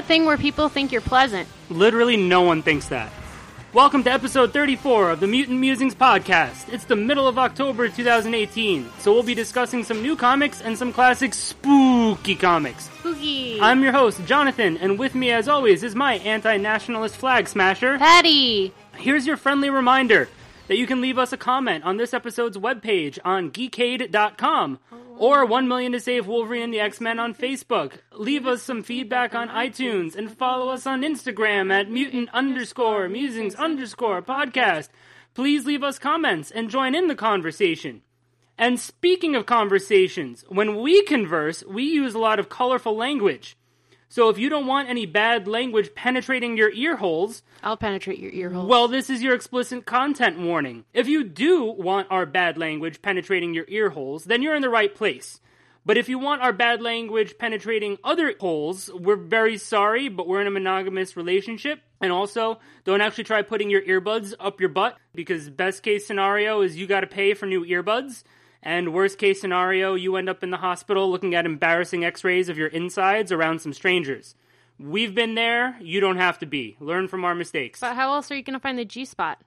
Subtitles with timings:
[0.00, 1.46] that thing where people think you're pleasant.
[1.68, 3.12] Literally no one thinks that.
[3.74, 6.72] Welcome to episode 34 of the Mutant Musings podcast.
[6.72, 10.94] It's the middle of October 2018, so we'll be discussing some new comics and some
[10.94, 12.84] classic spooky comics.
[13.00, 13.60] Spooky.
[13.60, 17.98] I'm your host, Jonathan, and with me as always is my anti-nationalist flag smasher.
[17.98, 18.72] Patty.
[18.96, 20.30] Here's your friendly reminder
[20.68, 24.78] that you can leave us a comment on this episode's webpage on geekade.com
[25.20, 27.98] or 1 million to save Wolverine and the X-Men on Facebook.
[28.14, 33.54] Leave us some feedback on iTunes and follow us on Instagram at mutant underscore musings
[33.54, 34.88] underscore podcast.
[35.34, 38.00] Please leave us comments and join in the conversation.
[38.56, 43.58] And speaking of conversations, when we converse, we use a lot of colorful language.
[44.10, 48.32] So if you don't want any bad language penetrating your ear holes, I'll penetrate your
[48.32, 48.66] ear hole.
[48.66, 50.84] well, this is your explicit content warning.
[50.92, 54.68] If you do want our bad language penetrating your ear holes, then you're in the
[54.68, 55.40] right place.
[55.86, 60.40] But if you want our bad language penetrating other holes, we're very sorry, but we're
[60.40, 61.80] in a monogamous relationship.
[62.00, 66.62] And also, don't actually try putting your earbuds up your butt because best case scenario
[66.62, 68.24] is you got to pay for new earbuds.
[68.62, 72.48] And worst case scenario, you end up in the hospital looking at embarrassing x rays
[72.48, 74.34] of your insides around some strangers.
[74.78, 76.76] We've been there, you don't have to be.
[76.80, 77.80] Learn from our mistakes.
[77.80, 79.38] but how else are you going to find the G spot?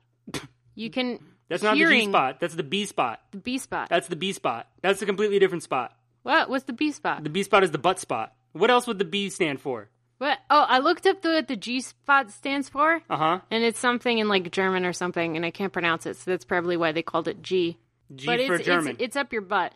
[0.75, 1.19] You can.
[1.49, 3.19] That's not the G spot, That's the B spot.
[3.31, 3.89] The B spot.
[3.89, 4.67] That's the B spot.
[4.81, 5.95] That's a completely different spot.
[6.23, 6.49] what?
[6.49, 7.23] What's the B spot?
[7.23, 8.33] The B spot is the butt spot.
[8.53, 9.89] What else would the B stand for?
[10.19, 10.39] What?
[10.49, 13.39] Oh, I looked up the, what the G spot stands for, Uh huh.
[13.51, 16.45] and it's something in like German or something, and I can't pronounce it, so that's
[16.45, 17.77] probably why they called it G.
[18.15, 18.91] G but for it's, German.
[18.93, 19.73] It's, it's up your butt.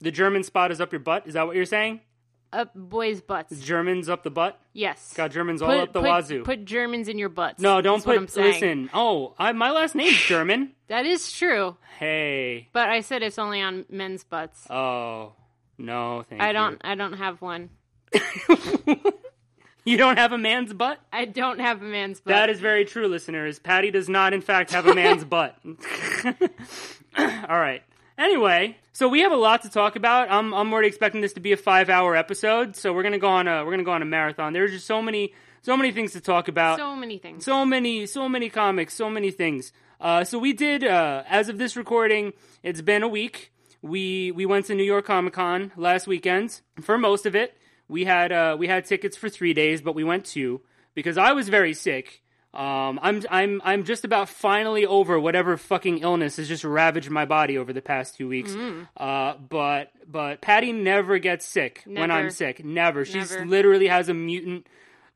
[0.00, 1.26] the German spot is up your butt.
[1.26, 2.00] Is that what you're saying?
[2.52, 3.58] Up boys' butts.
[3.60, 4.60] Germans up the butt?
[4.72, 5.12] Yes.
[5.16, 6.44] Got Germans all up the put, wazoo.
[6.44, 7.60] Put Germans in your butts.
[7.60, 8.32] no, don't That's what I'm put.
[8.34, 8.52] saying.
[8.52, 8.90] Listen.
[8.94, 10.70] Oh, I, my last name's German.
[10.88, 12.68] That is true, Hey.
[12.74, 14.66] but I said it's only on men's butts.
[14.70, 15.32] Oh.
[15.78, 16.52] No, thank I you.
[16.52, 16.80] don't.
[16.84, 17.70] I don't have one.
[19.86, 20.98] You don't have a man's butt?
[21.12, 22.32] I don't have a man's butt.
[22.32, 23.58] That is very true, listeners.
[23.58, 25.58] Patty does not, in fact, have a man's butt.
[27.48, 27.82] All right.
[28.16, 30.30] Anyway, so we have a lot to talk about.
[30.30, 33.28] I'm I'm already expecting this to be a five hour episode, so we're gonna go
[33.28, 34.52] on a we're gonna go on a marathon.
[34.52, 35.32] There's just so many
[35.62, 36.78] so many things to talk about.
[36.78, 37.44] so many things.
[37.44, 41.56] so many so many comics so many things uh, so we did uh, as of
[41.58, 46.06] this recording it's been a week we we went to new york comic con last
[46.06, 47.56] weekend for most of it
[47.88, 50.60] we had uh, we had tickets for three days but we went two
[50.94, 52.22] because i was very sick
[52.54, 57.24] um, I'm I'm I'm just about finally over whatever fucking illness has just ravaged my
[57.24, 58.54] body over the past two weeks.
[58.96, 62.64] Uh, but but Patty never gets sick when I'm sick.
[62.64, 63.04] Never.
[63.04, 63.44] She Never.
[63.46, 64.66] literally has a mutant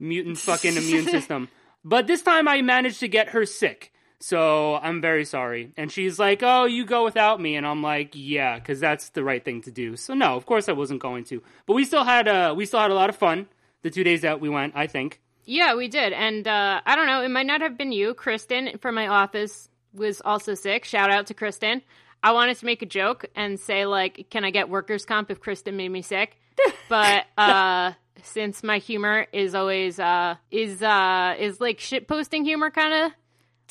[0.01, 1.49] mutant fucking immune system.
[1.85, 3.93] But this time I managed to get her sick.
[4.21, 5.73] So I'm very sorry.
[5.77, 9.23] And she's like, "Oh, you go without me." And I'm like, "Yeah, cuz that's the
[9.23, 11.41] right thing to do." So no, of course I wasn't going to.
[11.67, 13.47] But we still had uh we still had a lot of fun
[13.83, 15.21] the 2 days that we went, I think.
[15.49, 17.23] Yeah, we did, and uh, I don't know.
[17.23, 20.85] It might not have been you, Kristen, from my office was also sick.
[20.85, 21.81] Shout out to Kristen.
[22.23, 25.41] I wanted to make a joke and say like, "Can I get workers' comp if
[25.41, 26.37] Kristen made me sick?"
[26.91, 27.93] But uh,
[28.23, 33.13] since my humor is always uh, is uh, is like shit posting humor, kind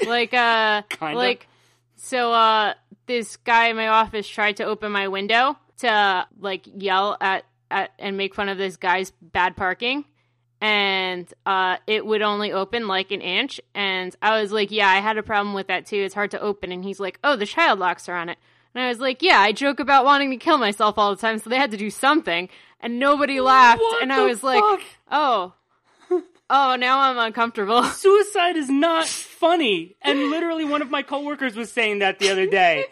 [0.02, 1.16] of like uh, Kinda.
[1.16, 1.48] like
[1.96, 2.74] so uh,
[3.06, 7.92] this guy in my office tried to open my window to like yell at, at
[8.00, 10.06] and make fun of this guy's bad parking
[10.62, 13.62] and uh, it would only open like an inch.
[13.74, 15.98] And I was like, "Yeah, I had a problem with that too.
[15.98, 18.38] It's hard to open." And he's like, "Oh, the child locks are on it."
[18.74, 21.40] And I was like, "Yeah, I joke about wanting to kill myself all the time,
[21.40, 23.82] so they had to do something." And nobody laughed.
[23.82, 24.64] What and I was like,
[25.12, 25.54] "Oh,
[26.50, 29.96] oh, now I'm uncomfortable." Suicide is not funny.
[30.02, 32.86] And literally one of my coworkers was saying that the other day.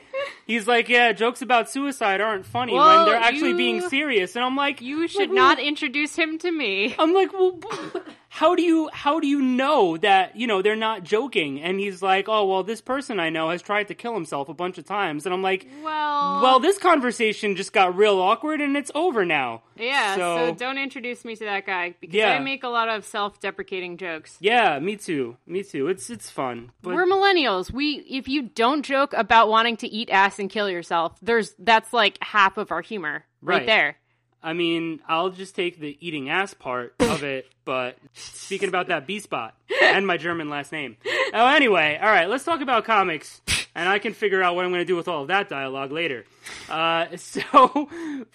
[0.47, 4.35] He's like, "Yeah, jokes about suicide aren't funny Well, when they're actually you- being serious."
[4.35, 6.95] And I'm like, You should like, not introduce him to me.
[6.97, 7.59] I'm like, well,
[8.35, 11.62] how do you how do you know that you know they're not joking?
[11.62, 14.53] And he's like, oh well, this person I know has tried to kill himself a
[14.53, 18.75] bunch of times, and I'm like, Well, well, this conversation just got real awkward, and
[18.75, 19.62] it's over now.
[19.77, 20.15] yeah.
[20.15, 22.33] So, so- don't introduce me to that guy because Yeah.
[22.33, 24.38] I make a lot of self-deprecating jokes.
[24.42, 25.88] Yeah, me too, me too.
[25.88, 27.71] It's it's fun, but We're millennials.
[27.71, 31.94] We if you don't joke about wanting to eat ass and kill yourself, there's that's
[31.94, 33.65] like half of our humor right, Right.
[33.65, 33.98] there.
[34.45, 39.07] I mean, I'll just take the eating ass part of it, but speaking about that
[39.07, 40.97] B spot and my German last name.
[41.33, 43.42] Oh, anyway, all right, let's talk about comics,
[43.74, 45.92] and I can figure out what I'm going to do with all of that dialogue
[45.92, 46.25] later.
[46.69, 47.89] Uh, so,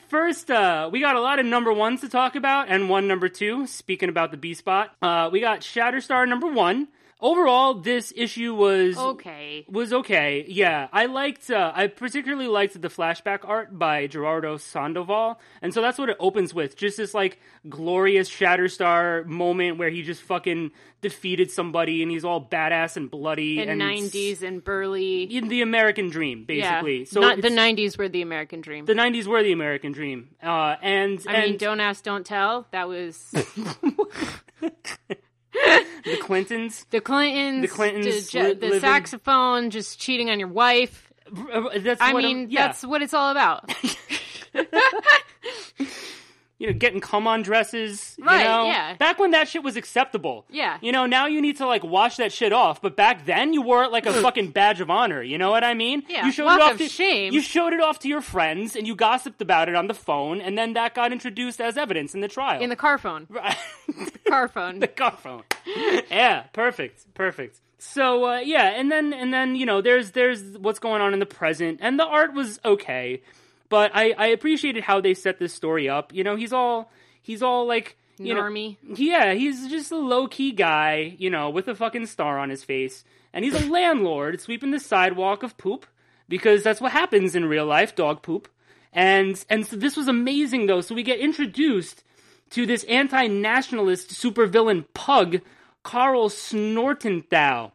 [0.09, 3.29] first, uh, we got a lot of number ones to talk about, and one number
[3.29, 3.69] two.
[3.69, 6.89] Speaking about the B spot, uh, we got Shatterstar number one.
[7.21, 9.65] Overall, this issue was Okay.
[9.69, 10.45] was okay.
[10.49, 11.51] Yeah, I liked.
[11.51, 16.17] Uh, I particularly liked the flashback art by Gerardo Sandoval, and so that's what it
[16.21, 16.77] opens with.
[16.77, 17.39] Just this like
[17.69, 20.71] glorious Shatterstar moment where he just fucking
[21.03, 25.23] defeated somebody, and he's all badass and bloody In and nineties and burly.
[25.25, 26.99] in the American dream, basically.
[27.01, 27.05] Yeah.
[27.07, 28.85] So Not the nineties were the American dream.
[28.85, 32.67] the '90s were the American dream, uh, and I and mean, don't ask, don't tell.
[32.73, 33.33] That was
[36.05, 36.87] the Clintons.
[36.91, 37.63] the Clintons.
[37.63, 41.13] The Clintons the, li- the living- saxophone, just cheating on your wife.
[41.27, 42.67] Uh, That's I mean, I'm- yeah.
[42.69, 43.71] that's what it's all about.
[46.61, 48.15] you know, getting come on dresses.
[48.19, 48.67] you Right, know?
[48.67, 48.95] yeah.
[48.95, 50.45] Back when that shit was acceptable.
[50.51, 50.77] Yeah.
[50.83, 52.81] You know, now you need to like wash that shit off.
[52.83, 55.23] But back then you wore it like a fucking badge of honor.
[55.23, 56.03] You know what I mean?
[56.09, 57.33] Yeah, You showed walk it off of to, shame.
[57.33, 60.41] You showed it off to your friends and you gossiped about it on the phone,
[60.43, 62.61] and then that got introduced as evidence in the trial.
[62.63, 63.27] In the car phone.
[63.41, 63.57] Right.
[64.29, 64.79] Car phone.
[64.81, 65.43] the car phone.
[66.11, 67.59] yeah, perfect, perfect.
[67.79, 71.19] So uh, yeah, and then and then you know there's there's what's going on in
[71.21, 73.23] the present, and the art was okay,
[73.71, 76.13] but I I appreciated how they set this story up.
[76.13, 78.77] You know, he's all he's all like you Normie.
[78.83, 82.51] know yeah he's just a low key guy you know with a fucking star on
[82.51, 83.03] his face,
[83.33, 85.87] and he's a landlord sweeping the sidewalk of poop
[86.29, 88.47] because that's what happens in real life, dog poop.
[88.93, 90.83] And and so this was amazing though.
[90.83, 92.03] So we get introduced
[92.51, 95.41] to this anti-nationalist supervillain pug,
[95.85, 97.73] Carl Snortenthal,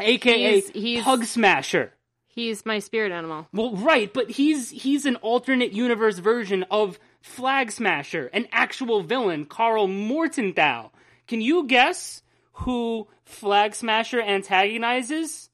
[0.00, 1.92] aka He's- he's- Pug Smasher.
[2.36, 3.48] He's my spirit animal.
[3.50, 9.46] Well, right, but he's he's an alternate universe version of Flag Smasher, an actual villain,
[9.46, 10.90] Karl Morgenthau.
[11.26, 12.20] Can you guess
[12.52, 15.48] who Flag Smasher antagonizes?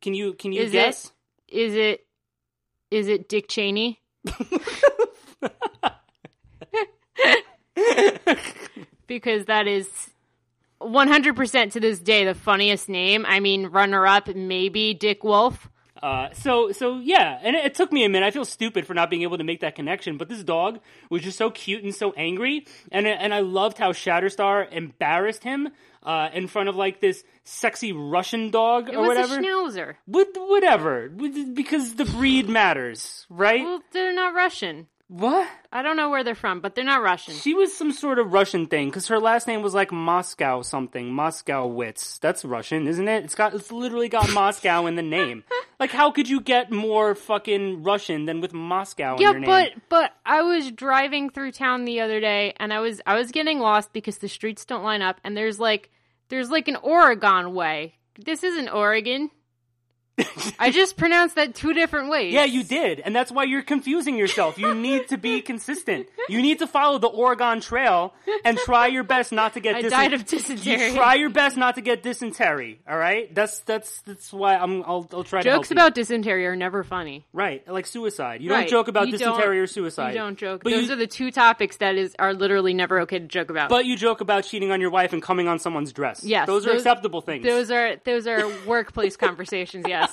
[0.00, 1.12] Can you can you Is guess?
[1.48, 1.56] it?
[1.56, 2.06] Is it?
[2.92, 4.00] Is it Dick Cheney?
[9.08, 9.90] because that is
[10.80, 13.26] 100% to this day the funniest name.
[13.26, 15.68] I mean, runner up maybe Dick Wolf.
[16.02, 18.26] Uh, so so yeah, and it, it took me a minute.
[18.26, 20.78] I feel stupid for not being able to make that connection, but this dog
[21.10, 25.68] was just so cute and so angry, and and I loved how Shatterstar embarrassed him
[26.02, 29.38] uh, in front of like this sexy Russian dog It or was whatever.
[29.38, 29.94] a schnauzer.
[30.06, 33.62] What, whatever, because the breed matters, right?
[33.64, 34.86] Well, they're not Russian.
[35.08, 35.48] What?
[35.72, 37.34] I don't know where they're from, but they're not Russian.
[37.34, 41.10] She was some sort of Russian thing because her last name was like Moscow something,
[41.12, 42.20] Moskowitz.
[42.20, 43.24] That's Russian, isn't it?
[43.24, 45.44] It's got it's literally got Moscow in the name.
[45.80, 49.46] Like, how could you get more fucking Russian than with Moscow in Yeah, your name?
[49.46, 53.30] but but I was driving through town the other day and I was I was
[53.30, 55.90] getting lost because the streets don't line up and there's like
[56.30, 57.94] there's like an Oregon way.
[58.18, 59.30] This isn't Oregon.
[60.58, 62.32] I just pronounced that two different ways.
[62.32, 64.58] Yeah, you did, and that's why you're confusing yourself.
[64.58, 66.08] You need to be consistent.
[66.28, 68.12] You need to follow the Oregon Trail
[68.44, 69.74] and try your best not to get.
[69.78, 70.72] I dysen- died of dysentery.
[70.88, 72.80] You try your best not to get dysentery.
[72.88, 74.82] All right, that's that's that's why I'm.
[74.84, 77.24] I'll I'll try to help Jokes about dysentery are never funny.
[77.32, 78.40] right, like suicide.
[78.42, 78.60] You Right.
[78.60, 80.10] don't joke about You dysentery or suicide.
[80.14, 80.62] You don't joke.
[80.64, 83.50] But Those you, are the two topics that is are literally never okay to joke
[83.50, 83.68] about.
[83.70, 86.24] but you joke about cheating on your wife and coming on someone's dress.
[86.24, 87.44] Yes, those are acceptable things.
[87.44, 89.84] those are those are workplace conversations.
[89.86, 90.07] Yes.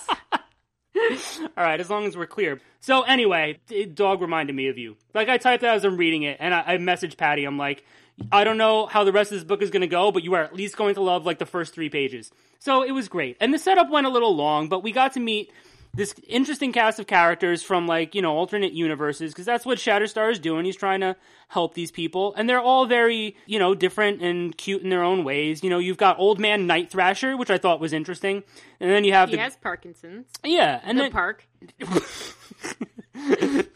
[1.58, 2.60] All right, as long as we're clear.
[2.80, 3.60] So anyway,
[3.94, 4.98] dog reminded me of you.
[5.14, 7.46] Like I typed that as I'm reading it, and I, I messaged Patty.
[7.46, 7.84] I'm like,
[8.32, 10.34] I don't know how the rest of this book is going to go, but you
[10.36, 12.32] are at least going to love like the first three pages.
[12.60, 15.20] So it was great, and the setup went a little long, but we got to
[15.20, 15.52] meet
[15.96, 20.32] this interesting cast of characters from like you know alternate universes because that's what Shatterstar
[20.32, 20.66] is doing.
[20.66, 21.16] He's trying to
[21.48, 25.24] help these people, and they're all very you know different and cute in their own
[25.24, 25.64] ways.
[25.64, 28.44] You know, you've got Old Man Night Thrasher, which I thought was interesting,
[28.80, 30.28] and then you have he the has Parkinson's.
[30.44, 31.48] yeah, and The then park.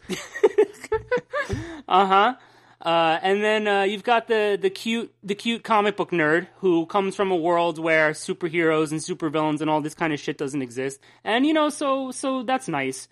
[1.88, 2.34] Uh-huh.
[2.80, 6.86] Uh, and then uh, you've got the the cute the cute comic book nerd who
[6.86, 10.62] comes from a world where superheroes and supervillains and all this kind of shit doesn't
[10.62, 10.98] exist.
[11.22, 13.06] And you know, so so that's nice.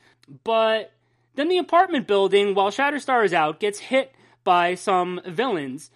[0.44, 0.92] But
[1.34, 5.90] then the apartment building, while Shatterstar is out, gets hit by some villains.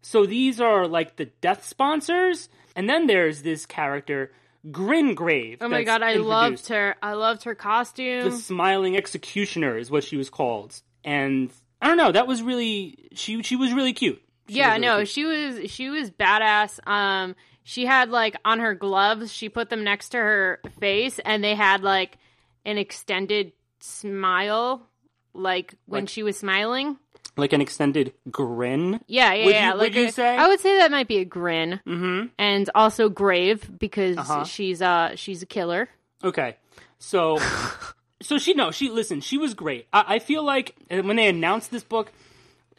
[0.00, 4.32] So these are like the death sponsors, and then there's this character,
[4.70, 5.58] Gringrave.
[5.60, 6.28] Oh my god, I introduced.
[6.28, 6.96] loved her.
[7.02, 8.30] I loved her costume.
[8.30, 13.08] the smiling executioner is what she was called and i don't know that was really
[13.14, 15.08] she she was really cute She yeah, really no, cute.
[15.08, 16.80] she was she was badass.
[16.88, 21.44] Um, she had like on her gloves, she put them next to her face, and
[21.44, 22.16] they had like
[22.64, 24.86] an extended smile,
[25.34, 26.96] like when Like- she was smiling.
[27.36, 29.66] like an extended grin Yeah, yeah, Would yeah.
[29.66, 30.36] you- would like you a- say?
[30.36, 34.44] I would say that might be a grin, mm-hmm and also grave because Uh-huh.
[34.44, 35.88] she's uh she's a killer.
[36.24, 36.56] okay
[36.98, 37.38] so
[38.20, 41.28] so she no she listen she was great i, I feel like uh, when they
[41.28, 42.12] announced this book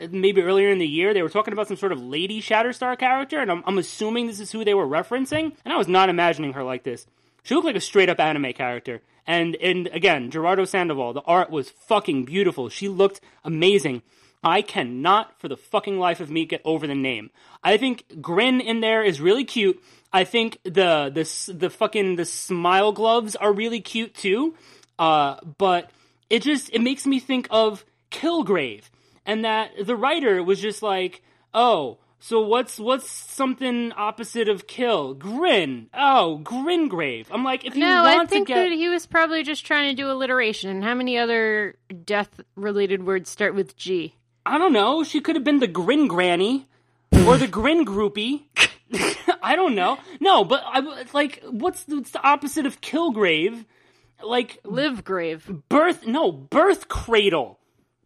[0.09, 3.39] maybe earlier in the year, they were talking about some sort of lady Shatterstar character,
[3.39, 5.53] and I'm, I'm assuming this is who they were referencing.
[5.65, 7.05] And I was not imagining her like this.
[7.43, 9.01] She looked like a straight up anime character.
[9.27, 12.69] And and again, Gerardo Sandoval, the art was fucking beautiful.
[12.69, 14.01] She looked amazing.
[14.41, 17.29] I cannot, for the fucking life of me, get over the name.
[17.61, 19.83] I think Grin in there is really cute.
[20.11, 24.55] I think the the the fucking the smile gloves are really cute too.
[24.99, 25.89] Uh, but
[26.29, 28.83] it just it makes me think of Kilgrave,
[29.25, 35.13] and that the writer was just like, oh, so what's what's something opposite of kill?
[35.13, 35.87] Grin.
[35.93, 37.27] Oh, Gringrave.
[37.31, 39.65] I'm like, if you No, want I think to get that he was probably just
[39.65, 40.69] trying to do alliteration.
[40.69, 44.15] And how many other death-related words start with G?
[44.45, 45.03] I don't know.
[45.03, 46.67] She could have been the Grin Granny
[47.25, 48.43] or the Grin Groupie.
[49.41, 49.97] I don't know.
[50.19, 53.65] No, but I like what's the, what's the opposite of Kilgrave?
[54.23, 55.49] Like Live grave.
[55.69, 57.59] birth no birth cradle.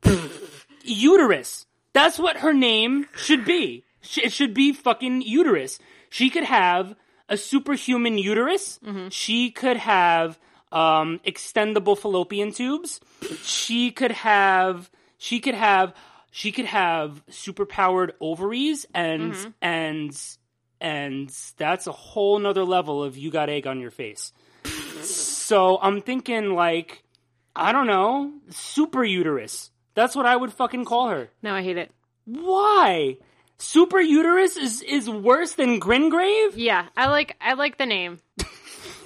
[0.84, 1.65] Uterus.
[1.93, 3.84] That's what her name should be.
[4.17, 5.79] It should be fucking uterus.
[6.10, 6.96] She could have
[7.29, 8.79] a superhuman uterus.
[9.10, 10.38] She could have
[10.72, 13.00] um extendable fallopian tubes.
[13.43, 15.93] She could have she could have
[16.32, 20.20] she could have superpowered ovaries and and
[20.82, 24.34] and that's a whole nother level of you got egg on your face
[25.10, 27.03] so I'm thinking like,
[27.55, 29.72] I don't know, super uterus.
[29.95, 31.29] That's what I would fucking call her.
[31.41, 31.91] No, I hate it.
[32.25, 33.17] Why?
[33.57, 36.53] Super uterus is is worse than Gringrave?
[36.55, 38.19] Yeah, I like I like the name.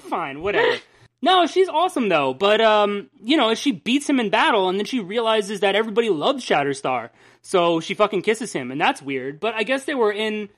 [0.10, 0.77] Fine, whatever.
[1.22, 2.34] no, she's awesome though.
[2.34, 6.10] But um, you know, she beats him in battle, and then she realizes that everybody
[6.10, 7.10] loves Shatterstar,
[7.42, 9.39] so she fucking kisses him, and that's weird.
[9.39, 10.50] But I guess they were in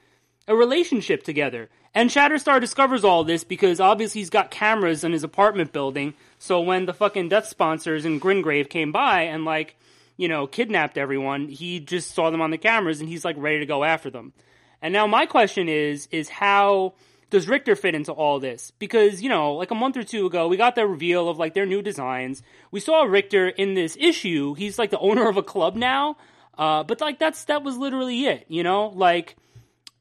[0.47, 1.69] a relationship together.
[1.93, 6.13] And Shatterstar discovers all this because obviously he's got cameras in his apartment building.
[6.37, 9.75] So when the fucking death sponsors and Gringrave came by and like,
[10.15, 13.59] you know, kidnapped everyone, he just saw them on the cameras and he's like ready
[13.59, 14.33] to go after them.
[14.81, 16.93] And now my question is is how
[17.29, 18.71] does Rictor fit into all this?
[18.79, 21.53] Because, you know, like a month or two ago, we got the reveal of like
[21.53, 22.41] their new designs.
[22.71, 24.53] We saw Rictor in this issue.
[24.55, 26.17] He's like the owner of a club now.
[26.57, 28.87] Uh, but like that's that was literally it, you know?
[28.89, 29.35] Like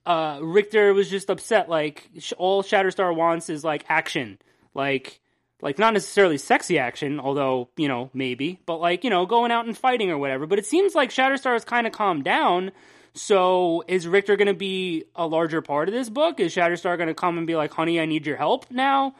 [0.09, 1.69] uh, Rictor was just upset.
[1.69, 4.39] Like sh- all Shatterstar wants is like action,
[4.75, 5.21] like
[5.61, 9.67] like not necessarily sexy action, although you know maybe, but like you know going out
[9.67, 10.47] and fighting or whatever.
[10.47, 12.73] But it seems like Shatterstar has kind of calmed down.
[13.13, 16.41] So is Rictor going to be a larger part of this book?
[16.41, 19.15] Is Shatterstar going to come and be like, "Honey, I need your help now"?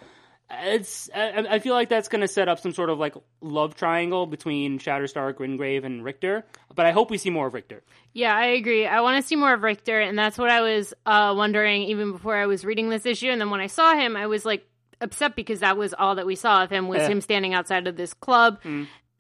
[0.51, 3.75] It's I, I feel like that's going to set up some sort of like love
[3.75, 6.45] triangle between Shatterstar, Gringrave, and Rictor.
[6.75, 7.83] But I hope we see more of Rictor.
[8.15, 8.87] Yeah, I agree.
[8.87, 12.13] I want to see more of Rictor, and that's what I was uh, wondering even
[12.13, 13.29] before I was reading this issue.
[13.29, 14.67] And then when I saw him, I was like
[15.03, 17.09] upset because that was all that we saw of him was Yeah.
[17.09, 18.61] him standing outside of this club.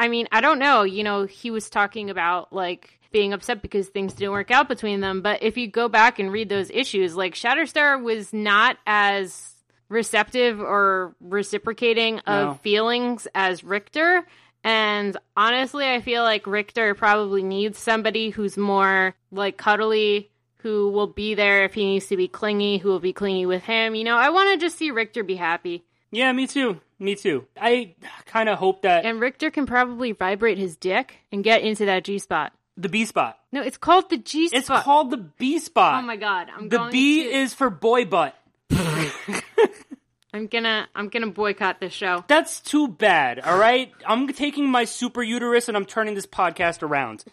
[0.01, 0.83] I mean, I don't know.
[0.83, 5.01] You know, he was talking about like being upset because things didn't work out between
[5.01, 5.21] them.
[5.23, 9.55] But if you go back and read those issues, like Shatterstar was not as
[9.89, 12.55] receptive or reciprocating of No.
[12.63, 14.27] feelings as Rictor.
[14.65, 21.07] And honestly, I feel like Rictor probably needs somebody who's more like cuddly, who will
[21.07, 23.95] be there if he needs to be clingy, who will be clingy with him.
[23.95, 25.85] You know, I want to just see Rictor be happy.
[26.11, 26.81] Yeah, me too.
[26.99, 27.47] Me too.
[27.57, 27.95] I
[28.27, 32.03] kind of hope that And Rictor can probably vibrate his dick and get into that
[32.05, 32.53] G spot.
[32.77, 33.39] the B spot.
[33.53, 34.59] No, it's called the G spot.
[34.59, 36.03] It's called the B spot.
[36.03, 38.35] Oh my god, I'm the B to, is for boy butt.
[40.33, 42.25] I'm gonna I'm gonna boycott this show.
[42.29, 43.41] That's too bad.
[43.41, 47.25] All right, I'm taking my super uterus and I'm turning this podcast around.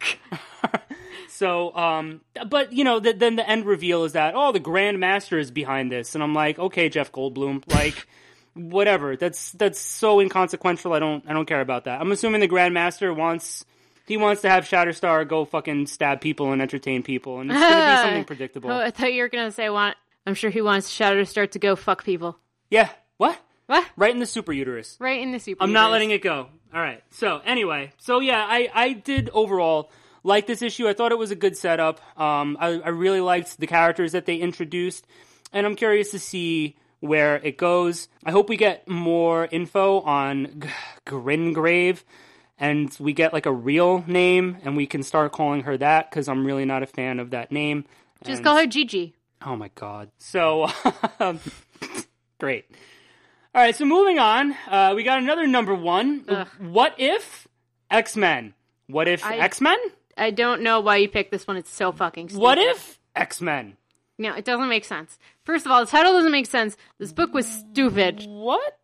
[1.27, 4.99] so, um, but you know, the, then the end reveal is that oh, the Grand
[4.99, 8.07] Master is behind this, and I'm like, okay, Jeff Goldblum, like.
[8.57, 9.17] Whatever.
[9.17, 10.93] That's that's so inconsequential.
[10.93, 11.99] I don't I don't care about that.
[11.99, 13.65] I'm assuming the Grand Master wants
[14.05, 17.97] he wants to have Shatterstar go fucking stab people and entertain people, and it's gonna
[17.97, 18.71] be something predictable.
[18.71, 19.97] Oh, I thought you were gonna say want.
[20.25, 22.37] I'm sure he wants Shatterstar to start to go fuck people.
[22.69, 22.89] Yeah.
[23.17, 23.39] What?
[23.67, 23.85] What?
[23.95, 24.97] Right in the super uterus.
[24.99, 25.63] Right in the super.
[25.63, 26.47] I'm not letting it go.
[26.73, 27.03] All right.
[27.11, 29.91] So anyway, so yeah, I I did overall
[30.23, 30.87] like this issue.
[30.87, 31.99] I thought it was a good setup.
[32.19, 35.05] Um, I I really liked the characters that they introduced,
[35.53, 38.07] and I'm curious to see where it goes.
[38.25, 40.69] I hope we get more info on G-
[41.05, 42.03] Gringrave.
[42.57, 46.29] And we get like a real name, and we can start calling her that because
[46.29, 47.83] I'm really not a fan of that name.
[48.23, 49.13] Just And- call her Gigi.
[49.45, 50.09] Oh my god.
[50.17, 50.67] So
[51.19, 51.39] um,
[52.39, 52.65] great.
[53.53, 56.25] All right, so moving on, uh, we got another number one.
[56.27, 56.47] Ugh.
[56.59, 57.47] What if
[57.89, 58.53] X Men?
[58.87, 59.77] What if I- X Men?
[60.17, 61.57] I don't know why you picked this one.
[61.57, 62.41] It's so fucking stupid.
[62.41, 63.77] What if X Men?
[64.17, 65.19] No, it doesn't make sense.
[65.43, 66.77] First of all, the title doesn't make sense.
[66.99, 68.25] This book was stupid.
[68.27, 68.79] What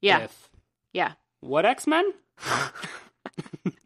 [0.00, 0.48] Yeah, if?
[0.92, 1.12] yeah.
[1.40, 2.12] What X Men?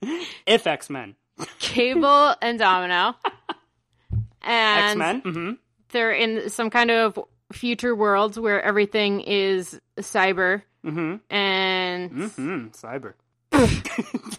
[0.46, 1.14] if X Men.
[1.58, 3.16] Cable and Domino.
[4.42, 5.20] And X Men.
[5.20, 5.52] hmm
[5.92, 7.18] they're in some kind of
[7.52, 13.14] future world where everything is cyber hmm and hmm Cyber.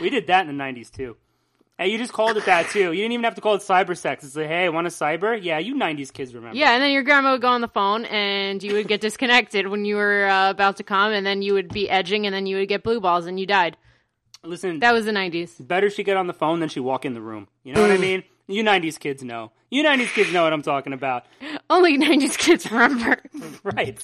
[0.00, 1.16] we did that in the '90s too.
[1.78, 2.92] Hey, you just called it that too.
[2.92, 4.22] You didn't even have to call it cyber sex.
[4.22, 5.38] It's like, hey, want a cyber?
[5.42, 6.56] Yeah, you '90s kids remember.
[6.56, 9.66] yeah and then your grandma would go on the phone and you would get disconnected
[9.66, 12.46] when you were uh, about to come and then you would be edging and then
[12.46, 13.76] you would get blue balls and you died
[14.42, 17.12] Listen, that was the 90s better she get on the phone than she walk in
[17.14, 17.48] the room.
[17.64, 18.22] You know what I mean?
[18.50, 19.52] You '90s kids know.
[19.70, 21.24] You '90s kids know what I'm talking about.
[21.70, 23.18] only 90s kids remember
[23.62, 24.02] Right.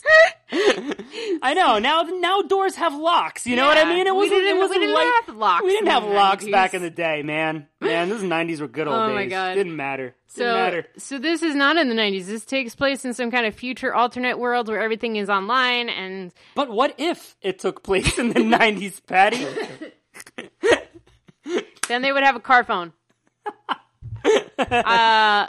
[1.42, 1.78] I know.
[1.80, 3.46] Now now doors have locks.
[3.46, 4.06] You know what I mean?
[4.06, 6.52] It wasn't didn't- it wasn't we didn't like have locks we didn't have locks 90s.
[6.52, 7.66] back in the day, man.
[7.80, 9.14] Man, those nineties were good old Oh days.
[9.14, 9.54] my God.
[9.54, 10.04] Didn't matter.
[10.04, 10.86] Didn't So, matter.
[10.98, 12.26] so this is not in the 90s.
[12.26, 16.32] This takes place in some kind of future alternate world where everything is online and
[16.54, 19.44] But what if it took place in the nineties, Patty?
[21.88, 22.92] then they would have a car phone.
[24.58, 25.48] uh,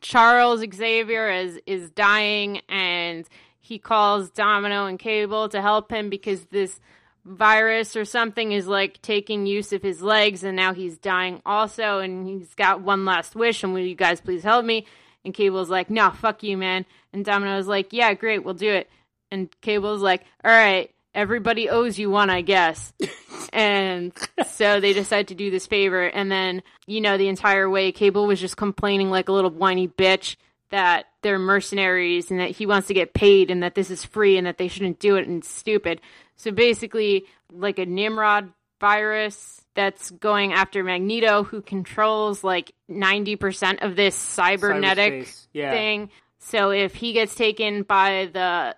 [0.00, 3.28] Charles Xavier is is dying and
[3.60, 6.80] he calls Domino and Cable to help him because this
[7.24, 11.98] virus or something is like taking use of his legs and now he's dying also
[11.98, 14.86] and he's got one last wish and will you guys please help me?
[15.24, 16.86] And Cable's like, no, fuck you, man.
[17.12, 18.88] And Domino's like, yeah, great, we'll do it.
[19.30, 22.92] And Cable's like, all right, everybody owes you one, I guess.
[23.52, 24.12] and
[24.48, 26.04] so they decide to do this favor.
[26.06, 29.88] And then, you know, the entire way, Cable was just complaining like a little whiny
[29.88, 30.36] bitch
[30.70, 34.36] that they're mercenaries and that he wants to get paid and that this is free
[34.38, 36.00] and that they shouldn't do it and it's stupid.
[36.36, 43.96] So basically, like a Nimrod virus that's going after Magneto, who controls like 90% of
[43.96, 45.70] this cybernetic Yeah.
[45.70, 46.10] thing.
[46.38, 48.76] So if he gets taken by the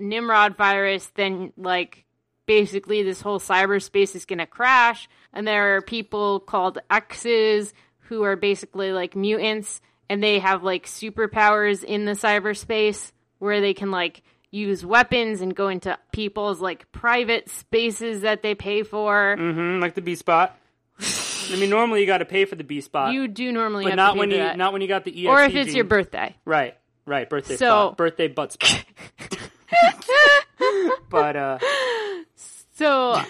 [0.00, 2.04] Nimrod virus, then like
[2.46, 5.08] basically this whole cyberspace is going to crash.
[5.32, 10.86] And there are people called X's who are basically like mutants and they have like
[10.86, 16.90] superpowers in the cyberspace where they can like use weapons and go into people's like
[16.90, 19.36] private spaces that they pay for.
[19.38, 20.56] hmm like the B spot.
[20.98, 23.90] I mean, normally you got to pay for the B spot, You do normally but
[23.90, 24.58] have not to pay when for you that.
[24.58, 25.76] not when you got the EXP or if it's gene.
[25.76, 26.34] your birthday.
[26.44, 28.84] right, right, birthday So- spot, birthday butt spot.
[31.10, 31.58] but uh,
[32.72, 33.20] So,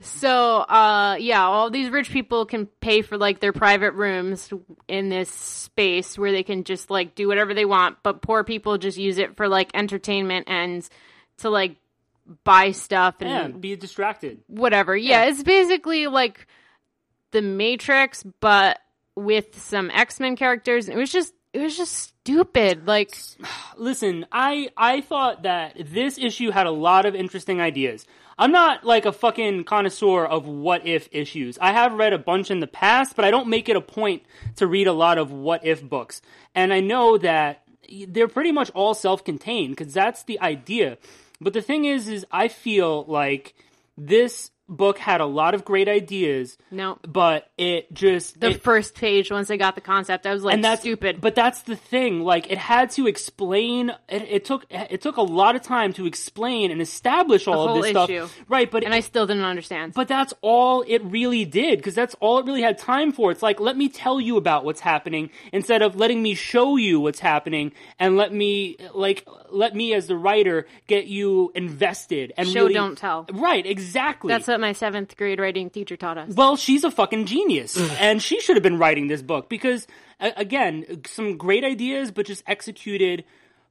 [0.00, 4.48] so, uh, yeah, all these rich people can pay for like their private rooms
[4.86, 8.78] in this space where they can just like do whatever they want, but poor people
[8.78, 10.88] just use it for like entertainment and
[11.38, 11.76] to like
[12.44, 14.38] buy stuff and yeah, be distracted.
[14.46, 14.96] whatever.
[14.96, 15.30] Yeah, Yeah.
[15.30, 16.46] it's basically like
[17.32, 18.78] the Matrix, but
[19.16, 20.88] with some X Men characters.
[20.88, 22.86] It was just, it was just stupid.
[22.86, 23.16] Like,
[23.76, 28.06] Listen, I I thought that this issue had a lot of interesting ideas.
[28.38, 31.58] I'm not like a fucking connoisseur of what if issues.
[31.58, 34.22] I have read a bunch in the past, but I don't make it a point
[34.56, 36.22] to read a lot of what if books.
[36.54, 37.64] And I know that
[38.06, 40.98] they're pretty much all self-contained because that's the idea.
[41.40, 43.54] But the thing is is I feel like
[43.96, 46.98] this book had a lot of great ideas, no.
[47.06, 50.54] but it just The it- first page, once I got the concept, I was like,
[50.54, 51.20] and that's stupid.
[51.20, 52.20] But that's the thing.
[52.22, 53.90] Like it had to explain.
[54.08, 57.70] It, it took it took a lot of time to explain and establish all of
[57.70, 58.10] whole this stuff.
[58.10, 58.28] issue.
[58.48, 59.94] Right, but and I still didn't understand.
[59.94, 63.30] but that's all it really did because that's all it really had time for.
[63.30, 67.00] It's like let me tell you about what's happening instead of letting me show you
[67.00, 72.48] what's happening and let me like let me as the writer get you invested and
[72.48, 73.26] Show, really don't tell.
[73.32, 74.28] Right, exactly.
[74.28, 76.34] That's what my seventh grade writing teacher taught us.
[76.34, 79.86] Well, she's a fucking genius, and she should have been writing this book because,
[80.20, 83.24] a- again, some great ideas, but just executed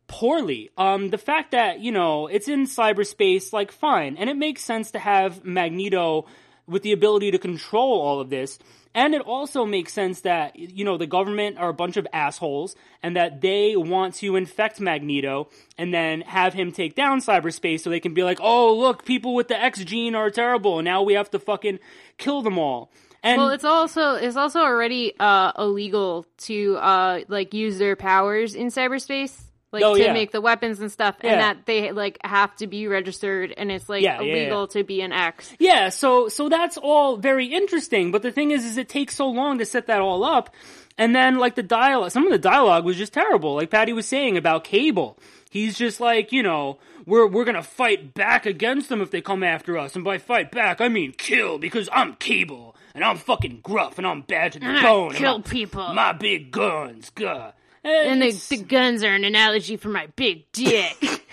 [0.08, 0.70] poorly.
[0.78, 4.92] Um, the fact that you know it's in cyberspace, like, fine, and it makes sense
[4.92, 6.26] to have Magneto
[6.68, 8.58] with the ability to control all of this.
[8.98, 12.76] And it also makes sense that, you know, the government are a bunch of assholes
[13.04, 17.92] and that they want to infect Magneto and then have him take down cyberspace so
[17.92, 20.80] they can be like, oh, look, people with the X gene are terrible.
[20.80, 21.78] And now we have to fucking
[22.18, 22.90] kill them all.
[23.22, 28.56] And Well, it's also it's also already uh, illegal to uh, like use their powers
[28.56, 30.14] in cyberspace, like Oh, to yeah.
[30.14, 31.32] make the weapons and stuff, Yeah.
[31.34, 34.80] and that they like have to be registered, and it's like Yeah, illegal yeah.
[34.80, 35.54] to be an X.
[35.60, 39.28] Yeah, so so that's all very interesting, but the thing is is it takes so
[39.30, 40.54] long to set that all up.
[41.00, 43.56] And then like the dialogue some of the dialogue was just terrible.
[43.56, 45.18] Like Patty was saying about Cable.
[45.50, 49.22] He's just like, you know, we're we're going to fight back against them if they
[49.22, 49.96] come after us.
[49.96, 54.08] And by fight back, I mean kill because I'm Cable and I'm fucking gruff and
[54.08, 55.10] I'm bad to the ah, I bone.
[55.10, 55.94] and kill people.
[55.94, 57.52] My big guns, gah.
[57.88, 60.98] And the, the guns are an analogy for my big dick.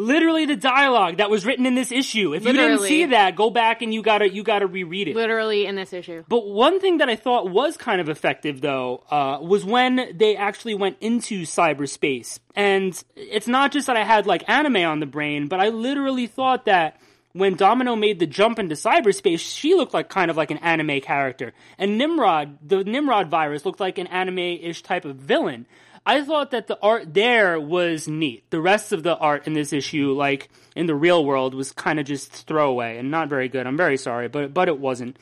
[0.00, 2.34] literally the dialogue that was written in this issue.
[2.34, 2.88] If you didn't Literally.
[2.88, 5.16] see that, go back and you gotta you gotta reread it.
[5.16, 6.24] Literally in this issue.
[6.28, 10.36] But one thing that I thought was kind of effective, though, uh, was when they
[10.36, 12.38] actually went into cyberspace.
[12.54, 16.26] And it's not just that I had like anime on the brain, but I literally
[16.26, 17.00] thought that
[17.32, 21.00] when Domino made the jump into cyberspace, she looked like kind of like an anime
[21.00, 21.52] character.
[21.78, 25.66] And Nimrod, the Nimrod virus, looked like an anime ish type of villain.
[26.04, 28.50] I thought that the art there was neat.
[28.50, 32.00] The rest of the art in this issue, like in the real world, was kind
[32.00, 33.66] of just throwaway and not very good.
[33.66, 35.18] I'm very sorry, but but it wasn't.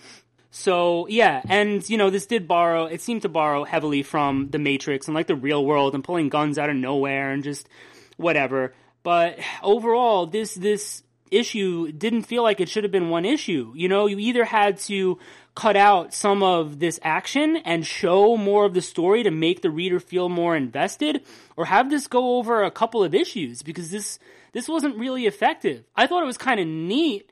[0.51, 2.87] So yeah, and you know this did borrow.
[2.87, 6.29] It seemed to borrow heavily from the Matrix and like the real world and pulling
[6.29, 7.69] guns out of nowhere and just
[8.17, 8.73] whatever.
[9.03, 13.73] But overall, this this issue didn't feel like it should have been one issue.
[13.77, 15.19] You know, you either had to
[15.55, 19.71] cut out some of this action and show more of the story to make the
[19.71, 21.23] reader feel more invested,
[21.57, 24.19] or have this go over a couple of issues because this
[24.53, 25.85] this wasn't really effective.
[25.97, 27.31] I thought it was kind of neat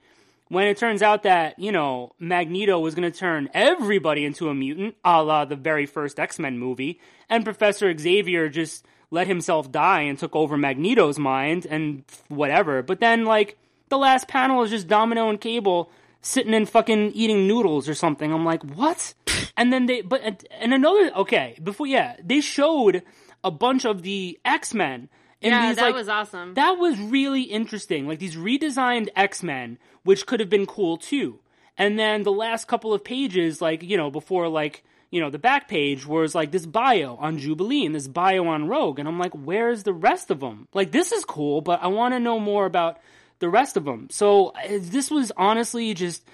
[0.48, 4.54] when it turns out that, you know, Magneto was going to turn everybody into a
[4.54, 9.70] mutant, a la the very first X Men movie, and Professor Xavier just let himself
[9.70, 12.82] die and took over Magneto's mind and whatever.
[12.82, 13.56] But then, like,
[13.88, 18.32] the last panel is just Domino and Cable sitting and fucking eating noodles or something.
[18.32, 19.14] I'm like, what?
[19.58, 23.02] And then they, but, and another, okay, before, yeah, they showed
[23.42, 25.08] a bunch of the X Men.
[25.40, 26.52] Yeah, these, that like, was awesome.
[26.54, 28.06] that was really interesting.
[28.06, 31.38] Like these redesigned X Men, which could have been cool too.
[31.78, 35.38] And then the last couple of pages, like, you know, before like, you know, the
[35.38, 38.98] back page was like this bio on Jubilee and this bio on Rogue.
[38.98, 40.68] And I'm like, where's the rest of them?
[40.74, 42.98] Like, this is cool, but I want to know more about
[43.38, 44.08] the rest of them.
[44.10, 46.24] So uh, this was honestly just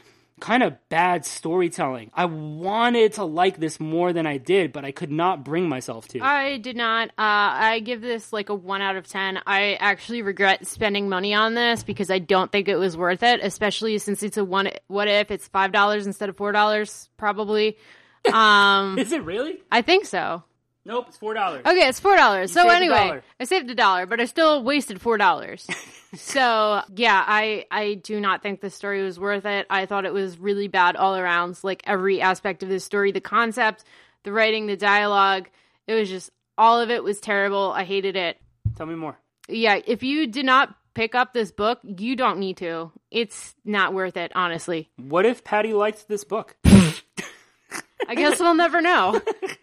[0.40, 2.10] kind of bad storytelling.
[2.14, 6.08] I wanted to like this more than I did, but I could not bring myself
[6.08, 6.20] to.
[6.20, 7.10] I did not.
[7.10, 9.38] Uh, I give this like a one out of ten.
[9.46, 13.40] I actually regret spending money on this because I don't think it was worth it,
[13.42, 14.70] especially since it's a one.
[14.88, 17.08] What if it's five dollars instead of four dollars?
[17.16, 17.76] Probably.
[18.32, 19.60] Um, Is it really?
[19.72, 20.44] I think so.
[20.84, 21.64] Nope, it's four dollars.
[21.64, 22.52] Okay, it's four dollars.
[22.52, 23.20] So anyway.
[23.38, 25.66] I saved a dollar, but I still wasted four dollars.
[26.14, 29.66] so yeah, I I do not think the story was worth it.
[29.70, 31.58] I thought it was really bad all around.
[31.62, 33.84] Like every aspect of this story, the concept,
[34.24, 35.48] the writing, the dialogue,
[35.86, 37.72] it was just all of it was terrible.
[37.72, 38.38] I hated it.
[38.76, 39.16] Tell me more.
[39.48, 42.90] Yeah, if you did not pick up this book, you don't need to.
[43.10, 44.90] It's not worth it, honestly.
[44.96, 46.56] What if Patty liked this book?
[46.64, 49.20] I guess we'll never know.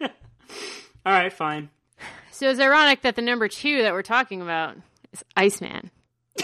[1.06, 1.70] All right, fine.
[2.30, 4.76] So it's ironic that the number two that we're talking about
[5.12, 5.90] is Iceman.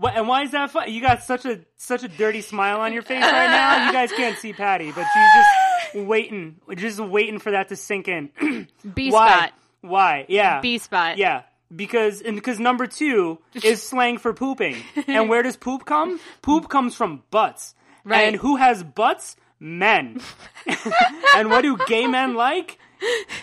[0.00, 0.90] What, and why is that fun?
[0.90, 3.86] You got such a such a dirty smile on your face right now.
[3.86, 8.08] You guys can't see Patty, but she's just waiting, just waiting for that to sink
[8.08, 8.30] in.
[8.94, 9.28] B why?
[9.28, 9.52] spot.
[9.82, 10.24] Why?
[10.26, 10.62] Yeah.
[10.62, 11.18] B spot.
[11.18, 11.42] Yeah.
[11.74, 16.18] Because and because number two is slang for pooping, and where does poop come?
[16.40, 18.22] Poop comes from butts, Right.
[18.22, 19.36] And who has butts?
[19.60, 20.20] Men.
[21.36, 22.78] and what do gay men like?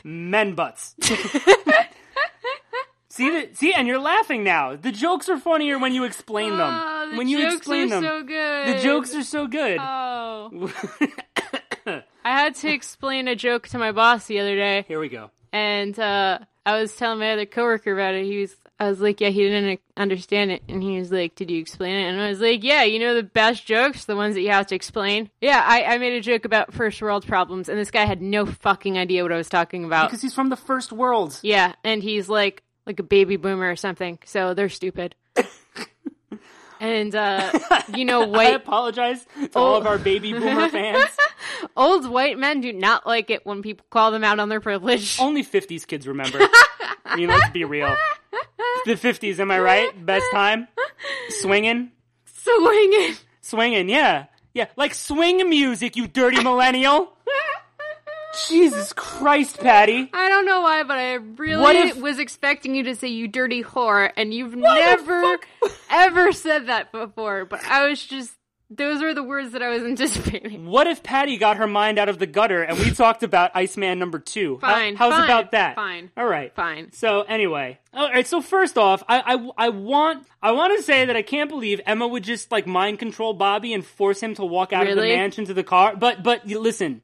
[0.03, 0.95] Men butts.
[3.09, 4.75] see the, see, and you're laughing now.
[4.75, 6.73] The jokes are funnier when you explain them.
[6.73, 8.67] Oh, the when you jokes explain are them, so good.
[8.67, 9.77] the jokes are so good.
[9.79, 10.71] Oh.
[11.87, 12.01] I
[12.31, 15.31] had to explain a joke to my boss the other day, Here we go.
[15.53, 18.25] and uh, I was telling my other coworker about it.
[18.25, 21.49] He was, I was like, "Yeah, he didn't understand it," and he was like, "Did
[21.49, 24.35] you explain it?" And I was like, "Yeah, you know the best jokes, the ones
[24.35, 27.69] that you have to explain." Yeah, I, I made a joke about first world problems,
[27.69, 30.09] and this guy had no fucking idea what I was talking about.
[30.09, 31.39] Because he's from the first world.
[31.41, 35.15] Yeah, and he's like like a baby boomer or something, so they're stupid.
[36.79, 37.51] And uh,
[37.95, 38.47] you know, white.
[38.47, 41.05] I apologize to all of our baby boomer fans.
[41.77, 45.19] old white men do not like it when people call them out on their privilege.
[45.19, 46.39] Only 50s kids remember.
[47.05, 47.95] I mean, let's be real.
[48.85, 50.05] The 50s, am I right?
[50.05, 50.67] Best time?
[51.29, 51.91] Swinging?
[52.25, 53.15] Swinging.
[53.41, 54.25] Swinging, yeah.
[54.53, 57.13] Yeah, like swing music, you dirty millennial.
[58.47, 60.09] Jesus Christ, Patty.
[60.13, 63.63] I don't know why, but I really if- was expecting you to say "you dirty
[63.63, 65.37] whore," and you've never
[65.89, 67.45] ever said that before.
[67.45, 68.33] But I was just
[68.69, 70.65] those were the words that I was anticipating.
[70.65, 73.97] What if Patty got her mind out of the gutter and we talked about Iceman
[73.97, 74.59] number two?
[74.61, 75.75] How- Fine, how's fine, about that?
[75.75, 76.11] fine.
[76.17, 76.53] All right.
[76.53, 76.91] Fine.
[76.91, 78.27] So anyway, all right.
[78.27, 81.79] So first off, I, I, I want I want to say that I can't believe
[81.85, 85.01] Emma would just like mind control Bobby and force him to walk out of the
[85.01, 85.15] Really?
[85.15, 85.95] mansion to the car.
[85.95, 87.01] But but listen,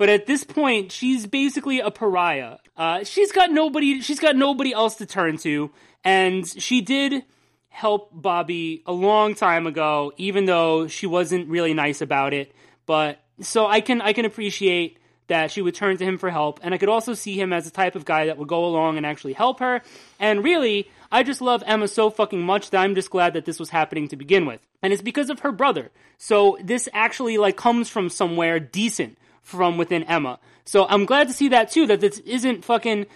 [0.00, 2.56] but at this point, she's basically a pariah.
[2.74, 4.00] Uh, she's got nobody.
[4.00, 5.70] She's got nobody else to turn to,
[6.02, 7.22] and she did
[7.68, 12.50] help Bobby a long time ago, even though she wasn't really nice about it.
[12.86, 16.60] But so I can I can appreciate that she would turn to him for help.
[16.62, 18.96] And I could also see him as the type of guy that would go along
[18.96, 19.82] and actually help her.
[20.18, 23.60] And really, I just love Emma so fucking much that I'm just glad that this
[23.60, 24.62] was happening to begin with.
[24.82, 25.90] And it's because of her brother.
[26.16, 30.38] So this actually like comes from somewhere decent from within Emma.
[30.64, 33.06] So I'm glad to see that too, that this isn't fucking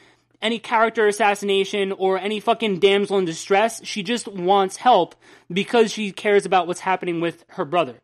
[0.43, 3.85] any character assassination or any fucking damsel in distress.
[3.85, 5.15] She just wants help
[5.51, 8.01] because she cares about what's happening with her brother.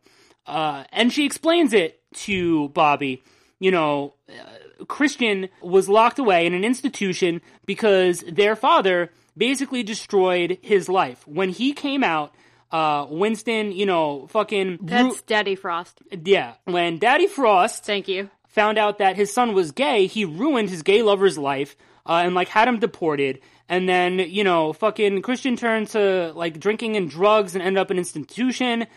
[0.47, 3.21] Uh, and she explains it to Bobby.
[3.59, 10.57] You know, uh, Christian was locked away in an institution because their father basically destroyed
[10.61, 11.27] his life.
[11.27, 12.33] When he came out,
[12.71, 14.79] uh, Winston, you know, fucking.
[14.81, 16.01] That's Daddy Frost.
[16.23, 16.53] yeah.
[16.65, 18.29] When Daddy Frost Thank you.
[18.47, 22.33] found out that his son was gay, he ruined his gay lover's life uh, and
[22.35, 23.39] like had him deported.
[23.67, 27.91] And then you know, fucking Christian turned to like drinking and drugs and ended up
[27.91, 28.87] in institution.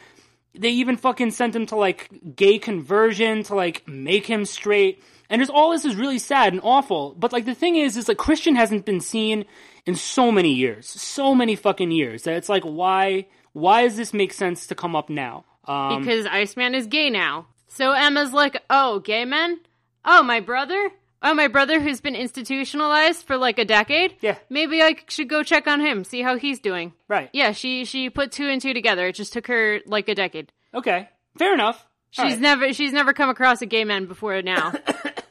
[0.57, 5.03] They even fucking sent him to like gay conversion to like make him straight.
[5.31, 7.15] And just all this is really sad and awful.
[7.19, 9.47] But like the thing is, is like Christian hasn't been seen
[9.87, 14.12] in so many years, so many fucking years that it's like why why does this
[14.12, 15.47] make sense to come up now?
[15.67, 17.47] Um, Because Iceman is gay now.
[17.69, 19.61] So Emma's like, oh, gay men?
[20.05, 20.90] Oh, my brother?
[21.23, 24.17] Oh, my brother who's been institutionalized for like a decade?
[24.21, 24.37] Yeah.
[24.51, 26.93] Maybe I should go check on him, see how he's doing.
[27.09, 27.31] right.
[27.33, 29.07] Yeah, she she put two and two together.
[29.07, 30.53] It just took her like a decade.
[30.75, 31.09] Okay.
[31.38, 31.87] Fair enough.
[32.11, 32.40] She's right.
[32.40, 34.75] never she's never come across a gay man before now.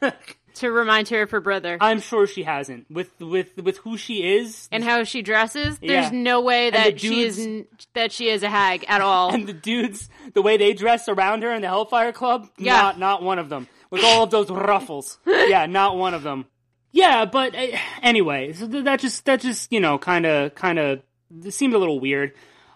[0.54, 1.76] to remind her of her brother.
[1.80, 2.90] I'm sure she hasn't.
[2.90, 6.10] With with with who she is and how she dresses, there's Yeah.
[6.12, 9.30] no way that she is dudes- that she is a hag at all.
[9.34, 12.74] and the dudes, the way they dress around her in the Hellfire Club, Yeah.
[12.74, 13.68] not not one of them.
[13.90, 16.46] With all of those ruffles, yeah, not one of them.
[16.90, 17.66] Yeah, but uh,
[18.02, 21.02] anyway, so th- that just that just you know kind of kind of
[21.50, 22.32] seemed a little weird.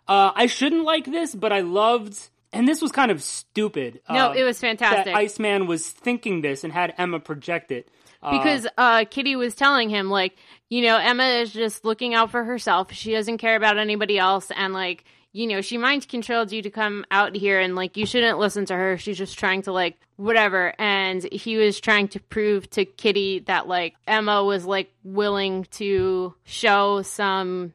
[0.06, 4.00] Uh, I shouldn't like this, but I loved, and this was kind of stupid.
[4.08, 5.06] no, uh, it was fantastic.
[5.06, 7.88] That Iceman was thinking this and had Emma project it.
[8.22, 10.37] Uh, because uh, Kitty was telling him like,
[10.68, 12.92] you know, Emma is just looking out for herself.
[12.92, 16.70] She doesn't care about anybody else, and like, you know, she mind controlled you to
[16.70, 18.98] come out here, and like, you shouldn't listen to her.
[18.98, 20.74] She's just trying to like whatever.
[20.78, 26.34] And he was trying to prove to Kitty that like Emma was like willing to
[26.44, 27.72] show some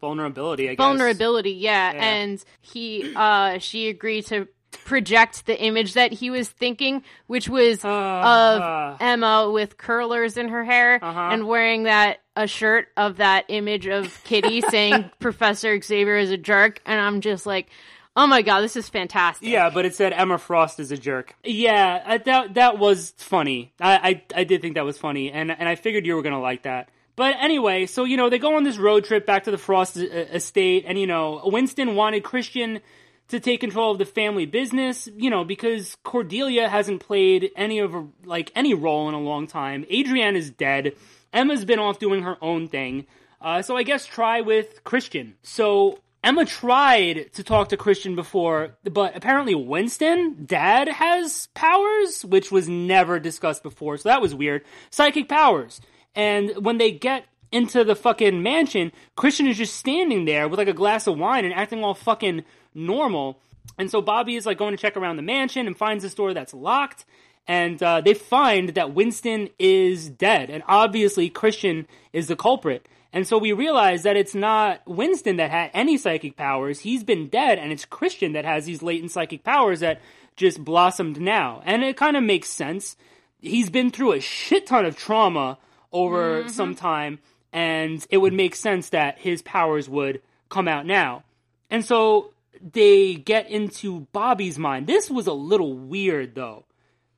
[0.00, 0.78] vulnerability, I guess.
[0.84, 1.92] vulnerability yeah.
[1.92, 2.02] Yeah.
[2.04, 4.48] and he uh she agreed to
[4.84, 8.96] project the image that he was thinking which was Uh, of uh.
[9.00, 11.28] emma with curlers in her hair Uh-huh.
[11.32, 16.36] and wearing that a shirt of that image of kitty saying professor xavier is a
[16.36, 17.68] jerk and i'm just like
[18.16, 21.34] oh my god this is fantastic Yeah, but it said Emma Frost is a jerk.
[21.44, 23.72] Yeah, I, that that was funny.
[23.80, 26.40] I, I I did think that was funny, and and I figured you were gonna
[26.40, 26.88] like that.
[27.20, 29.98] But anyway, so you know they go on this road trip back to the Frost
[29.98, 32.80] uh, estate, and you know Winston wanted Christian
[33.28, 37.94] to take control of the family business, you know, because Cordelia hasn't played any of
[38.24, 39.84] like any role in a long time.
[39.92, 40.94] Adrienne is dead.
[41.30, 43.04] Emma's been off doing her own thing.
[43.38, 45.34] Uh, so I guess try with Christian.
[45.42, 52.50] So Emma tried to talk to Christian before, but apparently Winston, dad, has powers, which
[52.50, 53.98] was never discussed before.
[53.98, 54.64] So that was weird.
[54.88, 55.82] Psychic powers.
[56.14, 60.68] And when they get into the fucking mansion, Christian is just standing there with like
[60.68, 62.44] a glass of wine and acting all fucking
[62.74, 63.40] normal.
[63.78, 66.34] And so Bobby is like going to check around the mansion and finds this door
[66.34, 67.04] that's locked.
[67.48, 70.50] And uh, they find that Winston is dead.
[70.50, 72.86] And obviously, Christian is the culprit.
[73.12, 76.80] And so we realize that it's not Winston that had any psychic powers.
[76.80, 80.00] He's been dead, and it's Christian that has these latent psychic powers that
[80.36, 81.60] just blossomed now.
[81.64, 82.96] And it kind of makes sense.
[83.40, 85.58] He's been through a shit ton of trauma
[85.92, 86.48] over mm-hmm.
[86.48, 87.18] some time,
[87.52, 91.24] and it would make sense that his powers would come out now.
[91.70, 94.86] And so they get into Bobby's mind.
[94.86, 96.64] This was a little weird, though.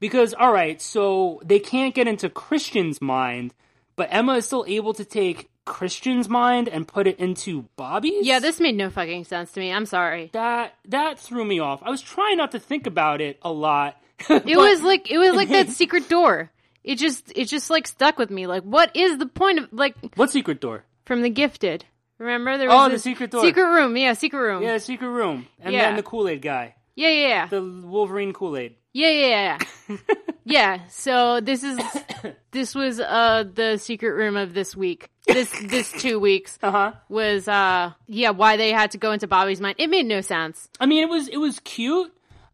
[0.01, 3.55] Because, alright, so they can't get into Christian's mind,
[3.95, 8.27] but Emma is still able to take Christian's mind and put it into Bobby's?
[8.27, 11.83] yeah this made no fucking sense to me i'm sorry That that threw me off.
[11.83, 14.01] I was trying not to think about it a lot.
[14.29, 16.51] It was like it was like that secret door.
[16.85, 18.47] It just it just like stuck with me.
[18.47, 20.85] Like, what is the point of like What secret door?
[21.05, 21.85] from the gifted?
[22.19, 23.43] Remember there was Oh, the secret door.
[23.45, 23.97] secret room.
[23.97, 24.63] Yeah, secret room.
[24.63, 25.47] Yeah, secret room.
[25.61, 25.83] And Yeah.
[25.83, 26.75] then the Kool Aid guy.
[26.95, 28.77] yeah, yeah, yeah, The Wolverine Kool Aid.
[28.93, 29.59] yeah, yeah, yeah.
[29.89, 29.97] yeah.
[30.45, 30.79] yeah.
[30.89, 31.79] So this is
[32.53, 35.09] this was uh the secret room of this week.
[35.27, 36.93] This this two weeks Uh huh.
[37.09, 39.77] was uh yeah why they had to go into Bobby's mind.
[39.79, 40.69] It made no sense.
[40.81, 42.13] I mean, it was it was cute.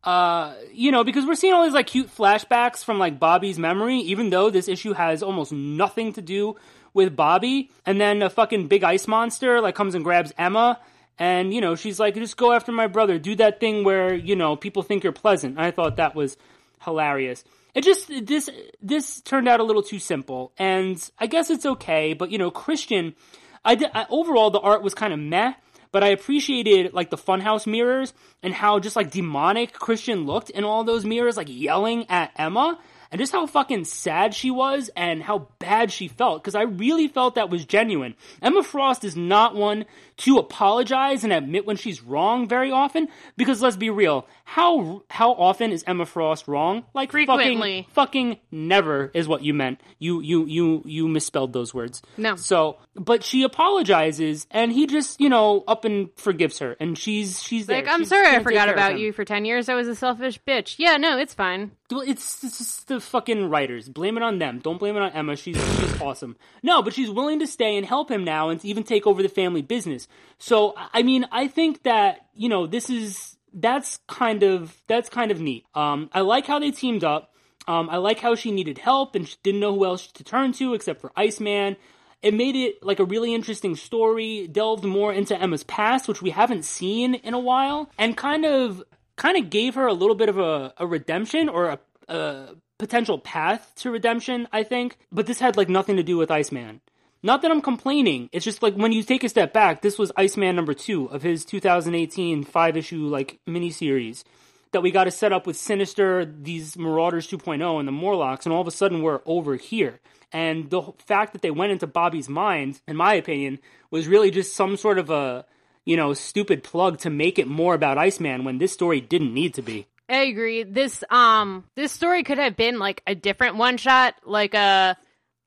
[0.09, 3.99] Uh, you know, because we're seeing all these like cute flashbacks from like Bobby's memory,
[3.99, 6.57] even though this issue has almost nothing to do
[6.95, 7.71] with Bobby.
[7.85, 10.81] And then a fucking big ice monster like comes and grabs Emma,
[11.19, 13.19] and you know she's like, "Just go after my brother.
[13.19, 16.39] Do that thing where you know people think you're pleasant." I thought that was
[16.81, 17.45] hilarious.
[17.75, 18.49] it just this
[18.81, 22.15] this turned out a little too simple, and I guess it's okay.
[22.15, 23.15] But you know, Christian,
[23.63, 25.53] I, did, I overall the art was kind of meh.
[25.91, 30.65] But I appreciated like the funhouse mirrors and how just like demonic Christian looked in
[30.65, 32.79] all those mirrors, like yelling at Emma
[33.11, 37.09] and just how fucking sad she was and how bad she felt because I really
[37.09, 38.15] felt that was genuine.
[38.43, 39.87] Emma Frost is not one
[40.19, 45.33] to apologize and admit when she's wrong very often because let's be real, how how
[45.33, 46.85] often is Emma Frost wrong?
[46.95, 47.87] Like Frequently.
[47.93, 49.81] fucking fucking never is what you meant.
[49.99, 52.03] You you you you misspelled those words.
[52.17, 52.37] No.
[52.37, 57.43] So, but she apologizes and he just, you know, up and forgives her and she's
[57.43, 57.83] she's there.
[57.83, 59.69] Like, I'm She's sorry I forgot about you for 10 years.
[59.69, 60.77] I was a selfish bitch.
[60.79, 61.73] Yeah, no, it's fine.
[61.91, 63.89] Well, it's, it's just the fucking writers.
[63.89, 64.59] Blame it on them.
[64.59, 65.37] Don't blame it on Emma.
[65.37, 66.37] She's she's awesome.
[66.63, 69.29] No, but she's willing to stay and help him now, and even take over the
[69.29, 70.08] family business.
[70.39, 75.31] So, I mean, I think that you know this is that's kind of that's kind
[75.31, 75.65] of neat.
[75.75, 77.35] Um, I like how they teamed up.
[77.67, 80.53] Um, I like how she needed help and she didn't know who else to turn
[80.55, 81.77] to except for Iceman.
[82.23, 86.31] It made it like a really interesting story, delved more into Emma's past, which we
[86.31, 88.83] haven't seen in a while, and kind of
[89.17, 93.19] kind of gave her a little bit of a, a redemption or a, a potential
[93.19, 94.97] path to redemption, I think.
[95.13, 96.81] But this had like nothing to do with Iceman.
[97.23, 98.29] Not that I'm complaining.
[98.33, 101.23] It's just like when you take a step back, this was Iceman number two of
[101.23, 104.25] his 2018 five issue like miniseries
[104.73, 108.53] that we got to set up with Sinister, these Marauders 2.0, and the Morlocks, and
[108.53, 110.01] all of a sudden we're over here.
[110.31, 114.55] And the fact that they went into Bobby's mind, in my opinion, was really just
[114.55, 115.47] some sort of a,
[115.87, 119.55] you know, stupid plug to make it more about Iceman when this story didn't need
[119.55, 119.87] to be.
[120.11, 120.63] I agree.
[120.63, 124.97] This um this story could have been like a different one shot, like a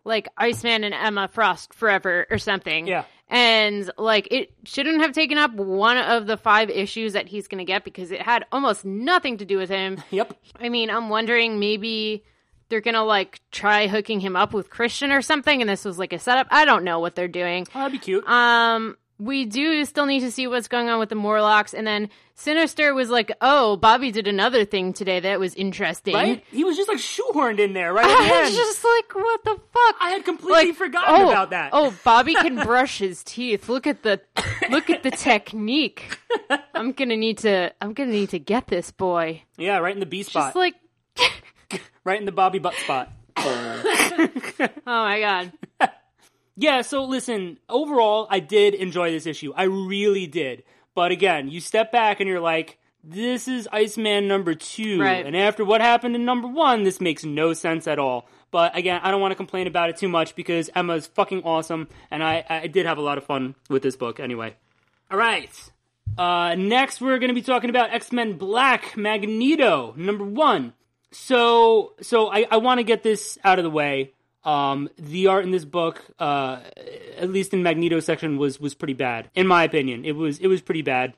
[0.03, 2.87] like Iceman and Emma Frost forever or something.
[2.87, 3.05] Yeah.
[3.29, 7.63] And like it shouldn't have taken up one of the five issues that he's gonna
[7.65, 9.97] get because it had almost nothing to do with him.
[10.11, 10.33] Yep.
[10.59, 12.23] I mean, I'm wondering maybe
[12.69, 16.13] they're gonna like try hooking him up with Christian or something, and this was like
[16.13, 16.47] a setup.
[16.49, 17.67] I don't know what they're doing.
[17.75, 18.27] Oh, that'd be cute.
[18.27, 22.09] Um, we do still need to see what's going on with the Morlocks, and then
[22.33, 26.43] Sinister was like, "Oh, Bobby did another thing today that was interesting." right?
[26.49, 29.95] He was just like shoehorned in there right I was just like, "What the fuck?"
[30.01, 31.69] I had completely Like, forgotten oh, about that.
[31.71, 33.69] Oh, Bobby can brush his teeth.
[33.69, 34.21] Look at the
[34.71, 36.17] look at the technique.
[36.73, 37.71] I'm gonna need to.
[37.79, 39.43] I'm gonna need to get this boy.
[39.57, 40.45] Yeah, right in the B spot.
[40.45, 40.75] Just like,
[42.03, 43.11] right in the Bobby butt spot.
[43.37, 45.91] oh my god.
[46.61, 49.51] Yeah, so listen, overall, I did enjoy this issue.
[49.55, 50.61] I really did.
[50.93, 55.01] But again, you step back and you're like, this is Iceman number two.
[55.01, 55.25] Right.
[55.25, 58.29] And after what happened in number one, this makes no sense at all.
[58.51, 61.87] But again, I don't want to complain about it too much because Emma's fucking awesome.
[62.11, 64.55] And I, I did have a lot of fun with this book anyway.
[65.09, 65.49] All right.
[66.15, 70.73] Uh, next, we're going to be talking about X Men Black Magneto, number one.
[71.09, 74.13] So, so I, I want to get this out of the way.
[74.43, 76.61] Um, the art in this book, uh,
[77.17, 80.03] at least in Magneto section, was was pretty bad, in my opinion.
[80.05, 81.13] It was it was pretty bad.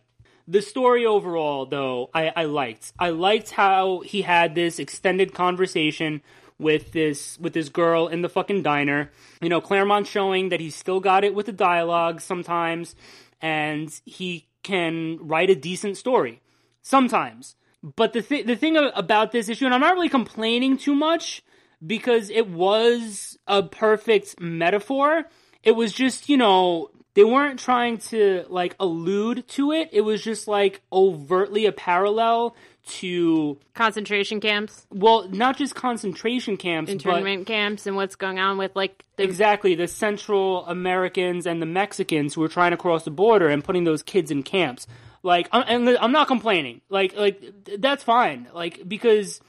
[0.45, 2.91] The story overall, though, I, I liked.
[2.99, 6.21] I liked how he had this extended conversation
[6.59, 9.09] with this with this girl in the fucking diner.
[9.41, 12.95] You know, Claremont showing that he's still got it with the dialogue sometimes,
[13.41, 16.41] and he can write a decent story
[16.81, 17.55] sometimes.
[17.81, 21.41] But the th- the thing about this issue, and I'm not really complaining too much
[21.85, 25.25] because it was a perfect metaphor.
[25.63, 29.89] It was just, you know, they weren't trying to like allude to it.
[29.91, 36.89] It was just like overtly a parallel to Concentration camps, well, not just concentration camps,
[36.89, 41.61] but internment camps, and what's going on with like the exactly the Central Americans and
[41.61, 44.85] the Mexicans who are trying to cross the border and putting those kids in camps.
[45.23, 46.81] Like, I'm, and I'm not complaining.
[46.89, 47.41] Like, like
[47.77, 48.49] that's fine.
[48.53, 49.39] Like because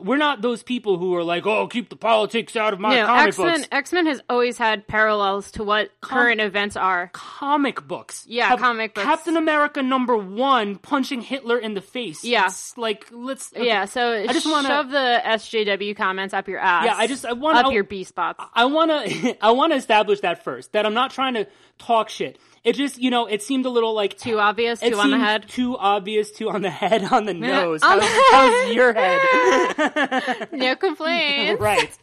[0.00, 3.06] we're not those people who are like, oh, keep the politics out of my No,
[3.06, 3.54] comic X Men.
[3.58, 3.68] books.
[3.70, 7.10] X Men has always had parallels to what current events are.
[7.12, 9.04] Comic books, Yeah, have comic books.
[9.04, 12.24] Captain America number one punching Hitler in the face.
[12.24, 12.46] Yeah.
[12.46, 13.52] It's like let's.
[13.54, 16.86] Yeah, so I just wanna- shove the SJW comments up your ass.
[16.86, 18.42] Yeah, I just- I wanna- up your B spots.
[18.54, 21.46] I want to I want to establish that first that I'm not trying to
[21.78, 22.38] talk shit.
[22.64, 25.48] It just you know it seemed a little like Too obvious, too on the head.
[25.48, 27.82] Too obvious, too on the head, on the nose.
[27.82, 29.81] On How's, how's your head?
[30.52, 31.60] No complaints.
[31.60, 31.98] right.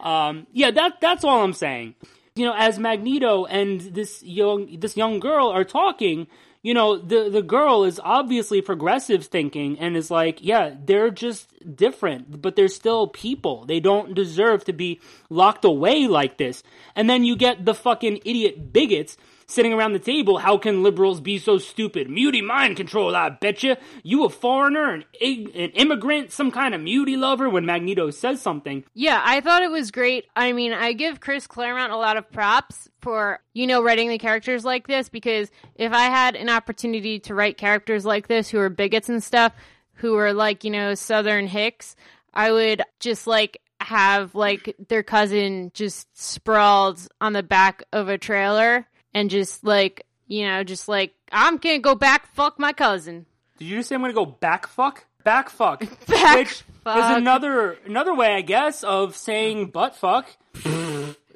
[0.00, 1.94] Um, yeah, that that's all I'm saying.
[2.34, 6.26] You know, as Magneto and this young this young girl are talking,
[6.62, 11.48] you know, the the girl is obviously progressive thinking and is like, yeah, they're just
[11.76, 13.64] different, but they're still people.
[13.64, 15.00] They don't deserve to be
[15.30, 16.62] locked away like this.
[16.94, 21.20] And then you get the fucking idiot bigots sitting around the table, how can liberals
[21.20, 22.10] be so stupid?
[22.10, 23.78] Mutie mind control, I betcha.
[24.02, 28.84] You a foreigner, an, an immigrant, some kind of mutie lover when Magneto says something.
[28.94, 30.26] Yeah, I thought it was great.
[30.34, 34.18] I mean, I give Chris Claremont a lot of props for, you know, writing the
[34.18, 38.58] characters like this because if I had an opportunity to write characters like this who
[38.58, 39.52] are bigots and stuff,
[39.94, 41.96] who are like, you know, Southern Hicks,
[42.34, 48.18] I would just like have like their cousin just sprawled on the back of a
[48.18, 48.86] trailer
[49.16, 53.24] and just like you know just like i'm gonna go back fuck my cousin
[53.58, 55.06] Did you just say I'm gonna go back fuck?
[55.24, 55.80] Back fuck.
[56.06, 60.28] Back which is another another way, I guess, of saying butt fuck.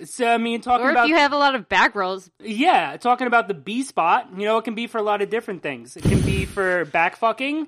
[0.04, 2.96] so, I mean, talking or about if you have a lot of back rolls yeah,
[2.98, 4.28] talking about the B spot.
[4.36, 5.96] You know, it can be for a lot of different things.
[5.96, 7.66] It can be for back fucking,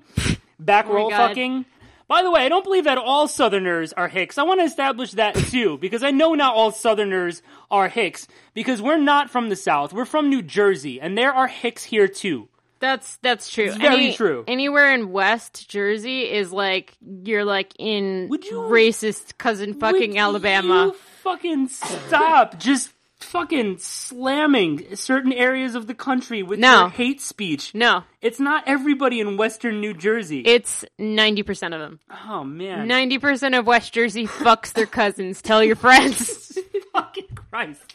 [0.61, 1.65] back Oh roll fucking.
[2.09, 4.39] By the way, I don't believe that all Southerners are Hicks.
[4.39, 8.83] I want to establish that too, because I know not all Southerners are Hicks, because
[8.83, 9.93] we're not from the South.
[9.93, 12.49] We're from New Jersey, and there are Hicks here too.
[12.81, 14.43] that's that's true It's very true.
[14.49, 20.87] anywhere in west jersey is like you're like in you- racist cousin fucking Would alabama
[20.87, 20.93] You
[21.23, 22.59] fucking stop.
[22.59, 22.91] Just
[23.23, 26.81] fucking slamming certain areas of the country with No.
[26.81, 27.75] your hate speech.
[27.75, 30.41] no It's not everybody in Western New Jersey.
[30.41, 32.89] it's 90% of them oh man.
[32.89, 36.59] 90% of west jersey fucks their cousins tell your friends
[36.93, 37.95] fucking Christ.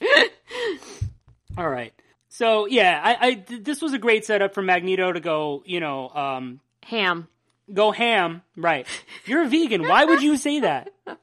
[1.57, 1.93] All right.
[2.30, 5.80] So yeah, I, I th- this was a great setup for Magneto to go, you
[5.80, 7.28] know, um, ham
[7.73, 8.43] go ham.
[8.55, 8.88] Right.
[9.25, 9.82] You're a vegan.
[9.88, 10.89] Why would you say that?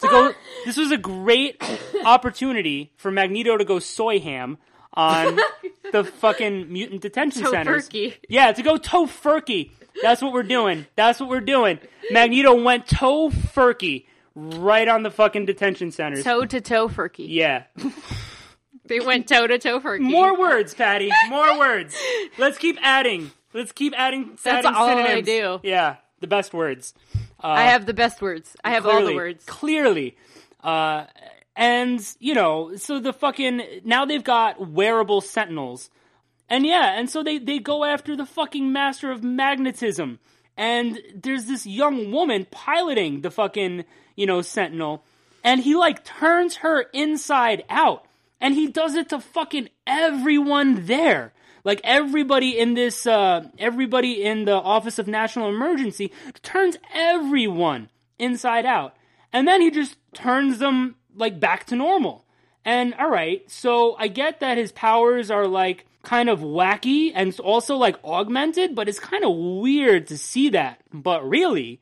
[0.00, 0.34] To go.
[0.66, 1.62] This was a great
[2.04, 4.58] opportunity for Magneto to go soy ham
[4.92, 5.38] on
[5.92, 7.88] the fucking mutant detention centers.
[8.28, 9.70] Yeah, to go tofurkey.
[10.02, 10.86] That's what we're doing.
[10.96, 11.78] That's what we're doing.
[12.10, 16.24] Magneto went tofurkey right on the fucking detention centers.
[16.24, 17.64] toe to toe furky yeah.
[18.84, 21.12] They went toe to toe for More words, Patty.
[21.28, 21.96] More words.
[22.38, 23.30] Let's keep adding.
[23.54, 24.36] Let's keep adding.
[24.42, 25.60] That's adding all I do.
[25.62, 26.92] Yeah, the best words.
[27.42, 28.56] I have the best words.
[28.62, 29.44] I have all the words.
[29.46, 30.16] Clearly.
[30.62, 31.06] Uh,
[31.56, 33.62] and, you know, so the fucking.
[33.84, 35.90] Now they've got wearable sentinels.
[36.48, 40.18] And yeah, and so they, they go after the fucking master of magnetism.
[40.56, 43.84] And there's this young woman piloting the fucking,
[44.16, 45.04] you know, sentinel.
[45.42, 48.04] And he, like, turns her inside out.
[48.40, 51.32] And he does it to fucking everyone there.
[51.64, 57.88] Like everybody in this, uh, everybody in the Office of National Emergency turns everyone
[58.18, 58.96] inside out.
[59.32, 62.24] And then he just turns them, like, back to normal.
[62.64, 67.76] And alright, so I get that his powers are, like, kind of wacky and also,
[67.76, 70.80] like, augmented, but it's kind of weird to see that.
[70.92, 71.80] But really,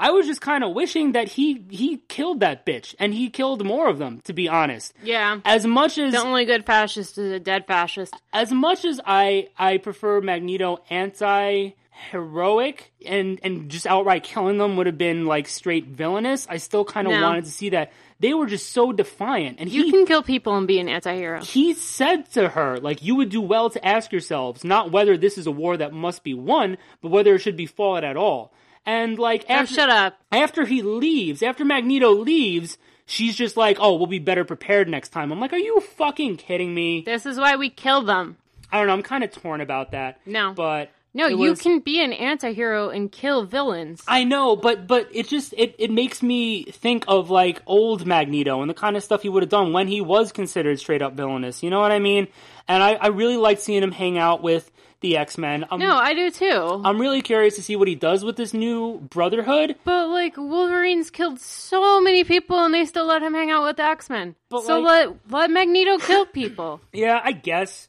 [0.00, 2.94] I was just kind of wishing that he, he killed that bitch.
[2.98, 4.94] And he killed more of them, to be honest.
[5.02, 5.40] Yeah.
[5.44, 8.14] As much as The only good fascist is a dead fascist.
[8.32, 11.70] as much as I I prefer Magneto anti
[12.10, 16.46] heroic and and just outright killing them would have been like straight villainous.
[16.48, 17.22] I still kind of No.
[17.22, 19.58] wanted to see that they were just so defiant.
[19.60, 21.42] And You he can kill people and be an anti-hero.
[21.42, 25.38] he said to her like you would do well to ask yourselves not whether this
[25.38, 28.52] is a war that must be won, but whether it should be fought at all.
[28.86, 30.18] And like Oh, after shut up.
[30.32, 35.10] after he leaves, after Magneto leaves, she's just like, "Oh, we'll be better prepared next
[35.10, 38.36] time." I'm like, "Are you fucking kidding me?" This is why we kill them.
[38.72, 38.92] I don't know.
[38.94, 40.20] I'm kind of torn about that.
[40.24, 40.52] No.
[40.54, 44.00] but No, it you can be an anti-hero and kill villains.
[44.08, 48.60] I know, but but it just it, it makes me think of like old Magneto
[48.62, 51.14] and the kind of stuff he would have done when he was considered straight up
[51.14, 51.62] villainous.
[51.62, 52.28] You know what I mean?
[52.68, 54.70] And I, I really liked seeing him hang out with
[55.00, 55.64] the X Men.
[55.76, 56.82] No, I do too.
[56.84, 59.76] I'm really curious to see what he does with this new Brotherhood.
[59.84, 63.76] but like Wolverine's killed so many people and they still let him hang out with
[63.78, 64.34] the X-Men.
[64.50, 66.80] So like- let let Magneto kill people.
[66.92, 67.88] Yeah, I guess.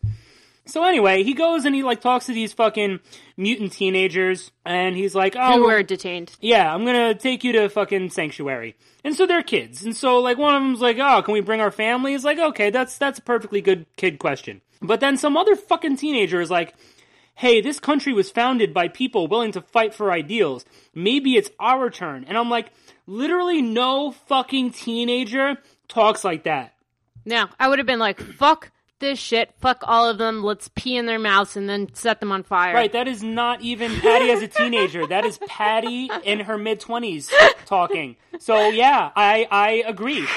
[0.65, 2.99] So anyway, he goes and he like talks to these fucking
[3.35, 6.33] mutant teenagers, and he's like, "Oh, who we're- were detained.
[6.39, 8.75] yeah, I'm gonna take you to fucking sanctuary.
[9.03, 9.83] And so they're kids.
[9.83, 12.11] And so like one of them's like, oh, can we bring our family?
[12.11, 14.61] He's like, okay, that's that's a perfectly good kid question.
[14.83, 16.75] But then some other fucking teenager is like,
[17.41, 20.63] hey, this country was founded by people willing to fight for ideals.
[20.93, 22.23] Maybe it's our turn.
[22.27, 22.71] And I'm like,
[23.07, 26.75] literally no fucking teenager talks like that.
[27.25, 30.95] No, I would have been like, fuck this shit, fuck all of them, let's pee
[30.95, 32.75] in their mouths and then set them on fire.
[32.75, 35.07] Right, that is not even Patty as a teenager.
[35.07, 37.31] That is Patty in her mid twenties
[37.65, 38.17] talking.
[38.37, 40.27] So yeah, I I agree.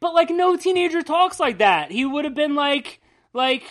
[0.00, 1.90] But like no teenager talks like that.
[1.90, 3.00] He would have been like
[3.32, 3.64] like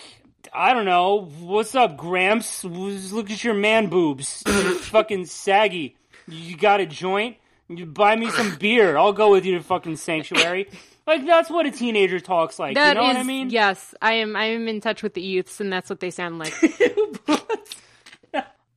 [0.53, 2.63] I don't know, what's up, Gramps?
[2.63, 4.41] Look at your man boobs.
[4.81, 5.95] fucking saggy.
[6.27, 7.37] You got a joint?
[7.69, 8.97] You buy me some beer.
[8.97, 10.69] I'll go with you to fucking sanctuary.
[11.07, 12.75] Like that's what a teenager talks like.
[12.75, 13.49] That you know is- what I mean?
[13.49, 14.35] Yes, I am.
[14.35, 16.53] I am in touch with the youths, and that's what they sound like.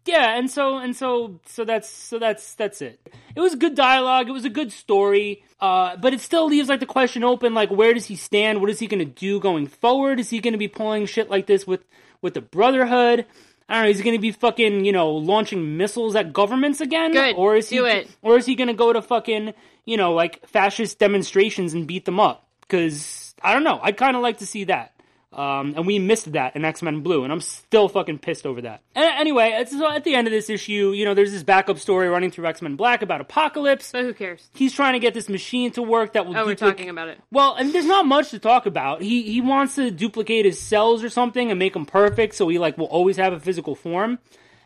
[0.06, 3.00] yeah, and so and so so that's so that's that's it.
[3.34, 4.28] It was good dialogue.
[4.28, 5.42] It was a good story.
[5.60, 7.54] Uh, but it still leaves like the question open.
[7.54, 8.60] Like, where does he stand?
[8.60, 10.20] What is he going to do going forward?
[10.20, 11.84] Is he going to be pulling shit like this with
[12.20, 13.24] with the Brotherhood?
[13.68, 13.88] I don't know.
[13.90, 17.12] Is he going to be fucking you know launching missiles at governments again?
[17.12, 17.36] Good.
[17.36, 18.08] Or is Do he it.
[18.22, 19.54] or is he going to go to fucking
[19.86, 22.46] you know like fascist demonstrations and beat them up?
[22.60, 23.80] Because I don't know.
[23.82, 24.93] I'd kind of like to see that.
[25.34, 28.60] Um, and we missed that in X Men Blue, and I'm still fucking pissed over
[28.62, 28.82] that.
[28.94, 32.08] And anyway, so at the end of this issue, you know, there's this backup story
[32.08, 33.90] running through X Men Black about Apocalypse.
[33.92, 34.48] but who cares?
[34.54, 36.36] He's trying to get this machine to work that will.
[36.36, 37.18] Oh, we're talking about it.
[37.32, 39.02] Well, and there's not much to talk about.
[39.02, 42.58] He he wants to duplicate his cells or something and make them perfect, so he
[42.58, 44.18] like will always have a physical form.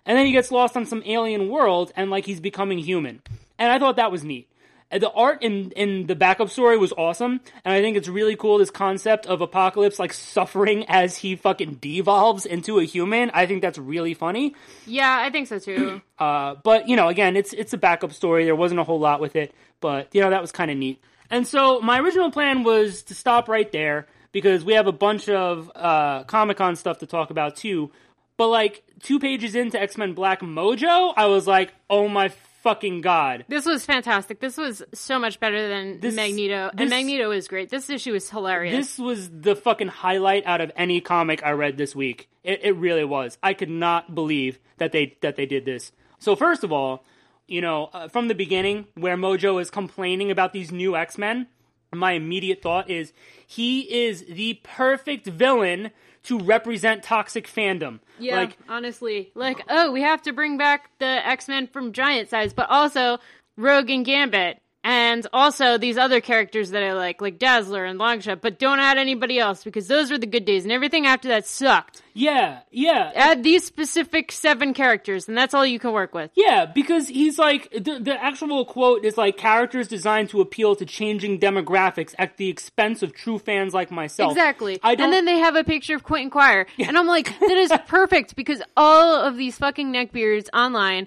[0.04, 3.22] And then he gets lost on some alien world, and like he's becoming human.
[3.58, 4.48] And I thought that was neat.
[4.90, 8.56] The art in in the backup story was awesome, and I think it's really cool.
[8.56, 13.30] This concept of Apocalypse like suffering as he fucking devolves into a human.
[13.34, 14.54] I think that's really funny.
[14.86, 16.02] Yeah, I think so too.
[16.18, 18.44] Uh, but you know, again, it's it's a backup story.
[18.44, 21.00] There wasn't a whole lot with it, but you know that was kind of neat.
[21.30, 25.28] And so my original plan was to stop right there because we have a bunch
[25.28, 27.92] of uh, Comic Con stuff to talk about too.
[28.36, 32.32] But like two pages into X Men Black Mojo, I was like, oh my
[32.68, 33.44] fucking god!
[33.48, 34.40] This was fantastic.
[34.40, 37.70] This was so much better than This- Magneto, this- and Magneto is great.
[37.70, 38.76] This issue is hilarious.
[38.76, 42.28] This was the fucking highlight out of any comic I read this week.
[42.44, 43.38] It, it really was.
[43.42, 45.92] I could not believe that they that they did this.
[46.18, 47.04] So first of all,
[47.46, 51.46] you know, uh, from the beginning, where Mojo is complaining about these new X Men,
[51.94, 53.12] my immediate thought is
[53.46, 55.90] he is the perfect villain
[56.24, 58.00] to represent toxic fandom.
[58.18, 62.28] yeah, Like honestly, like oh, we have to bring back the X Men from Giant
[62.28, 63.18] Size, but also
[63.56, 68.40] Rogue and Gambit, and also these other characters that I like, like Dazzler and Longshot.
[68.40, 71.46] But don't add anybody else because those were the good days, and everything after that
[71.46, 72.02] sucked.
[72.14, 73.12] yeah, yeah.
[73.14, 76.30] Add these specific seven characters, and that's all you can work with.
[76.34, 80.86] Yeah, because he's like the, the actual quote is like characters designed to appeal to
[80.86, 84.32] changing demographics at the expense of true fans like myself.
[84.32, 84.78] Exactly.
[84.82, 85.06] I don't.
[85.06, 86.66] And then they have a picture of Quentin Quire.
[86.88, 91.06] And I'm like, that is perfect because all of these fucking neckbeards online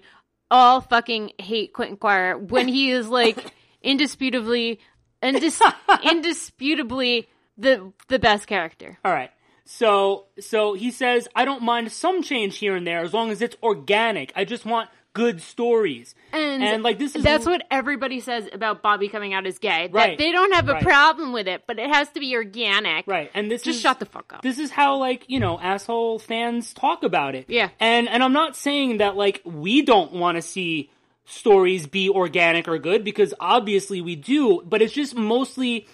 [0.51, 4.79] all fucking hate Quentin Quire when he is like indisputably
[5.21, 5.61] indis-
[6.03, 7.27] indisputably
[7.57, 8.97] the the best character.
[9.05, 9.32] all right.
[9.65, 13.41] So so he says I don't mind some change here and there as long as
[13.41, 14.32] it's organic.
[14.36, 16.15] I just want good stories.
[16.32, 19.89] And, And, like this is that's what everybody says about Bobby coming out as gay.
[19.91, 20.84] That they don't have a Right.
[20.84, 23.05] problem with it, but it has to be organic.
[23.07, 23.29] right.
[23.34, 24.41] And this Just is shut the fuck up.
[24.41, 27.45] This is how like, you know, asshole fans talk about it.
[27.49, 27.69] Yeah.
[27.79, 30.89] And and I'm not saying that like we don't want to see
[31.32, 35.88] stories be organic or good because obviously we do, but it's just mostly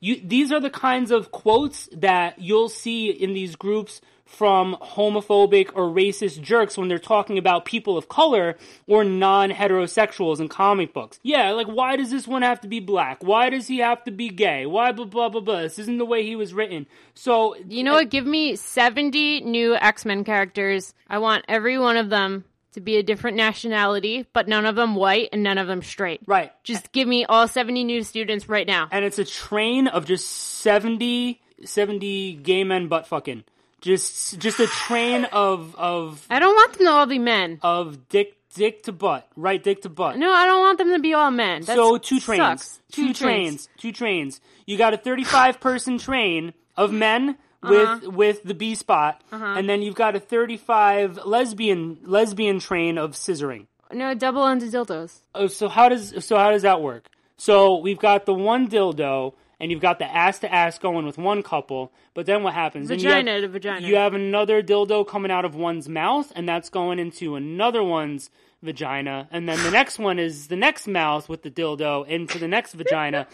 [0.00, 5.70] you these are the kinds of quotes that you'll see in these groups from homophobic
[5.74, 11.18] or racist jerks when they're talking about people of color or non-heterosexuals in comic books.
[11.22, 13.22] Yeah, like why does this one have to be black?
[13.22, 14.66] Why does he have to be gay?
[14.66, 15.62] Why blah blah blah blah?
[15.62, 16.86] This isn't the way he was written.
[17.14, 18.10] So You know what?
[18.10, 20.94] Give me 70 new X Men characters.
[21.08, 22.44] I want every one of them
[22.78, 26.20] to be a different nationality, but none of them white and none of them straight.
[26.26, 26.52] Right.
[26.64, 28.88] Just give me all 70 new students right now.
[28.90, 33.44] and it's a train of just 70, 70 gay men butt fucking.
[33.80, 37.58] Just just a train of of I don't want them to all be men.
[37.62, 40.16] of dick dick to butt, right dick to butt.
[40.18, 41.62] No, I don't want them to be all men.
[41.62, 42.80] That so two trains, sucks.
[42.90, 43.68] two, trains.
[43.76, 44.40] two trains.
[44.66, 48.10] You got a 35 person train of men Uh-huh.
[48.10, 53.66] with the B spot, and then you've got a 35 lesbian lesbian train of scissoring.
[53.92, 55.22] No, double into dildos.
[55.34, 57.08] Oh, so how does so how does that work?
[57.36, 61.18] So we've got the one dildo, and you've got the ass to ass going with
[61.18, 61.90] one couple.
[62.14, 62.88] But then what happens?
[62.88, 63.86] Vagina have- to vagina.
[63.86, 68.30] You have another dildo coming out of one's mouth, and that's going into another one's
[68.62, 72.48] vagina, and then the next one is the next mouth with the dildo into the
[72.48, 73.26] next vagina.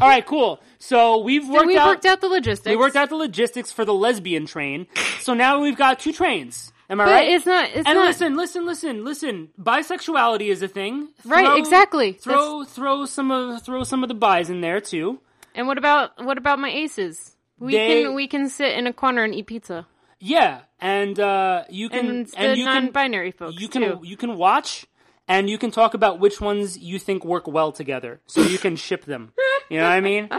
[0.00, 0.60] All right, cool.
[0.78, 1.86] So we've worked So we out.
[1.88, 2.68] worked out the logistics.
[2.70, 4.86] we worked out the logistics for the lesbian train.
[5.20, 6.72] So now we've got two trains.
[6.90, 7.28] Am I But right?
[7.28, 7.64] it's not.
[7.70, 8.06] It's and not.
[8.06, 9.48] listen, listen, listen, listen.
[9.60, 11.08] Bisexuality is a thing.
[11.24, 12.12] Right, exactly.
[12.12, 15.20] Throw throw some of throw some of the buys in there too.
[15.54, 17.36] And what about what about my aces?
[17.58, 19.86] We They- can we can sit in a corner and eat pizza.
[20.20, 24.00] Yeah, and uh, you can And, and, you non-binary folks you can too.
[24.04, 24.86] you can watch
[25.26, 28.76] and you can talk about which ones you think work well together, so you can
[28.76, 29.32] ship them.
[29.70, 30.28] You know what I mean?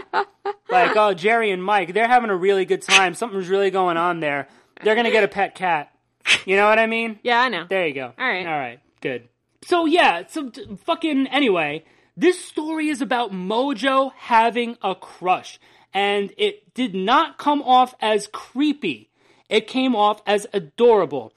[0.68, 3.14] Like, oh, Jerry and Mike, they're having a really good time.
[3.14, 4.48] Something's really going on there.
[4.82, 5.92] They're gonna get a pet cat.
[6.44, 7.18] You know what I mean?
[7.22, 7.66] Yeah, I know.
[7.68, 8.12] There you go.
[8.18, 8.46] All right.
[8.46, 8.80] All right.
[9.00, 9.28] Good.
[9.64, 10.24] So yeah.
[10.28, 11.84] So t- fucking anyway.
[12.16, 15.60] This story is about Mojo having a crush,
[15.94, 19.10] and it did not come off as creepy.
[19.48, 21.32] It came off as adorable.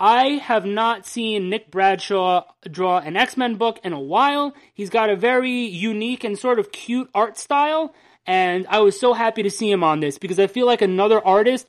[0.00, 4.54] I have not seen Nick Bradshaw draw an X Men book in a while.
[4.72, 7.92] He's got a very unique and sort of cute art style,
[8.24, 11.24] and I was so happy to see him on this because I feel like another
[11.26, 11.66] artist,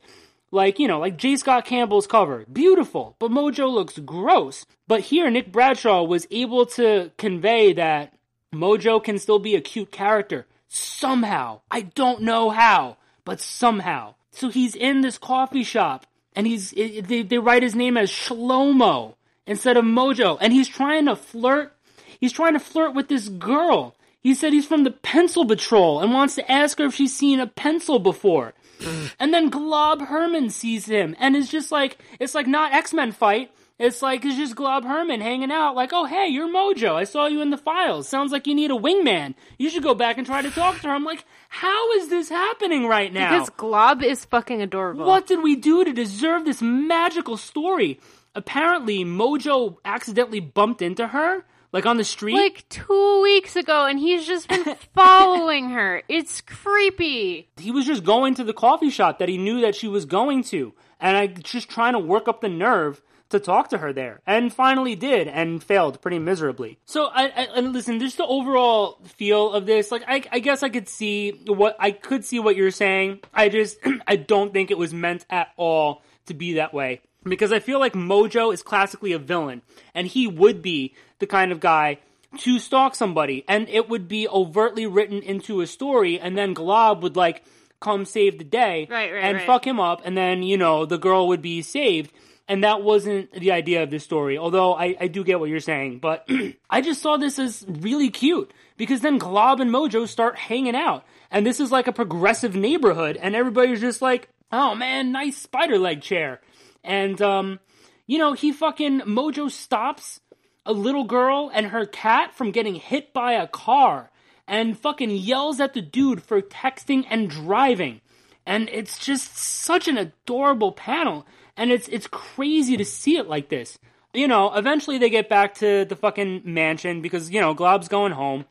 [0.51, 1.37] like, you know, like J.
[1.37, 4.65] Scott Campbell's cover, beautiful, but Mojo looks gross.
[4.87, 8.13] But here, Nick Bradshaw was able to convey that
[8.53, 11.61] Mojo can still be a cute character somehow.
[11.71, 14.15] I don't know how, but somehow.
[14.39, 19.15] So he's in this coffee shop and he's they, they write his name as Shlomo
[19.45, 21.75] instead of Mojo, and he's trying to flirt.
[22.21, 23.95] He's trying to flirt with this girl.
[24.21, 27.41] He said he's from the Pencil Patrol and wants to ask her if she's seen
[27.41, 28.53] a pencil before.
[29.19, 33.11] and then Glob Herman sees him and is just like, it's like not X Men
[33.11, 33.51] fight.
[33.79, 36.95] It's like it's just Glob Herman hanging out, like, oh hey, you're Mojo.
[36.95, 38.09] I saw you in the files.
[38.09, 39.35] Sounds like you need a wingman.
[39.57, 40.93] You should go back and try to talk to her.
[40.93, 43.31] I'm like, how is this happening right now?
[43.31, 45.05] Because Glob is fucking adorable.
[45.05, 48.01] What did we do to deserve this magical story?
[48.35, 52.35] Apparently, Mojo accidentally bumped into her, like on the street.
[52.35, 56.03] Like two weeks ago, and he's just been following her.
[56.09, 57.47] It's creepy.
[57.57, 60.43] he was just going to the coffee shop that he knew that she was going
[60.45, 64.21] to, and I just trying to work up the nerve to talk to her there,
[64.25, 66.79] and finally did, and failed pretty miserably.
[66.85, 70.63] So I, I and listen, just the overall feel of this, like I, I guess
[70.63, 73.19] I could see what I could see what you're saying.
[73.33, 73.77] I just
[74.07, 77.79] I don't think it was meant at all to be that way because I feel
[77.79, 79.61] like Mojo is classically a villain,
[79.93, 81.99] and he would be the kind of guy
[82.39, 87.03] to stalk somebody, and it would be overtly written into a story, and then Glob
[87.03, 87.43] would like
[87.79, 89.45] come save the day Right, right, and right.
[89.47, 92.11] fuck him up, and then you know the girl would be saved.
[92.49, 95.59] And that wasn't the idea of this story, although I, I do get what you're
[95.59, 95.99] saying.
[95.99, 96.27] But
[96.69, 101.05] I just saw this as really cute because then Glob and Mojo start hanging out.
[101.29, 105.77] And this is like a progressive neighborhood, and everybody's just like, oh man, nice spider
[105.77, 106.41] leg chair.
[106.83, 107.59] And, um,
[108.07, 110.19] you know, he fucking, Mojo stops
[110.65, 114.09] a little girl and her cat from getting hit by a car
[114.47, 118.01] and fucking yells at the dude for texting and driving.
[118.45, 121.27] And it's just such an adorable panel.
[121.59, 123.77] And it's it's crazy to see it like this.
[124.13, 128.13] You know, eventually they get back to the fucking mansion because, you know, Glob's going
[128.13, 128.45] home.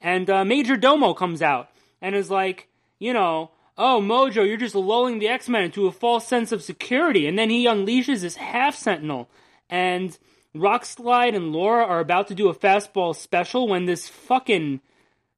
[0.00, 1.70] And uh, Major Domo comes out
[2.02, 5.92] and is like, you know, oh, Mojo, you're just lulling the X Men into a
[5.92, 7.26] false sense of security.
[7.26, 9.30] And then he unleashes his half sentinel.
[9.70, 10.16] And
[10.54, 14.82] Rockslide and Laura are about to do a fastball special when this fucking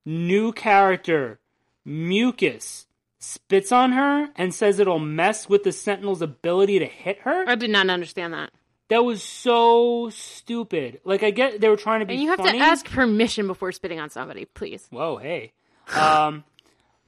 [0.04, 1.38] new character,
[1.84, 2.86] Mucus,
[3.22, 7.44] spits on her and says it'll mess with the Sentinel's ability to hit her.
[7.48, 8.50] I did not understand that.
[8.88, 11.00] That was so stupid.
[11.04, 12.58] Like I get they were trying to be And you have funny.
[12.58, 14.86] to ask permission before spitting on somebody, please.
[14.90, 15.52] Whoa, hey.
[15.94, 16.44] Um,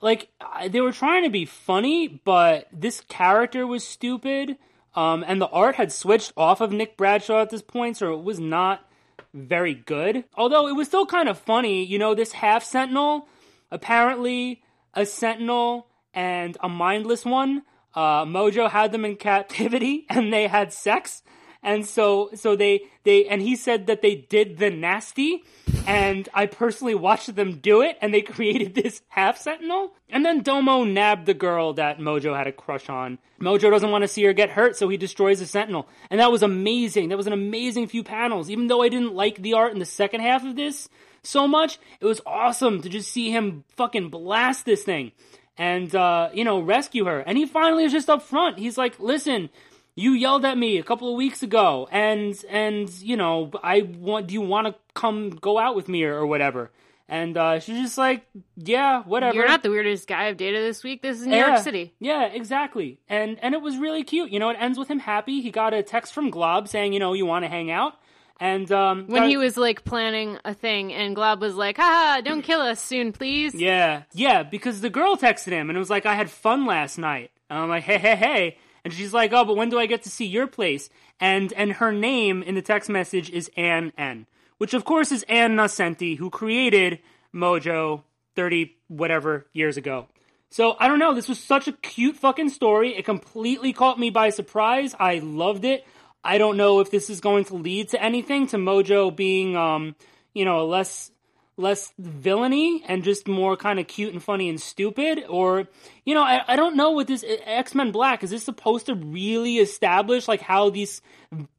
[0.00, 0.28] like
[0.68, 4.56] they were trying to be funny, but this character was stupid.
[4.94, 8.22] Um, and the art had switched off of Nick Bradshaw at this point, so it
[8.22, 8.88] was not
[9.34, 10.24] very good.
[10.36, 13.26] Although it was still kind of funny, you know, this half Sentinel,
[13.72, 14.62] apparently
[14.94, 17.62] a Sentinel and a mindless one.
[17.94, 21.22] Uh, Mojo had them in captivity, and they had sex,
[21.62, 25.44] and so so they they and he said that they did the nasty,
[25.86, 30.42] and I personally watched them do it, and they created this half Sentinel, and then
[30.42, 33.18] Domo nabbed the girl that Mojo had a crush on.
[33.40, 36.32] Mojo doesn't want to see her get hurt, so he destroys the Sentinel, and that
[36.32, 37.10] was amazing.
[37.10, 38.50] That was an amazing few panels.
[38.50, 40.88] Even though I didn't like the art in the second half of this
[41.22, 45.12] so much, it was awesome to just see him fucking blast this thing
[45.56, 47.20] and uh, you know rescue her.
[47.20, 48.58] And he finally is just up front.
[48.58, 49.50] He's like, "Listen,
[49.94, 54.28] you yelled at me a couple of weeks ago, and and you know I want.
[54.28, 56.70] Do you want to come go out with me or, or whatever?"
[57.06, 58.26] And uh, she's just like,
[58.56, 61.02] "Yeah, whatever." You're not the weirdest guy I've dated this week.
[61.02, 61.94] This is New yeah, York City.
[62.00, 62.98] Yeah, exactly.
[63.08, 64.30] And and it was really cute.
[64.30, 65.42] You know, it ends with him happy.
[65.42, 67.94] He got a text from Glob saying, you know, you want to hang out.
[68.40, 72.42] And um, When he was like planning a thing, and Glob was like, haha, don't
[72.42, 73.54] kill us soon, please.
[73.54, 76.98] Yeah, yeah, because the girl texted him and it was like, I had fun last
[76.98, 77.30] night.
[77.48, 78.58] And I'm like, hey, hey, hey.
[78.84, 80.90] And she's like, oh, but when do I get to see your place?
[81.20, 84.26] And and her name in the text message is Ann N,
[84.58, 86.98] which of course is Ann Nocenti, who created
[87.34, 88.02] Mojo
[88.34, 90.08] 30 whatever years ago.
[90.50, 92.96] So I don't know, this was such a cute fucking story.
[92.96, 94.94] It completely caught me by surprise.
[94.98, 95.86] I loved it.
[96.24, 99.94] I don't know if this is going to lead to anything, to Mojo being um,
[100.32, 101.10] you know, less
[101.56, 105.68] less villainy and just more kind of cute and funny and stupid or
[106.04, 109.58] you know I, I don't know what this x-men black is this supposed to really
[109.58, 111.00] establish like how these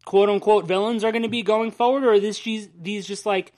[0.04, 3.26] quote unquote villains are going to be going forward or is this these these just
[3.26, 3.54] like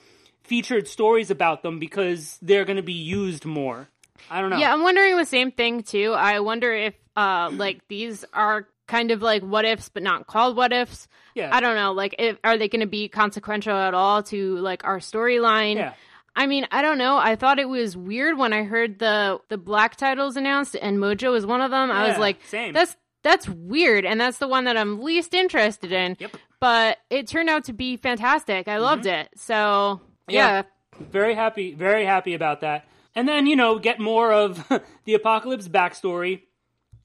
[0.47, 3.89] featured stories about them because they're going to be used more.
[4.31, 4.57] I don't know.
[4.57, 6.13] Yeah, I'm wondering the same thing too.
[6.13, 10.57] I wonder if uh like these are kind of like what ifs but not called
[10.57, 11.07] what ifs.
[11.35, 11.49] Yeah.
[11.53, 11.91] I don't know.
[11.91, 15.75] Like if are they going to be consequential at all to like our storyline?
[15.75, 15.93] Yeah.
[16.35, 17.17] I mean, I don't know.
[17.17, 21.31] I thought it was weird when I heard the the black titles announced and Mojo
[21.31, 21.91] was one of them.
[21.91, 22.73] I was like, same.
[22.73, 26.15] that's that's weird and that's the one that I'm least interested in.
[26.19, 26.31] Yep.
[26.31, 26.37] Mm-hmm.
[26.59, 28.67] But it turned out to be fantastic.
[28.67, 29.29] I loved it.
[29.35, 30.63] So, yeah.
[30.99, 32.87] Very happy, very happy about that.
[33.15, 34.67] And then, you know, get more of
[35.05, 36.43] the Apocalypse backstory,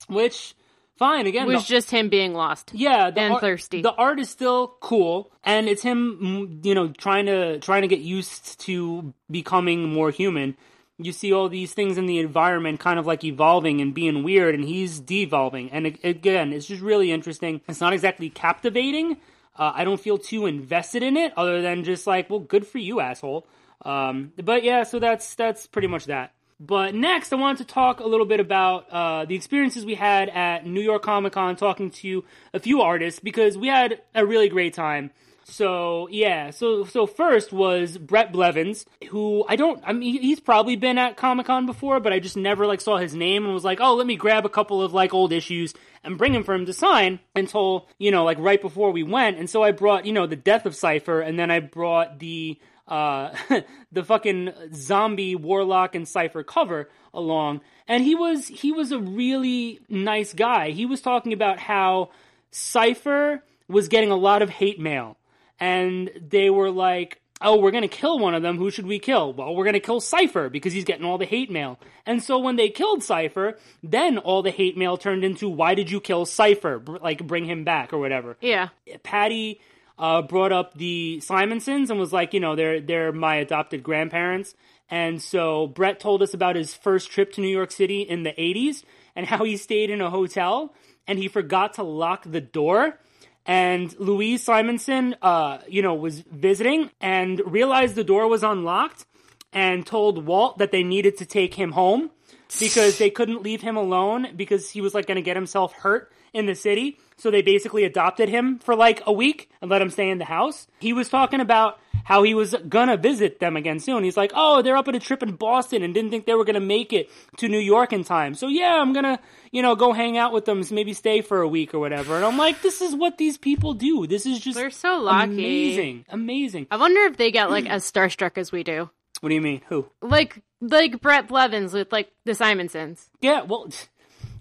[0.09, 0.55] which,
[0.97, 2.71] fine, again, It was the- just him being lost.
[2.75, 3.83] yeah, the and art, thirsty.
[3.83, 8.01] The art is still cool, and it's him, you know, trying to trying to get
[8.01, 10.57] used to becoming more human.
[10.99, 14.55] You see all these things in the environment kind of like evolving and being weird,
[14.55, 15.71] and he's devolving.
[15.73, 17.61] And again, it's just really interesting.
[17.69, 19.17] It's not exactly captivating.
[19.59, 22.79] Uh, I don't feel too invested in it, other than just like, well, good for
[22.79, 23.47] you, asshole.
[23.85, 26.33] Um, but yeah, so that's that's pretty much that.
[26.61, 30.29] But next, I wanted to talk a little bit about uh, the experiences we had
[30.29, 32.25] at New York Comic Con, talking to
[32.55, 35.11] a few artists because we had a really great time.
[35.45, 40.77] So yeah, so so first was Bret Blevins, who I don't, I mean, he's probably
[40.77, 43.65] been at Comic Con before, but I just never like saw his name and was
[43.65, 45.75] like, oh, let me grab a couple of like old issues
[46.05, 49.39] and bring him for him to sign until you know like right before we went.
[49.39, 52.59] And so I brought you know the Death of Cipher, and then I brought the
[52.93, 53.35] uh
[53.93, 57.63] the fucking zombie warlock and cipher cover along.
[57.89, 60.71] And he was he was a really nice guy.
[60.71, 62.11] He was talking about how
[62.51, 65.17] cipher was getting a lot of hate mail.
[65.59, 68.59] And they were like oh we're going to kill one of them.
[68.59, 69.33] Who should we kill?
[69.33, 71.81] Well we're going to kill cipher because he's getting all the hate mail.
[72.05, 75.91] And so when they killed cipher then all the hate mail turned into why did
[75.91, 76.83] you kill cipher?
[76.87, 78.37] Like bring him back or whatever.
[78.43, 78.69] Yeah.
[79.03, 79.63] Patty
[80.03, 84.57] uh, brought up the Simonsons and was like, you know, they're they're my adopted grandparents.
[84.91, 88.33] And so Bret told us about his first trip to New York City in the
[88.33, 88.83] '80s
[89.15, 90.75] and how he stayed in a hotel
[91.07, 92.99] and he forgot to lock the door.
[93.47, 99.07] And Louise Simonson, uh, you know, was visiting and realized the door was unlocked
[99.53, 102.11] and told Walt that they needed to take him home
[102.59, 106.13] because they couldn't leave him alone because he was like going to get himself hurt
[106.33, 106.99] in the city.
[107.23, 110.25] So they basically adopted him for like a week and let him stay in the
[110.25, 110.67] house.
[110.81, 114.03] He was talking about how he was gonna visit them again soon.
[114.03, 116.45] He's like, "Oh, they're up at a trip in Boston and didn't think they were
[116.45, 118.35] gonna make it to New York in time.
[118.35, 119.21] So yeah, I'm gonna,
[119.53, 122.25] you know, go hang out with them, maybe stay for a week or whatever." And
[122.25, 124.05] I'm like, "This is what these people do.
[124.09, 125.33] This is just They're so lucky.
[125.33, 128.91] amazing, amazing." I wonder if they get like as starstruck as we do.
[129.21, 129.61] What do you mean?
[129.69, 129.89] Who?
[130.01, 133.11] Like like Bret Blevins with like the Simonsons.
[133.21, 133.69] Yeah, well,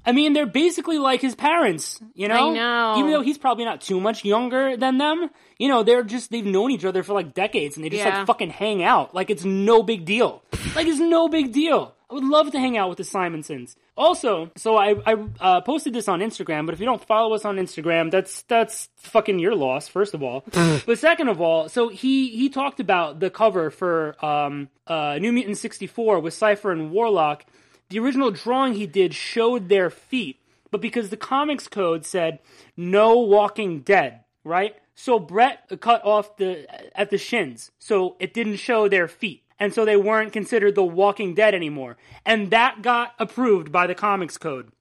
[0.05, 2.51] I mean, they're basically like his parents, you know?
[2.51, 2.95] I know.
[2.99, 5.29] Even though he's probably not too much younger than them,
[5.59, 8.17] you know, they're just, they've known each other for like decades and they just Yeah.
[8.19, 9.13] like fucking hang out.
[9.13, 10.41] Like it's no big deal.
[10.75, 11.93] like it's no big deal.
[12.09, 13.75] I would love to hang out with the Simonsons.
[13.95, 17.45] Also, so I, I uh, posted this on Instagram, but if you don't follow us
[17.45, 20.43] on Instagram, that's that's fucking your loss, first of all.
[20.85, 25.31] but second of all, so he he talked about the cover for um, uh, New
[25.31, 27.45] Mutant 64 with Cypher and Warlock,
[27.91, 30.39] the original drawing he did showed their feet,
[30.71, 32.39] but because the comics code said
[32.75, 34.75] no walking dead, right?
[34.95, 36.65] So Bret cut off the
[36.97, 39.43] at the shins, so it didn't show their feet.
[39.59, 41.97] And so they weren't considered the walking dead anymore.
[42.25, 44.71] And that got approved by the comics code.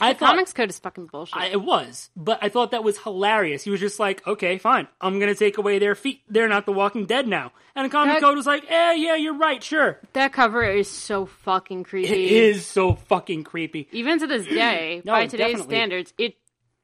[0.00, 1.36] I thought Comics code is fucking bullshit.
[1.36, 3.62] I, it was, but I thought that was hilarious.
[3.64, 6.22] He was just like, "Okay, fine, I'm gonna take away their feet.
[6.28, 9.16] They're not the Walking Dead now." And the comic That- code was like, "Eh, yeah,
[9.16, 12.12] you're right, sure." that cover is so fucking creepy.
[12.26, 13.88] It is so fucking creepy.
[13.92, 15.74] Even to this day, No, by today's definitely.
[15.74, 16.36] standards, it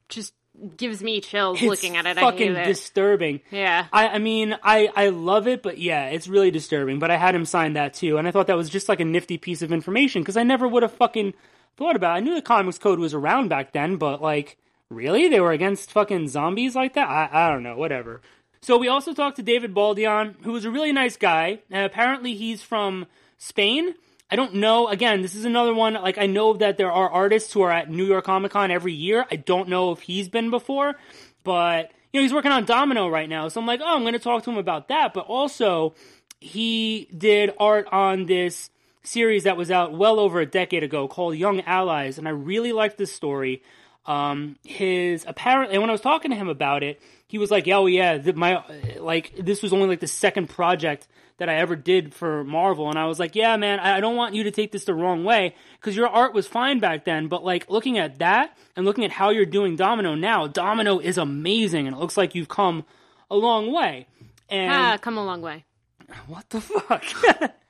[0.09, 0.33] just
[0.77, 2.15] gives me chills It's looking at it.
[2.15, 2.65] I fucking it.
[2.65, 3.41] disturbing.
[3.49, 3.87] yeah.
[3.91, 6.99] I, I mean, I, I love it, but yeah, it's really disturbing.
[6.99, 9.05] But I had him sign that too, and I thought that was just like a
[9.05, 11.33] nifty piece of information because I never would have fucking
[11.77, 12.15] thought about.
[12.15, 14.57] I knew the comics code was around back then, but like,
[14.89, 17.09] really, they were against fucking zombies like that?
[17.09, 18.21] I, I don't know, whatever.
[18.61, 21.59] So we also talked to David Baldeón, who was a really nice guy.
[21.71, 23.07] Uh, apparently, he's from
[23.37, 23.95] Spain.
[24.31, 24.87] I don't know.
[24.87, 25.95] Again, this is another one.
[25.95, 28.93] Like, I know that there are artists who are at New York Comic Con every
[28.93, 29.25] year.
[29.29, 30.95] I don't know if he's been before,
[31.43, 33.47] but you know, he's working on Domino right now.
[33.49, 35.13] So I'm like, oh, I'm going to talk to him about that.
[35.13, 35.93] But also,
[36.39, 38.69] he did art on this
[39.03, 42.71] series that was out well over a decade ago called Young Allies, and I really
[42.71, 43.63] liked this story.
[44.05, 47.67] Um, his apparently, and when I was talking to him about it, he was like,
[47.69, 48.63] "Oh yeah, th- my
[48.99, 52.99] like this was only like the second project that I ever did for Marvel," and
[52.99, 55.23] I was like, "Yeah, man, I I don't want you to take this the wrong
[55.23, 59.05] way because your art was fine back then, but like looking at that and looking
[59.05, 62.83] at how you're doing Domino now, Domino is amazing, and it looks like you've come
[63.31, 64.07] a long way."
[64.49, 65.65] And ah, come a long way.
[66.27, 67.03] What the fuck?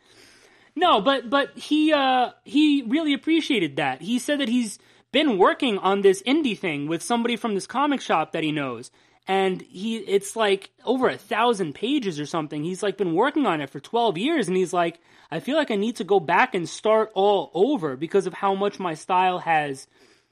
[0.76, 4.02] no, but but he uh he really appreciated that.
[4.02, 4.80] He said that he's
[5.12, 8.92] been working on this indie thing with somebody from this comic shop that he knows.
[9.28, 12.64] And he it's like over a thousand pages or something.
[12.64, 15.00] He's like been working on it for twelve years and he's like,
[15.32, 18.54] I feel like I need to go back and start all over because of how
[18.56, 19.88] much my style has,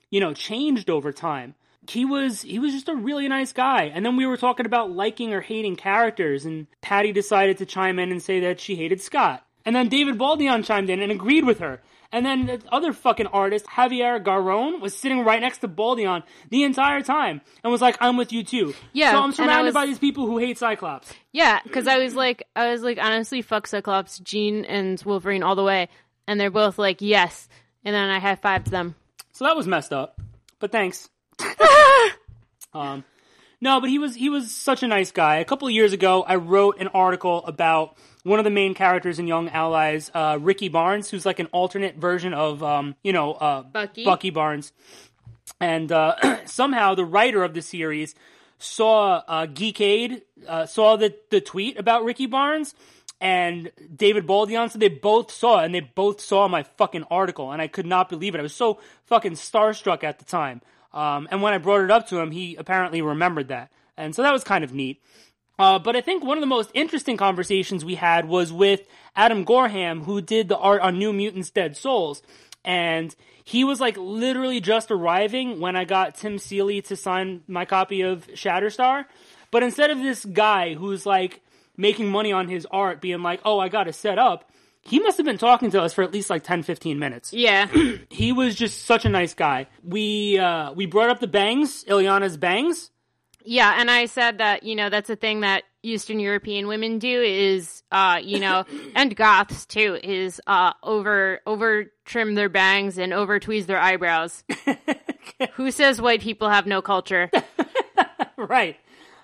[0.10, 1.56] you know, changed over time
[1.90, 3.86] he was he was just a really nice guy.
[3.86, 8.00] And then we were talking about liking or hating characters, and Patty decided to chime
[8.00, 9.46] in and say that she hated Scott.
[9.66, 11.82] And then David Baldeón chimed in and agreed with her.
[12.14, 16.64] And then the other fucking artist, Javier Garron, was sitting right next to Baldeón the
[16.64, 19.86] entire time and was like, "I'm with you too." Yeah, So I'm surrounded was- by
[19.86, 21.14] these people who hate Cyclops.
[21.32, 25.56] Yeah, because I was like, I was like, honestly, fuck Cyclops, Jean, and Wolverine all
[25.56, 25.88] the way,
[26.28, 27.48] and they're both like, yes,
[27.86, 28.96] and then I high fived them.
[29.32, 30.20] So that was messed up.
[30.60, 31.10] But thanks.
[32.74, 33.04] um,
[33.62, 35.38] no, but he was he was such a nice guy.
[35.38, 39.20] A couple of years ago, I wrote an article about one of the main characters
[39.20, 43.34] in Young Allies, uh, Ricky Barnes, who's like an alternate version of um, you know
[43.34, 44.04] uh, Bucky.
[44.04, 44.74] Bucky Barnes.
[45.60, 48.16] And uh, somehow the writer of the series
[48.58, 52.74] saw uh, Geekade, uh, saw the, the tweet about Ricky Barnes
[53.20, 54.72] and David Baldeón.
[54.72, 57.86] So they both saw it, and they both saw my fucking article, and I could
[57.86, 58.40] not believe it.
[58.40, 60.62] I was so fucking starstruck at the time.
[60.94, 63.72] Um, and when I brought it up to him, he apparently remembered that.
[63.98, 65.02] And so that was kind of neat.
[65.60, 69.44] Uh, but I think one of the most interesting conversations we had was with Adam
[69.44, 72.22] Gorham, who did the art on New Mutants Dead Souls.
[72.66, 77.66] And he was like literally just arriving when I got Tim Seeley to sign my
[77.66, 79.06] copy of Shatterstar.
[79.52, 81.42] But instead of this guy who's like
[81.78, 84.51] making money on his art being like, oh, I got to set up,
[84.84, 87.68] he must have been talking to us for at least like 10, 15 minutes Yeah,
[88.10, 89.68] he was just such a nice guy.
[89.84, 92.90] We uh, we brought up the bangs, Illyana's bangs.
[93.46, 97.22] yeah, and I said that you know that's a thing that Eastern European women do
[97.22, 98.66] is uh you know
[98.96, 104.44] and goths too is uh over over trim their bangs and over tweeze their eyebrows.
[105.54, 107.32] Who says white people have no culture?
[108.38, 108.78] right.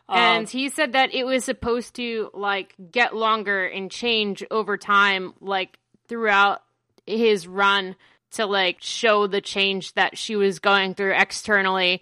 [0.09, 5.33] And he said that it was supposed to like get longer and change over time
[5.41, 5.77] like
[6.07, 6.63] throughout
[7.05, 7.95] his run
[8.31, 12.01] to like show the change that she was going through externally.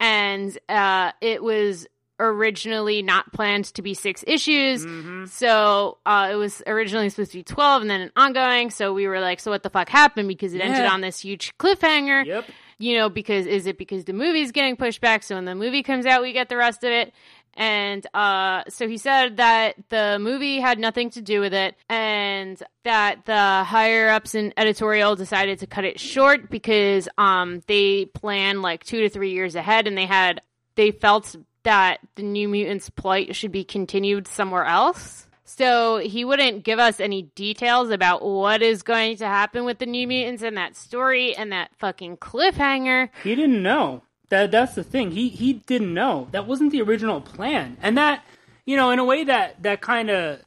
[0.00, 1.86] And uh it was
[2.20, 4.86] originally not planned to be six issues.
[5.32, 8.70] So uh it was originally supposed to be 12 and then an ongoing.
[8.70, 10.28] So we were like so what the fuck happened?
[10.28, 12.24] Because it ended on this huge cliffhanger.
[12.24, 12.44] Yep.
[12.82, 15.22] You know, because is it because the movie's getting pushed back?
[15.22, 17.14] So when the movie comes out, we get the rest of it.
[17.54, 22.60] And uh, so he said that the movie had nothing to do with it, and
[22.84, 28.62] that the higher ups in editorial decided to cut it short because um, they planned
[28.62, 30.40] like two to three years ahead, and they had
[30.74, 35.28] they felt that the New Mutants plight should be continued somewhere else.
[35.56, 39.86] So he wouldn't give us any details about what is going to happen with the
[39.86, 43.10] New Mutants and that story and that fucking cliffhanger.
[43.22, 44.02] He didn't know.
[44.30, 45.10] That that's the thing.
[45.10, 46.28] He he didn't know.
[46.30, 47.76] That wasn't the original plan.
[47.82, 48.24] And that,
[48.64, 50.40] you know, in a way that that kind of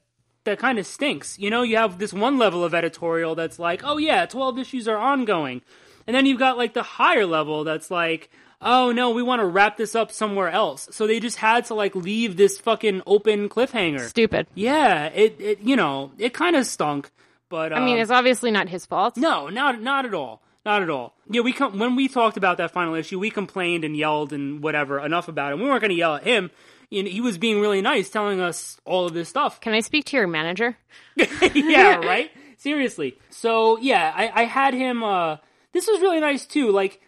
[0.44, 1.38] that kind of stinks.
[1.38, 4.88] You know, you have this one level of editorial that's like, "Oh yeah, 12 issues
[4.88, 5.62] are ongoing."
[6.08, 8.32] And then you've got like the higher level that's like,
[8.66, 11.74] "Oh no, we want to wrap this up somewhere else." So they just had to
[11.74, 14.02] like leave this fucking open cliffhanger.
[14.10, 14.48] Stupid.
[14.56, 17.12] Yeah, it it you know, it kind of stunk,
[17.50, 19.16] but I mean, um, it's obviously not his fault.
[19.16, 20.42] no, not not at all.
[20.66, 21.14] Not at all.
[21.30, 24.64] Yeah, we com- when we talked about that final issue, we complained and yelled and
[24.64, 25.60] whatever enough about it.
[25.60, 26.50] We weren't going to yell at him.
[26.90, 29.62] You know, he was being really nice, telling us all of this stuff.
[29.62, 30.76] Can I speak to your manager?
[31.54, 32.32] yeah, right.
[32.58, 33.16] Seriously.
[33.30, 35.04] So yeah, I, I had him.
[35.04, 35.38] uh
[35.72, 36.72] This was really nice too.
[36.72, 37.00] Like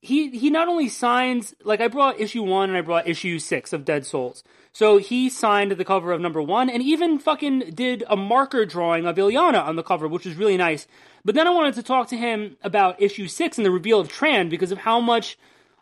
[0.00, 3.72] he he not only signs like I brought issue one and I brought issue six
[3.72, 4.42] of Dead Souls.
[4.72, 9.04] So he signed the cover of number one and even fucking did a marker drawing
[9.06, 10.86] of Illyana on the cover, which was really nice.
[11.24, 14.08] But then I wanted to talk to him about issue six and the reveal of
[14.08, 15.36] Tran because of how much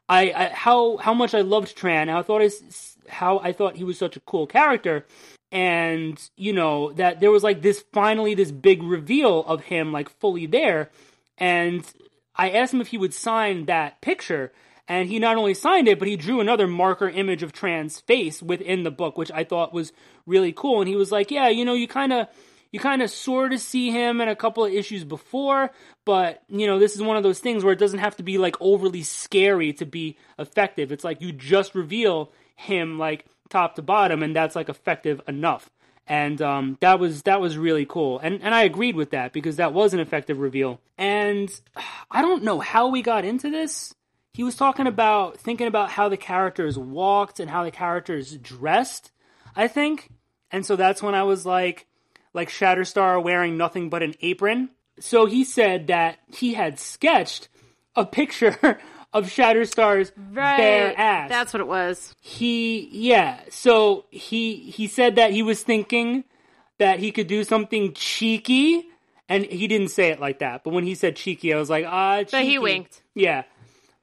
[0.08, 2.08] I, I how how much I loved Tran.
[2.08, 5.06] How I thought his, how I thought he was such a cool character,
[5.52, 10.08] and you know that there was like this finally this big reveal of him like
[10.08, 10.90] fully there,
[11.36, 11.84] and
[12.38, 14.52] I asked him if he would sign that picture,
[14.86, 18.40] and he not only signed it, but he drew another marker image of Tran's face
[18.40, 19.92] within the book, which I thought was
[20.24, 20.80] really cool.
[20.80, 22.28] And he was like, "Yeah, you know, you kind of."
[22.70, 25.70] You kind of sort of see him in a couple of issues before,
[26.04, 28.36] but you know, this is one of those things where it doesn't have to be
[28.36, 30.92] like overly scary to be effective.
[30.92, 35.70] It's like you just reveal him like top to bottom, and that's like effective enough.
[36.08, 39.56] And um, that was that was really cool, and and I agreed with that because
[39.56, 40.80] that was an effective reveal.
[40.96, 41.50] And
[42.10, 43.94] I don't know how we got into this.
[44.32, 49.12] He was talking about thinking about how the characters walked and how the characters dressed.
[49.54, 50.08] I think,
[50.50, 51.86] and so that's when I was like,
[52.32, 54.70] like Shatterstar wearing nothing but an apron.
[55.00, 57.48] So he said that he had sketched
[57.94, 58.80] a picture
[59.12, 61.28] of Shatterstar's bare ass.
[61.30, 62.14] That's what it was.
[62.20, 66.24] he yeah so he he said that he was thinking
[66.78, 68.84] that he could do something cheeky
[69.28, 71.84] and he didn't say it like that but when he said cheeky i was like
[71.88, 72.30] ah cheeky.
[72.32, 73.02] But he winked.
[73.14, 73.44] yeah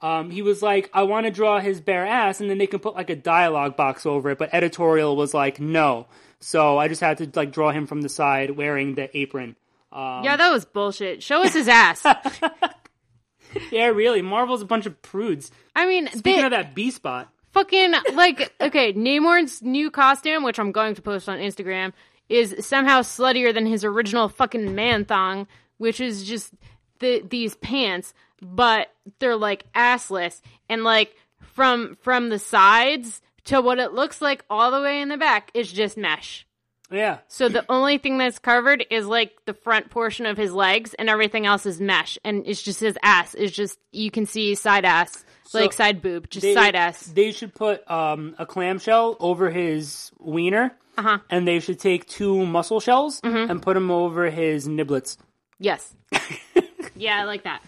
[0.02, 2.80] um, he was like i want to draw his bare ass and then they can
[2.80, 6.08] put like a dialogue box over it but editorial was like no
[6.40, 9.56] so i just had to like draw him from the side wearing the apron
[9.94, 11.24] yeah, that was bullshit.
[11.24, 12.04] Show us his ass.
[13.72, 14.22] yeah really.
[14.22, 15.52] Marvel's a bunch of prudes.
[15.76, 17.30] I mean, speaking they of that b spot.
[17.52, 21.94] Fucking like okay, Namor's new costume, which I'm going to post on Instagram,
[22.28, 25.48] is somehow sluttier than his original fucking man thong,
[25.78, 26.54] which is just
[27.00, 30.42] the these pants, but they're like assless.
[30.70, 35.10] And like from from the sides to what it looks like all the way in
[35.10, 36.46] the back is just mesh.
[36.92, 40.94] Yeah So the only thing that's covered is like the front portion of his legs,
[40.94, 43.34] and everything else is mesh, and it's just his ass.
[43.34, 47.02] It's just you can see side ass, like side boob, just they, side ass.
[47.08, 51.20] They should put um, a clamshell over his wiener, Uh-huh.
[51.30, 55.18] and they should take two muscle shells and put them over his niblets.
[55.60, 55.94] Yes.
[56.96, 57.62] yeah, I like that.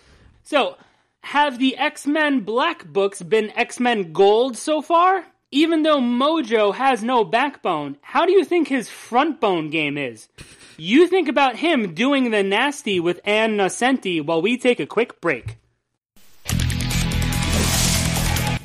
[0.43, 0.78] So,
[1.22, 5.26] have the X Men Black books been X Men Gold so far?
[5.52, 10.28] Even though Mojo has no backbone, how do you think his front bone game is?
[10.76, 15.22] You think about him doing the nasty with Ann Nocenti while we take a quick
[15.22, 15.56] break.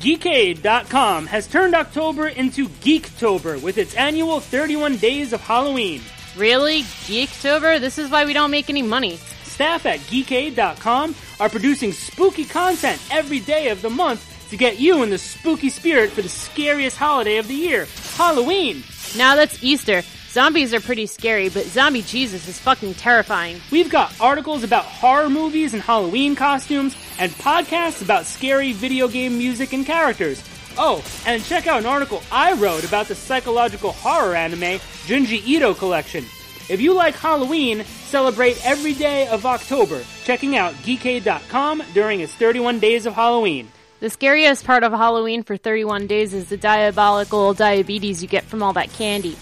[0.01, 6.01] Geekade.com has turned October into Geektober with its annual 31 days of Halloween.
[6.35, 6.81] Really?
[6.81, 7.79] Geektober?
[7.79, 9.15] This is why we don't make any money.
[9.43, 15.01] Staff at Geekade.com are producing spooky content every day of the month to get you
[15.01, 18.83] in the spooky spirit for the scariest holiday of the year, Halloween.
[19.17, 20.03] Now that's Easter.
[20.29, 23.59] Zombies are pretty scary, but Zombie Jesus is fucking terrifying.
[23.71, 29.39] We've got articles about horror movies and Halloween costumes, and podcasts about scary video game
[29.39, 30.43] music and characters.
[30.77, 35.73] Oh, and check out an article I wrote about the psychological horror anime Junji Ito
[35.73, 36.25] collection.
[36.69, 42.77] If you like Halloween, celebrate every day of October, checking out Geekade.com during its 31
[42.79, 43.71] days of Halloween.
[44.03, 48.61] The scariest part of Halloween for 31 days is the diabolical diabetes you get from
[48.61, 49.37] all that candy.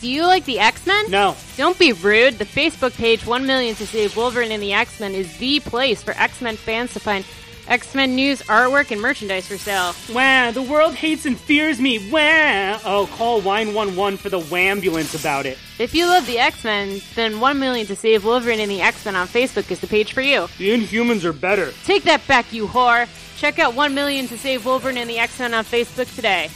[0.00, 1.10] Do you like the X-Men?
[1.10, 2.38] No, Don't be rude.
[2.38, 6.12] The Facebook page 1 Million to Save Wolverine and the X-Men is the place for
[6.12, 7.26] X-Men fans to find
[7.68, 9.94] X-Men news, artwork, and merchandise for sale.
[10.14, 12.10] Wah, the world hates and fears me.
[12.10, 12.78] Wah.
[12.84, 15.58] Oh, call Wine 11 for the Wambulance about it.
[15.78, 19.26] If you love the X-Men, then 1 Million to Save Wolverine and the X-Men on
[19.26, 20.48] Facebook is the page for you.
[20.58, 21.72] The Inhumans are better.
[21.84, 23.08] Take that back, you whore!
[23.36, 26.48] Check out 1 Million to Save Wolverine and the X-Men on Facebook today.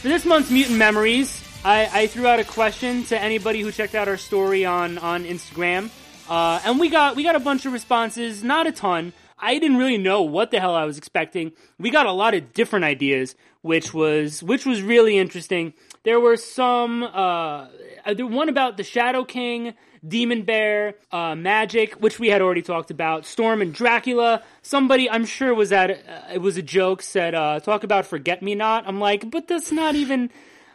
[0.00, 3.94] For this month's Mutant Memories, I, I threw out a question to anybody who checked
[3.94, 5.90] out our story on, on Instagram.
[6.28, 9.12] Uh, and we got we got a bunch of responses, not a ton.
[9.38, 11.52] I didn't really know what the hell I was expecting.
[11.78, 15.74] We got a lot of different ideas, which was which was really interesting.
[16.04, 17.66] There were some uh,
[18.06, 19.74] one about the Shadow King,
[20.06, 23.26] Demon Bear, uh, Magic, which we had already talked about.
[23.26, 24.42] Storm and Dracula.
[24.62, 28.42] Somebody I'm sure was at uh, it was a joke said uh, talk about Forget
[28.42, 28.84] Me Not.
[28.86, 30.30] I'm like, but that's not even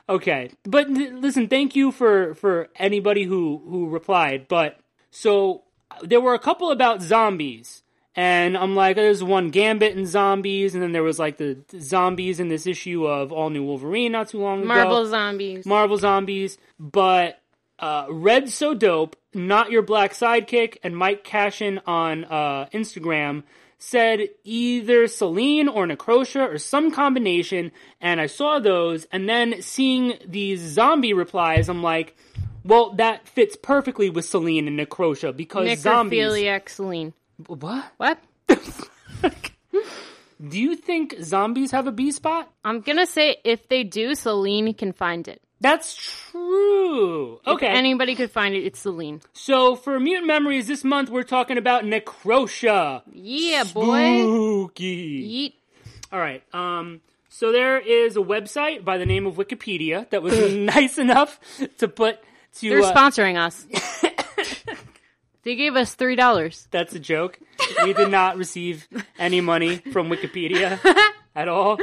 [0.08, 0.52] okay.
[0.64, 4.48] But listen, thank you for for anybody who who replied.
[4.48, 4.81] But
[5.12, 5.64] so
[6.02, 7.84] there were a couple about zombies.
[8.14, 12.42] And I'm like, there's one Gambit and zombies, and then there was like the zombies
[12.42, 14.68] in this issue of All New Wolverine not too long ago.
[14.68, 15.66] Marvel Zombies.
[15.66, 17.40] Marvel Zombies, but
[17.80, 23.44] uh, Red So Dope, Not Your Black Sidekick, and Mike Cashin on uh, Instagram
[23.80, 30.20] said either Selene or Necrosha or some combination, and I saw those, and then seeing
[30.28, 32.16] these zombie replies, I'm like,
[32.64, 36.20] well, that fits perfectly with Selene and Necrosha because zombies.
[36.20, 37.14] Necrophiliac Selene.
[37.48, 37.86] What?
[37.98, 38.20] What?
[40.48, 42.52] Do you think zombies have a B spot?
[42.66, 45.42] I'm gonna say if they do, Selene can find it.
[45.60, 47.40] That's true.
[47.46, 47.68] Okay.
[47.68, 49.22] If anybody could find it, it's Selene.
[49.34, 53.04] So for Mutant Memories this month, we're talking about Necrosha.
[53.14, 54.22] Yeah, boy.
[54.22, 55.52] Spooky.
[55.52, 55.54] Yeet.
[56.12, 56.44] All right.
[56.54, 57.02] Um.
[57.30, 61.40] So there is a website by the name of Wikipedia that was nice enough
[61.78, 62.20] to put
[62.56, 62.70] to.
[62.70, 63.66] They're uh, sponsoring us.
[65.44, 66.68] they gave us three dollars.
[66.72, 67.40] that's a joke.
[67.84, 68.88] We did not receive
[69.18, 70.80] any money from Wikipedia
[71.36, 71.78] at all.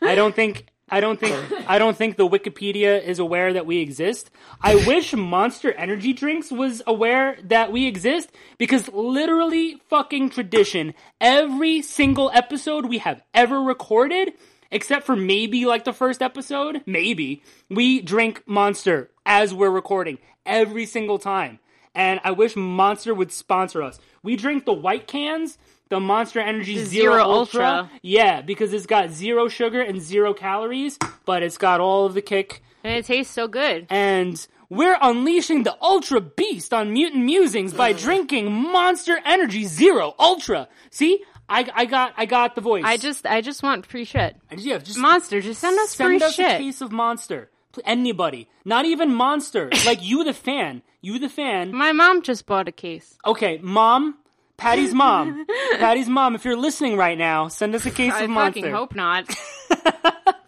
[0.00, 0.66] I don't think.
[0.88, 1.34] I don't think.
[1.66, 4.30] I don't think the Wikipedia is aware that we exist.
[4.60, 10.92] I wish Monster Energy Drinks was aware that we exist because literally fucking tradition.
[11.18, 14.34] Every single episode we have ever recorded
[14.72, 20.86] except for maybe like the first episode, maybe, we drink Monster as we're recording every
[20.86, 21.60] single time.
[21.94, 24.00] And I wish Monster would sponsor us.
[24.22, 25.58] We drink the white cans,
[25.90, 27.66] the Monster Energy The Zero, Zero Ultra.
[27.66, 27.90] Ultra.
[28.02, 32.22] Yeah, because it's got zero sugar and zero calories, but it's got all of the
[32.22, 33.86] kick And it tastes so good.
[33.90, 40.66] and we're unleashing the Ultra Beast on Mutant Musings by drinking Monster Energy Zero Ultra.
[40.90, 41.22] See,
[41.52, 42.84] I, I got I got the voice.
[42.86, 44.36] I just I just want free shit.
[44.50, 46.58] I just, yeah, just Monster, just send us send free us a shit.
[46.58, 47.50] case of Monster.
[47.84, 50.82] Anybody, not even Monster, like you, the fan.
[51.00, 51.74] You, the fan.
[51.74, 53.16] My mom just bought a case.
[53.26, 54.16] Okay, mom,
[54.56, 55.46] Patty's mom,
[55.78, 56.34] Patty's mom.
[56.34, 58.58] If you're listening right now, send us a case I of Monster.
[58.58, 59.28] I fucking hope not.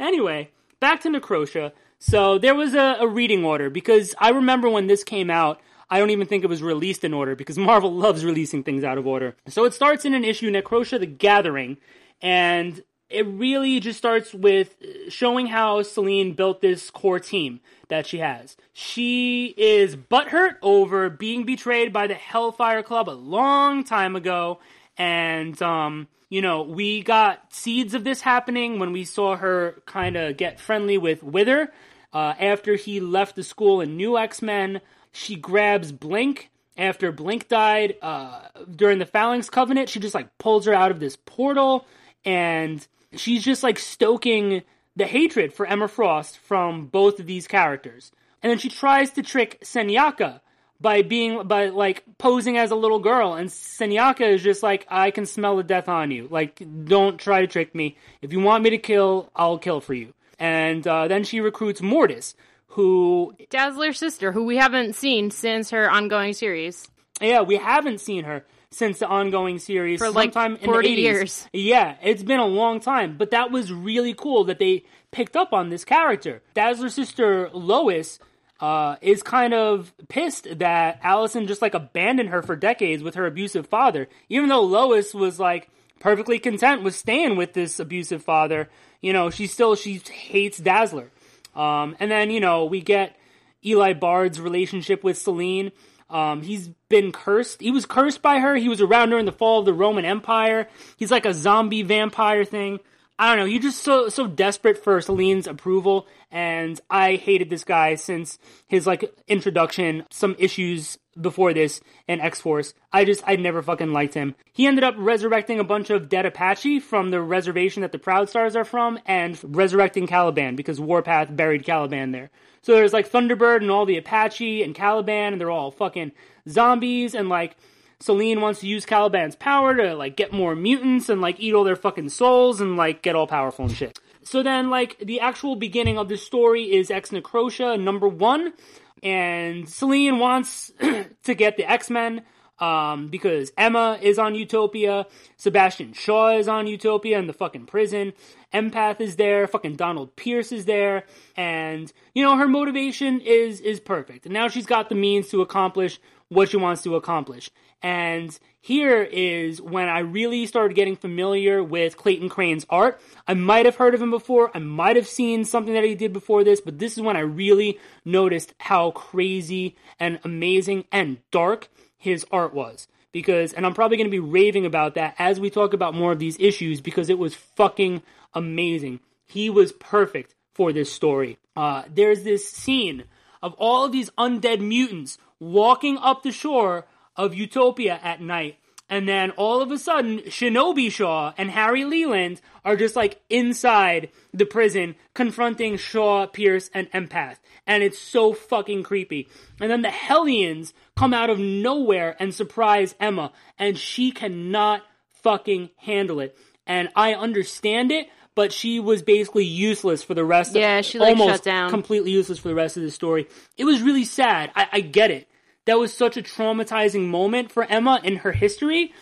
[0.00, 0.50] Anyway,
[0.80, 1.72] back to Necrosha.
[1.98, 5.98] So there was a, a reading order because I remember when this came out, I
[5.98, 9.06] don't even think it was released in order because Marvel loves releasing things out of
[9.06, 9.36] order.
[9.48, 11.78] So it starts in an issue, Necrosha the Gathering,
[12.22, 14.76] and it really just starts with
[15.08, 18.56] showing how Selene built this core team that she has.
[18.72, 24.60] She is butthurt over being betrayed by the Hellfire Club a long time ago,
[24.96, 30.16] and um, you know, we got seeds of this happening when we saw her kind
[30.16, 31.72] of get friendly with Wither.
[32.12, 34.80] Uh, after he left the school in New X Men,
[35.12, 36.50] she grabs Blink.
[36.76, 38.42] After Blink died uh,
[38.74, 41.84] during the Phalanx Covenant, she just like pulls her out of this portal,
[42.24, 44.62] and she's just like stoking
[44.96, 48.12] the hatred for Emma Frost from both of these characters.
[48.42, 50.40] And then she tries to trick Senyaka
[50.80, 55.10] by being by like posing as a little girl and Senyaka is just like I
[55.10, 56.26] can smell the death on you.
[56.30, 57.96] Like don't try to trick me.
[58.22, 60.14] If you want me to kill, I'll kill for you.
[60.38, 62.34] And uh, then she recruits Mortis,
[62.70, 66.88] who Dazzler's sister, who we haven't seen since her ongoing series.
[67.20, 70.94] yeah, we haven't seen her since the ongoing series For, like, sometime in 40 the
[70.94, 71.02] 80s.
[71.02, 71.48] years.
[71.52, 75.52] Yeah, it's been a long time, but that was really cool that they picked up
[75.52, 76.40] on this character.
[76.54, 78.20] Dazzler's sister Lois
[78.60, 83.26] uh, is kind of pissed that Allison just like abandoned her for decades with her
[83.26, 85.68] abusive father, even though Lois was like
[85.98, 88.68] perfectly content with staying with this abusive father.
[89.00, 91.10] You know, she still she hates Dazzler.
[91.54, 93.16] Um, and then you know we get
[93.64, 95.72] Eli Bard's relationship with Selene.
[96.08, 97.60] Um, he's been cursed.
[97.60, 98.56] He was cursed by her.
[98.56, 100.68] He was around during the fall of the Roman Empire.
[100.96, 102.80] He's like a zombie vampire thing.
[103.20, 103.44] I don't know.
[103.44, 108.86] You're just so so desperate for Selene's approval, and I hated this guy since his
[108.86, 110.06] like introduction.
[110.10, 112.74] Some issues before this in X Force.
[112.92, 114.34] I just I never fucking liked him.
[114.52, 118.28] He ended up resurrecting a bunch of dead Apache from the reservation that the Proud
[118.28, 122.30] Stars are from, and resurrecting Caliban because Warpath buried Caliban there.
[122.62, 126.12] So there's like Thunderbird and all the Apache and Caliban, and they're all fucking
[126.48, 127.56] zombies, and like
[128.00, 131.64] Selene wants to use Caliban's power to like get more mutants and like eat all
[131.64, 133.98] their fucking souls and like get all powerful and shit.
[134.22, 138.54] So then like the actual beginning of the story is X Necrosha number one,
[139.02, 140.72] and Selene wants
[141.24, 142.22] to get the X Men.
[142.58, 145.06] Um, because Emma is on Utopia,
[145.38, 148.12] Sebastian Shaw is on Utopia in the fucking prison,
[148.52, 151.04] Empath is there, fucking Donald Pierce is there,
[151.38, 154.26] and you know her motivation is is perfect.
[154.26, 155.98] And now she's got the means to accomplish
[156.28, 157.50] what she wants to accomplish.
[157.82, 163.00] And here is when I really started getting familiar with Clayton Crain's art.
[163.26, 166.12] I might have heard of him before, I might have seen something that he did
[166.12, 171.68] before this, but this is when I really noticed how crazy and amazing and dark
[171.96, 172.86] his art was.
[173.12, 176.12] Because, and I'm probably going to be raving about that as we talk about more
[176.12, 178.02] of these issues because it was fucking
[178.34, 179.00] amazing.
[179.26, 181.38] He was perfect for this story.
[181.56, 183.04] Uh, there's this scene
[183.42, 186.86] of all of these undead mutants walking up the shore
[187.20, 188.56] of Utopia at night.
[188.88, 194.08] And then all of a sudden, Shinobi Shaw and Harry Leland are just like inside
[194.34, 197.36] the prison confronting Shaw, Pierce, and Empath.
[197.68, 199.28] And it's so fucking creepy.
[199.60, 203.30] And then the Hellions come out of nowhere and surprise Emma.
[203.58, 204.82] And she cannot
[205.22, 206.36] fucking handle it.
[206.66, 210.98] And I understand it, but she was basically useless for the rest Yeah, of she,
[210.98, 211.70] like, almost shut down.
[211.70, 213.28] completely useless for the rest of the story.
[213.56, 214.50] It was really sad.
[214.56, 215.28] I, I get it.
[215.66, 218.92] That was such a traumatizing moment for Emma in her history.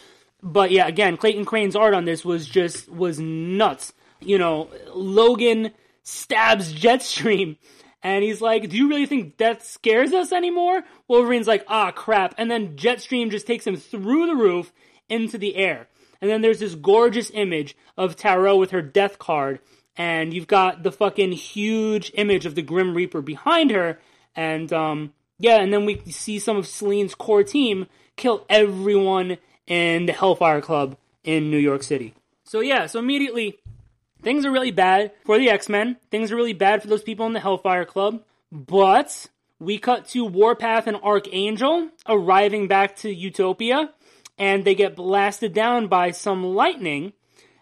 [0.42, 3.92] But yeah, again, Clayton Crain's art on this was just was nuts.
[4.20, 5.72] You know, Logan
[6.02, 7.56] stabs Jetstream
[8.02, 10.82] and he's like, Do you really think death scares us anymore?
[11.08, 12.34] Wolverine's like, ah crap.
[12.38, 14.72] And then Jetstream just takes him through the roof
[15.08, 15.88] into the air.
[16.20, 19.60] And then there's this gorgeous image of Tarot with her death card.
[19.96, 23.98] And you've got the fucking huge image of the Grim Reaper behind her.
[24.36, 27.86] And um, yeah, and then we see some of Selene's core team
[28.16, 32.14] kill everyone in the Hellfire Club in New York City.
[32.44, 33.58] So yeah, so immediately
[34.22, 35.96] things are really bad for the X Men.
[36.10, 38.22] Things are really bad for those people in the Hellfire Club.
[38.50, 39.26] But
[39.60, 43.92] we cut to Warpath and Archangel arriving back to Utopia,
[44.38, 47.12] and they get blasted down by some lightning.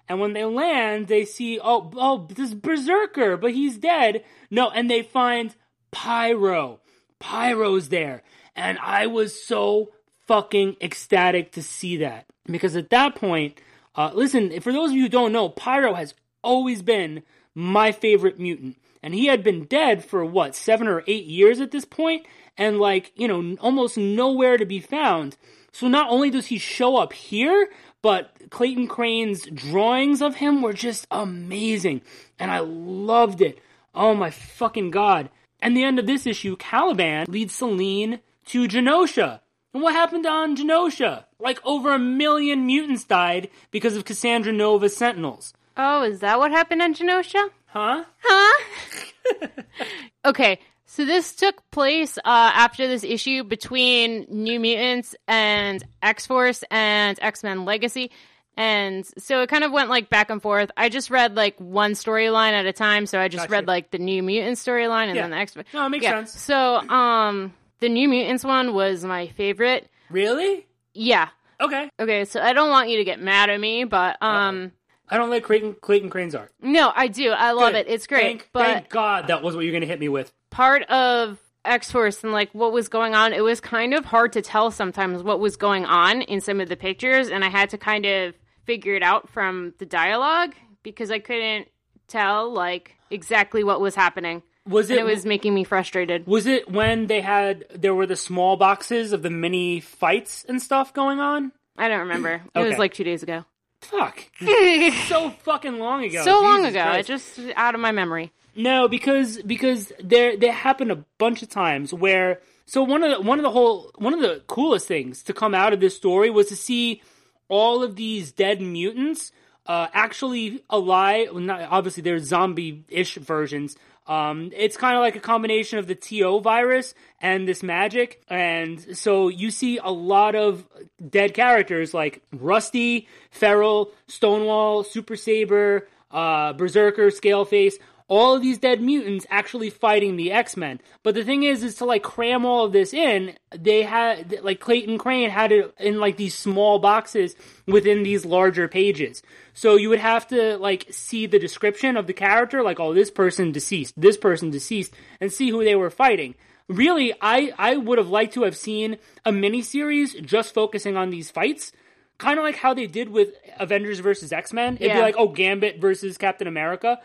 [0.08, 4.22] And when they land, they see, oh, oh, this Berserker, but he's dead.
[4.50, 5.54] No, and they find
[5.90, 6.78] Pyro.
[7.18, 8.22] Pyro's there.
[8.54, 9.92] And I was so
[10.26, 12.26] fucking ecstatic to see that.
[12.46, 13.60] Because at that point,
[13.94, 17.22] uh, listen, for those of you who don't know, Pyro has always been
[17.54, 18.76] my favorite mutant.
[19.02, 22.26] And he had been dead for what, seven or eight years at this point,
[22.56, 25.36] and like, you know, almost nowhere to be found.
[25.72, 27.68] So not only does he show up here,
[28.02, 32.02] but Clayton Crain's drawings of him were just amazing.
[32.38, 33.58] And I loved it.
[33.94, 35.30] Oh my fucking god.
[35.66, 39.40] And the end of this issue, Caliban leads Selene to Genosha.
[39.74, 41.24] And what happened on Genosha?
[41.40, 45.54] Like over a million mutants died because of Cassandra Nova's Sentinels.
[45.76, 47.48] Oh, is that what happened on Genosha?
[47.66, 48.04] Huh?
[48.22, 49.48] Huh?
[50.24, 56.62] okay, so this took place uh, after this issue between New Mutants and X Force
[56.70, 58.12] and X Men Legacy.
[58.56, 60.70] And so it kind of went like back and forth.
[60.76, 63.04] I just read like one storyline at a time.
[63.06, 63.52] So I just Gotcha.
[63.52, 65.22] read like the New Mutant storyline and Yeah.
[65.22, 65.64] then the X Men.
[65.74, 66.16] No, it makes yeah.
[66.24, 66.40] sense.
[66.40, 69.90] So um, the New Mutants one was my favorite.
[70.10, 70.66] Really?
[70.94, 71.28] Yeah.
[71.60, 71.90] Okay.
[72.00, 74.72] Okay, so I don't want you to get mad at me, but um,
[75.08, 76.52] I don't like Clayton, Clayton Crain's art.
[76.62, 77.30] no, I do.
[77.30, 77.86] I love Good.
[77.86, 77.88] it.
[77.88, 78.22] It's great.
[78.22, 80.32] Thank, but thank God that was what you're going to hit me with.
[80.50, 84.32] part of X Force and like what was going on, it was kind of hard
[84.34, 87.70] to tell sometimes what was going on in some of the pictures, and I had
[87.70, 88.34] to kind of
[88.66, 91.68] figure it out from the dialogue because I couldn't
[92.08, 94.42] tell like exactly what was happening.
[94.68, 96.26] Was And it, it was making me frustrated.
[96.26, 100.60] was it when they had there were the small boxes of the mini fights and
[100.60, 101.52] stuff going on?
[101.78, 102.42] I don't remember.
[102.54, 103.44] It was like two days ago.
[103.82, 104.24] Fuck.
[105.08, 106.24] so fucking long ago.
[106.24, 106.82] so long ago.
[106.82, 107.10] Christ.
[107.10, 108.32] It just out of my memory.
[108.56, 113.20] No, because because there there happened a bunch of times where so one of the
[113.20, 116.30] one of the whole one of the coolest things to come out of this story
[116.30, 117.02] was to see
[117.48, 119.32] all of these dead mutants
[119.66, 121.28] uh, actually alive.
[121.32, 123.76] well, Not, obviously, they're zombie-ish versions.
[124.06, 128.96] Um, it's kind of like a combination of the TO virus and this magic, and
[128.96, 130.64] so you see a lot of
[131.10, 137.74] dead characters like Rusty, Feral, Stonewall, Super Saber, uh, Berserker, Scaleface
[138.08, 140.80] all of these dead mutants actually fighting the X-Men.
[141.02, 144.60] But the thing is, is to like cram all of this in, they had, like
[144.60, 147.34] Clayton Crain had it in like these small boxes
[147.66, 149.22] within these larger pages.
[149.54, 153.10] So you would have to like see the description of the character, like, oh, this
[153.10, 156.36] person deceased, this person deceased, and see who they were fighting.
[156.68, 161.30] Really, I, I would have liked to have seen a miniseries just focusing on these
[161.30, 161.72] fights.
[162.18, 164.78] Kind of like how they did with Avengers versus X Men.
[164.80, 166.98] It'd be like, oh, Gambit versus Captain America.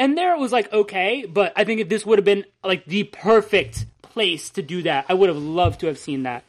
[0.00, 2.86] And there it was like, okay, but I think if this would have been like
[2.86, 5.06] the perfect place to do that.
[5.08, 6.44] I would have loved to have seen that.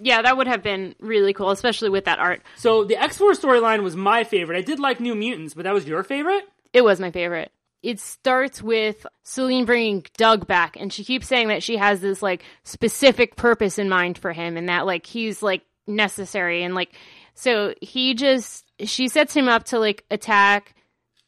[0.00, 2.42] Yeah, that would have been really cool, especially with that art.
[2.56, 4.58] So the X Force storyline was my favorite.
[4.58, 6.44] I did like New Mutants, but that was your favorite?
[6.72, 7.50] It was my favorite.
[7.82, 12.20] It starts with Selene bringing Doug back, and she keeps saying that she has this
[12.20, 16.94] like specific purpose in mind for him, and that like he's like necessary, and like
[17.34, 20.74] so he just she sets him up to like attack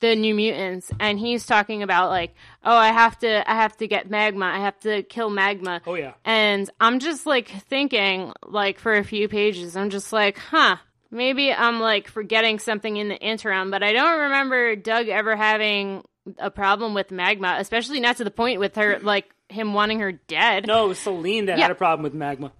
[0.00, 2.34] the New Mutants, and he's talking about like,
[2.64, 5.80] oh, I have to, I have to get Magma, I have to kill Magma.
[5.86, 6.12] Oh, yeah.
[6.24, 10.76] And I'm just like thinking, like for a few pages, I'm just like, huh,
[11.10, 16.04] maybe I'm like forgetting something in the interim, but I don't remember Doug ever having
[16.38, 20.12] a problem with Magma, especially not to the point with her, like him wanting her
[20.12, 20.66] dead.
[20.66, 21.64] No, it was Selene that Yeah.
[21.64, 22.52] had a problem with Magma.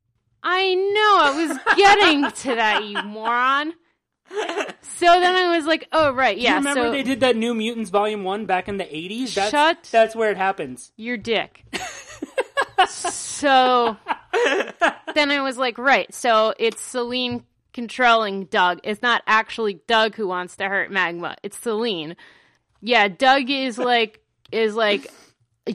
[0.42, 3.74] I know, I was getting to that, you moron.
[4.30, 7.54] So then I was like, oh, right, yeah, you remember so they did that New
[7.54, 9.34] Mutants Volume 1 back in the 80s?
[9.34, 10.90] That's, Shut- That's where it happens.
[10.96, 11.64] your dick.
[12.88, 13.96] so
[15.14, 18.80] then I was like, right, so it's Selene controlling Doug.
[18.82, 21.36] It's not actually Doug who wants to hurt Magma.
[21.42, 22.16] It's Selene.
[22.80, 25.10] Yeah, Doug is like is like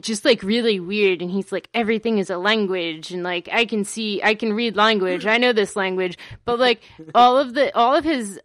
[0.00, 3.84] just like really weird and he's like everything is a language and like I can
[3.84, 5.26] see I can read language.
[5.26, 6.18] I know this language.
[6.44, 6.82] But like
[7.14, 8.40] all of the all of his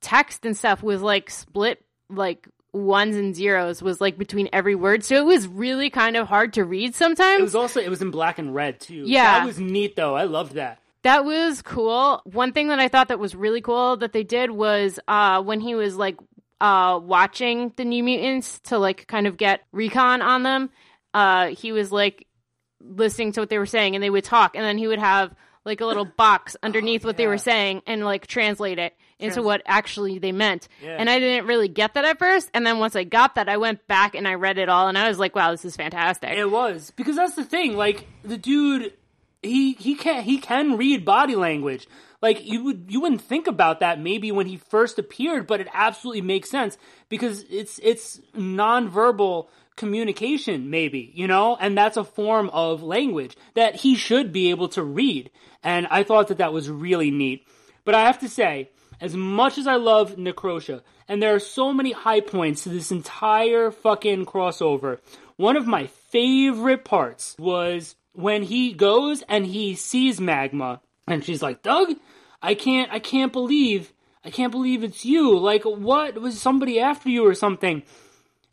[0.00, 5.04] text and stuff was like split like ones and zeros was like between every word.
[5.04, 7.40] So it was really kind of hard to read sometimes.
[7.40, 9.04] It was also it was in black and red too.
[9.06, 9.40] Yeah.
[9.40, 10.14] That was neat though.
[10.16, 10.78] I loved that.
[11.02, 12.22] That was cool.
[12.24, 15.60] One thing that I thought that was really cool that they did was uh when
[15.60, 16.16] he was like
[16.62, 20.70] uh watching the New Mutants to like kind of get recon on them,
[21.12, 22.26] uh he was like
[22.80, 25.34] listening to what they were saying and they would talk and then he would have
[25.64, 29.44] like a little box underneath what they were saying and like translate it into Trans-
[29.46, 30.66] what actually they meant.
[30.82, 30.96] Yeah.
[30.98, 32.50] And I didn't really get that at first.
[32.54, 34.98] And then once I got that, I went back and I read it all and
[34.98, 36.30] I was like, wow, this is fantastic.
[36.30, 37.76] It was because that's the thing.
[37.76, 38.92] Like the dude,
[39.42, 41.88] he he can he can read body language.
[42.20, 45.68] Like you would you wouldn't think about that maybe when he first appeared, but it
[45.74, 46.78] absolutely makes sense
[47.08, 51.56] because it's it's nonverbal communication maybe you know?
[51.58, 55.30] And that's a form of language that he should be able to read.
[55.62, 57.46] And i thought that that was really neat.
[57.84, 58.70] But i have to say
[59.00, 62.92] as much as i love necrosha and there are so many high points to this
[62.92, 65.00] entire fucking crossover
[65.36, 71.42] one of my favorite parts was when he goes and he sees magma and she's
[71.42, 71.94] like doug
[72.42, 73.92] i can't i can't believe
[74.24, 77.82] i can't believe it's you like what was somebody after you or something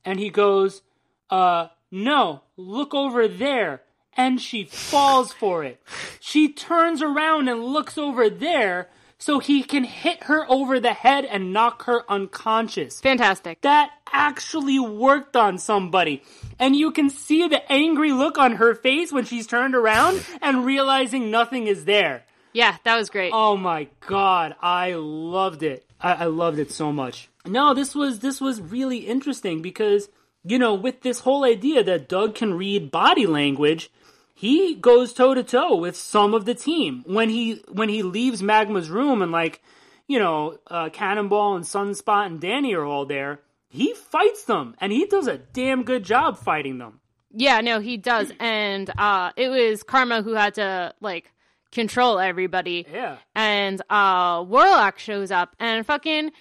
[0.05, 0.81] and he goes,
[1.29, 3.83] uh, no, look over there.
[4.17, 5.81] And she falls for it.
[6.19, 11.25] She turns around and looks over there so he can hit her over the head
[11.25, 13.01] and knock her unconscious.
[13.01, 13.61] Fantastic.
[13.61, 16.23] That actually worked on somebody.
[16.57, 20.65] And you can see the angry look on her face when she's turned around and
[20.65, 22.23] realizing nothing is there.
[22.53, 23.31] Yeah, that was great.
[23.33, 25.85] Oh my god, I loved it.
[26.01, 27.29] I, I loved it so much.
[27.45, 30.09] No, this was this was really interesting because
[30.43, 33.91] you know with this whole idea that Doug can read body language,
[34.39, 38.41] he goes toe to toe with some of the team when he when he leaves
[38.41, 39.61] Magma's room and like
[40.07, 43.41] you know uh, Cannonball and Sunspot and Danny are all there.
[43.67, 47.01] He fights them and he does a damn good job fighting them.
[47.33, 48.31] Yeah, no, he does.
[48.39, 51.33] And uh it was Karma who had to like
[51.73, 52.87] control everybody.
[52.89, 53.17] Yeah.
[53.35, 56.31] And uh Warlock shows up and fucking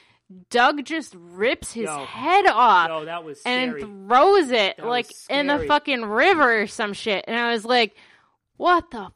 [0.51, 2.05] Doug just rips his Yo.
[2.05, 6.93] head off that was and throws it That like in the fucking river or some
[6.93, 7.25] shit.
[7.27, 7.97] And I was like,
[8.57, 9.11] what the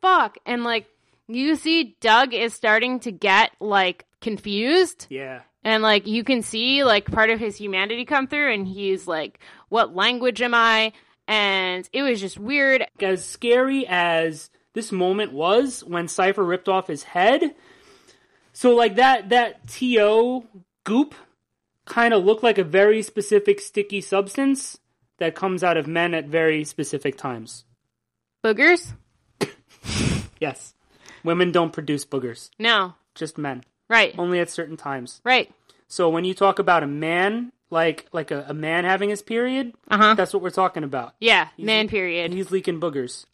[0.00, 0.38] fuck?
[0.46, 0.86] And like
[1.26, 5.40] you see Doug is starting to get like confused yeah.
[5.64, 9.40] and like you can see like part of his humanity come through and he's like
[9.68, 10.92] what language am i
[11.26, 16.86] and it was just weird as scary as this moment was when Cypher ripped off
[16.86, 17.54] his head.
[18.52, 20.44] So like that that TO
[20.84, 21.14] goop
[21.84, 24.78] kind of looked like a very specific sticky substance
[25.18, 27.64] that comes out of men at very specific times.
[28.44, 28.92] boogers
[30.40, 30.74] Yes.
[31.24, 33.62] Women don't produce boogers, no just men.
[33.88, 35.20] right Only at certain times.
[35.24, 35.50] right
[35.88, 39.72] So when you talk about a man like like a, a man having his period,
[39.88, 41.14] uh-huh that's what we're talking about.
[41.20, 43.24] yeah man period And he's leaking boogers.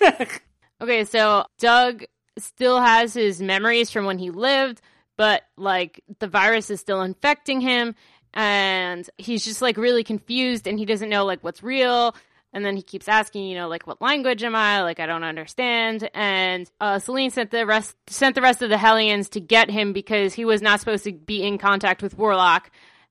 [0.80, 2.04] okay so doug
[2.42, 4.80] still has his memories from when he lived
[5.20, 7.94] but like the virus is still infecting him
[8.32, 12.14] and he's just like really confused and he doesn't know like what's real.
[12.54, 14.82] And then he keeps asking you know like what language am i?
[14.82, 16.08] Like i don't understand.
[16.14, 19.92] And uh selene sent the rest sent the rest of the hellions to get him
[19.92, 22.70] because he was not supposed to be in contact with warlock.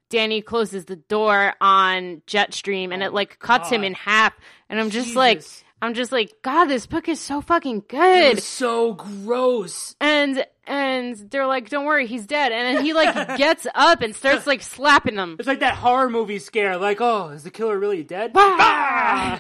[0.10, 4.34] Danny closes the door on jetstream and it like cuts him in half.
[4.68, 5.64] And i'm just like Jesus.
[5.82, 9.96] I'm just like god this book is so fucking good was so gross.
[10.02, 14.16] and and they're like don't worry he's dead and then he like gets up and
[14.16, 17.78] starts like slapping them It's like that horror movie scare, like, oh, is the killer
[17.80, 18.34] really dead?
[18.34, 19.40] Bah!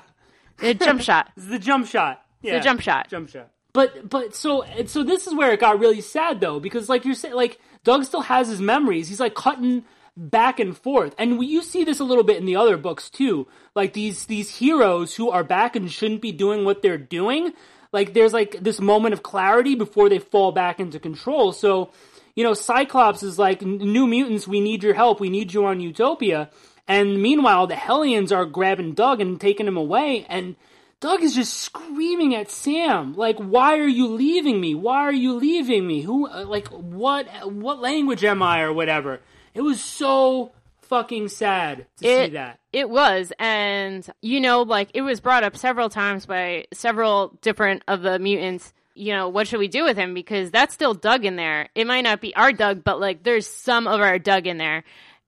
[0.62, 2.24] A jump shot This is the jump shot.
[2.42, 3.50] Yeah, the jump shot Jump shot.
[3.74, 7.14] But but so so this is where it got really sad though because like you're
[7.16, 9.10] saying like Doug still has his memories.
[9.10, 9.84] He's like cutting
[10.20, 13.10] back and forth, and we, you see this a little bit in the other books
[13.10, 13.48] too.
[13.74, 17.54] Like these these heroes who are back and shouldn't be doing what they're doing.
[17.94, 21.54] Like there's like this moment of clarity before they fall back into control.
[21.54, 21.92] So
[22.36, 24.48] you know Cyclops is like new mutants.
[24.48, 25.20] We need your help.
[25.22, 26.50] We need you on Utopia.
[26.88, 30.56] And meanwhile, the Hellions are grabbing Doug and taking him away, and
[31.00, 34.76] Doug is just screaming at Sam, like, "Why are you leaving me?
[34.76, 36.02] Why are you leaving me?
[36.02, 39.22] Who, uh, like, what, what language am I, or whatever?"
[39.54, 40.52] It was so
[40.82, 42.60] fucking sad to see that.
[42.74, 47.84] it was and you know like it was brought up several times by several different
[47.88, 48.74] of the mutants.
[48.96, 50.14] You know what should we do with him?
[50.14, 51.70] Because that's still doug in there.
[51.76, 54.84] It might not be our doug but like there's some of our doug in there.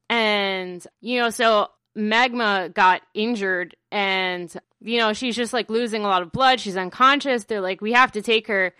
[0.09, 6.07] And you know so magma got injured and you know she's just like losing a
[6.07, 6.59] lot of blood.
[6.59, 7.43] She's unconscious.
[7.43, 8.73] They're like we have to take her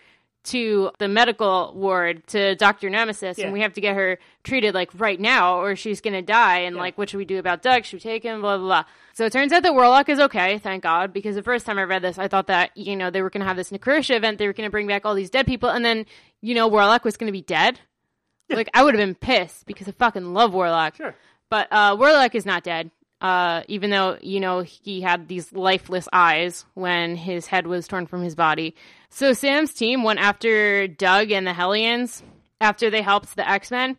[0.44, 2.90] to the medical ward to Dr.
[2.90, 3.44] Nemesis Yeah.
[3.44, 6.60] and we have to get her treated like right now or she's going to die
[6.60, 7.84] and like what should we do about Doug?
[7.84, 8.40] Should we take him?
[8.40, 8.84] Blah blah blah.
[9.14, 11.82] So it turns out that Warlock is okay, thank God, because the first time I
[11.84, 14.38] read this I thought that, you know, they were going to have this Necrosha event,
[14.38, 16.06] they were going to bring back all these dead people and then,
[16.40, 17.78] you know, Warlock was going to be dead.
[18.50, 20.96] Like I would have been pissed because I fucking love Warlock.
[20.96, 21.14] Sure.
[21.50, 22.90] But uh Warlock is not dead.
[23.22, 28.06] Uh, even though you know he had these lifeless eyes when his head was torn
[28.06, 28.74] from his body.
[29.08, 32.22] So Sam's team went after Doug and the Hellions
[32.60, 33.96] after they helped the X Men,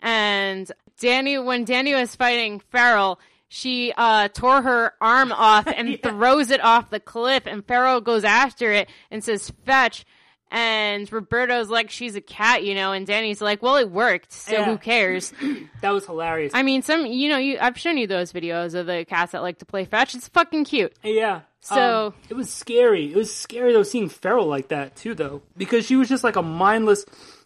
[0.00, 0.70] and
[1.00, 3.18] Danny when Danny was fighting Feral.
[3.52, 5.96] She uh, tore her arm off and yeah.
[6.04, 10.06] throws it off the cliff, and Feral goes after it and says, "Fetch!"
[10.50, 14.52] And Roberto's like, she's a cat, you know, and Danny's like, well, it worked, so
[14.52, 14.64] yeah.
[14.64, 15.32] who cares?
[15.80, 16.52] that was hilarious.
[16.54, 19.42] I mean, some, you know, you, I've shown you those videos of the cats that
[19.42, 20.14] like to play fetch.
[20.14, 20.92] It's fucking cute.
[21.04, 21.42] Yeah.
[21.60, 23.12] So um, it was scary.
[23.12, 26.36] It was scary though seeing Feral like that too, though, because she was just like
[26.36, 27.04] a mindless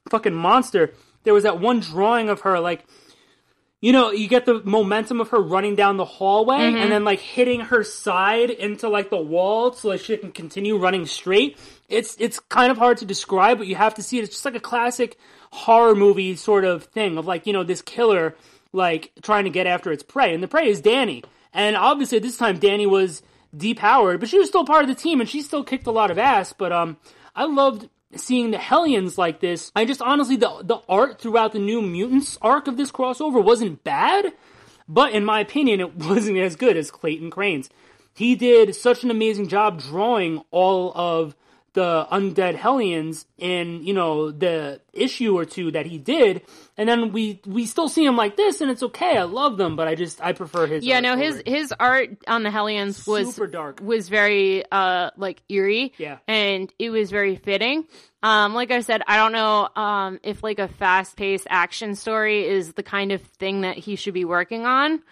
[0.09, 0.95] fucking monster.
[1.25, 2.85] There was that one drawing of her like
[3.85, 6.79] you know, you get the momentum of her running down the hallway mm-hmm.
[6.79, 10.79] and then like hitting her side into like the wall so like she can continue
[10.79, 11.59] running straight.
[11.89, 14.25] It's it's kind of hard to describe, but you have to see it.
[14.25, 15.19] It's just like a classic
[15.51, 18.35] horror movie sort of thing of like, you know, this killer
[18.73, 20.35] like trying to get after its prey.
[20.35, 21.23] And the prey is Danny.
[21.53, 23.23] And obviously this time Danny was
[23.57, 26.11] depowered, but she was still part of the team and she still kicked a lot
[26.11, 26.53] of ass.
[26.53, 26.97] But um
[27.37, 31.59] I loved seeing the Hellions like this, I just honestly the the art throughout the
[31.59, 34.33] New Mutants arc of this crossover wasn't bad,
[34.89, 37.71] but in my opinion, it wasn't as good as Clayton Crain's.
[38.15, 41.35] He did such an amazing job drawing all of
[41.75, 46.43] the undead hellions in you know the issue or two that he did.
[46.77, 49.17] And then we we still see him like this and it's okay.
[49.19, 52.43] I love them but i just i prefer his yeah no his his art on
[52.45, 53.81] the hellions was super dark.
[53.83, 55.93] was very uh like eerie.
[55.99, 56.19] Yeah.
[56.27, 57.85] And it was very fitting.
[58.23, 62.73] Um like i said i don't know um if like a fast-paced action story is
[62.75, 65.03] the kind of thing that he should be working on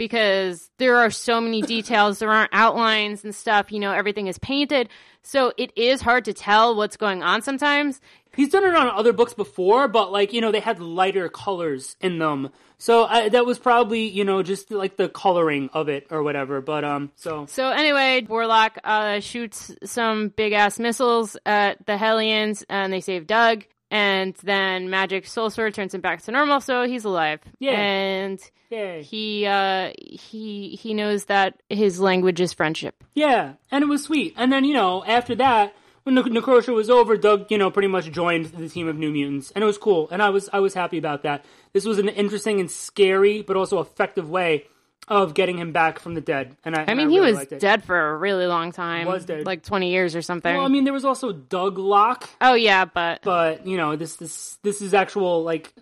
[0.00, 2.20] because there are so many details.
[2.20, 3.70] There aren't outlines and stuff.
[3.70, 4.88] You know, everything is painted.
[5.22, 8.00] So it is hard to tell what's going on sometimes.
[8.34, 11.96] He's done it on other books before, but like, you know, they had lighter colors
[12.00, 12.48] in them.
[12.78, 16.62] So I, that was probably, you know, just like the coloring of it or whatever.
[16.62, 17.44] But, um, so.
[17.44, 23.26] So anyway, Warlock, uh, shoots some big ass missiles at the Hellions and they save
[23.26, 27.40] Doug and then magic Soul Sword turns him back to normal, so he's alive.
[27.58, 33.02] Yeah, and he uh, he he knows that his language is friendship.
[33.14, 34.34] Yeah, and it was sweet.
[34.36, 37.88] And then you know after that, when the Necrosha was over, Doug you know pretty
[37.88, 40.08] much joined the team of New Mutants, and it was cool.
[40.10, 41.44] And I was I was happy about that.
[41.72, 44.66] This was an interesting and scary, but also effective way
[45.10, 46.56] of getting him back from the dead.
[46.64, 49.08] And I, I mean, I he was dead for a really long time.
[49.08, 50.54] Was dead, like twenty years or something.
[50.54, 52.30] Well, I mean, there was also Doug Locke.
[52.40, 55.74] Oh yeah, but but you know, this this this is actual like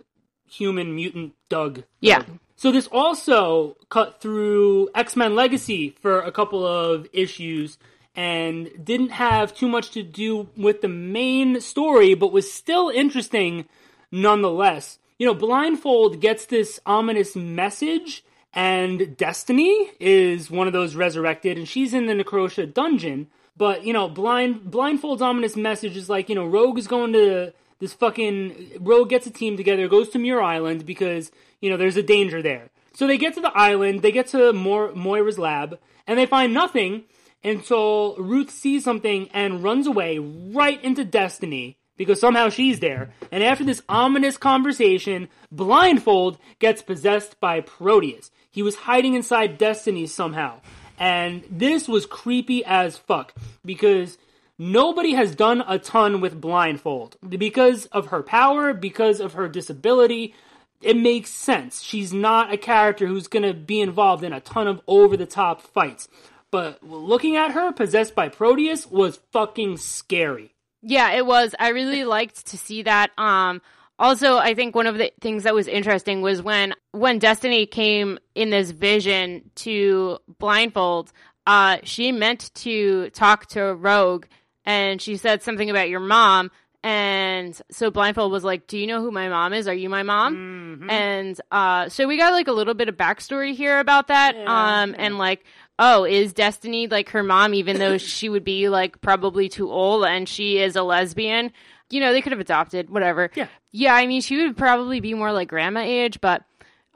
[0.49, 1.83] human mutant Doug.
[2.01, 2.23] Yeah.
[2.55, 7.77] So this also cut through X Men Legacy for a couple of issues
[8.15, 13.65] and didn't have too much to do with the main story, but was still interesting
[14.11, 14.97] nonetheless.
[15.19, 18.23] You know, Blindfold gets this ominous message
[18.53, 23.27] and Destiny is one of those resurrected, and she's in the Necrosha dungeon.
[23.55, 27.53] But you know, blind blindfold's ominous message is like, you know, Rogue is going to
[27.79, 31.31] this fucking Rogue gets a team together, goes to Muir Island because
[31.61, 32.69] you know there's a danger there.
[32.93, 36.53] So they get to the island, they get to Mo- Moira's lab, and they find
[36.53, 37.03] nothing
[37.43, 43.13] until Ruth sees something and runs away right into Destiny because somehow she's there.
[43.31, 48.31] And after this ominous conversation, Blindfold gets possessed by Proteus.
[48.51, 50.61] He was hiding inside Destiny somehow.
[50.97, 54.17] And this was creepy as fuck because
[54.57, 57.17] nobody has done a ton with Blindfold.
[57.27, 60.33] Because of her power, because of her disability,
[60.81, 61.81] it makes sense.
[61.81, 65.25] She's not a character who's going to be involved in a ton of over the
[65.25, 66.07] top fights.
[66.51, 70.55] But looking at her possessed by Proteus was fucking scary.
[70.81, 71.53] Yeah, it was.
[71.59, 73.11] I really liked to see that.
[73.17, 73.61] Um,
[73.99, 78.17] also, I think one of the things that was interesting was when when Destiny came
[78.33, 81.11] in this vision to Blindfold,
[81.45, 84.25] uh, she meant to talk to Rogue,
[84.65, 86.49] and she said something about your mom.
[86.81, 89.67] And so Blindfold was like, "Do you know who my mom is?
[89.67, 90.89] Are you my mom?" Mm-hmm.
[90.89, 94.33] And uh, so we got like a little bit of backstory here about that.
[94.37, 95.43] Yeah, um, and like,
[95.77, 100.05] oh, is Destiny like her mom, even though she would be like probably too old
[100.05, 101.51] and she is a lesbian?
[101.89, 103.31] You know, they could have adopted, whatever.
[103.35, 103.47] Yeah.
[103.71, 106.43] Yeah, I mean, she would probably be more like grandma age, but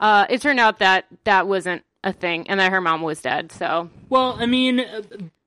[0.00, 3.52] uh, it turned out that that wasn't a thing and that her mom was dead,
[3.52, 3.90] so.
[4.08, 5.02] Well, I mean, uh,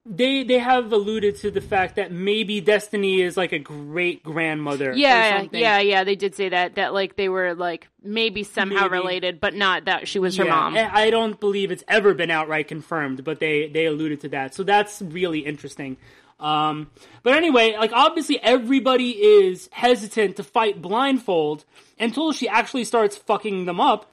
[0.09, 4.93] they they have alluded to the fact that maybe Destiny is like a great grandmother.
[4.95, 6.03] Yeah, yeah, yeah.
[6.03, 8.93] They did say that that like they were like maybe somehow maybe.
[8.93, 10.77] related, but not that she was her mom.
[10.77, 14.55] I don't believe it's ever been outright confirmed, but they they alluded to that.
[14.55, 15.97] So that's really interesting.
[16.39, 16.89] Um,
[17.23, 21.65] but anyway, like obviously everybody is hesitant to fight blindfold
[21.99, 24.11] until she actually starts fucking them up.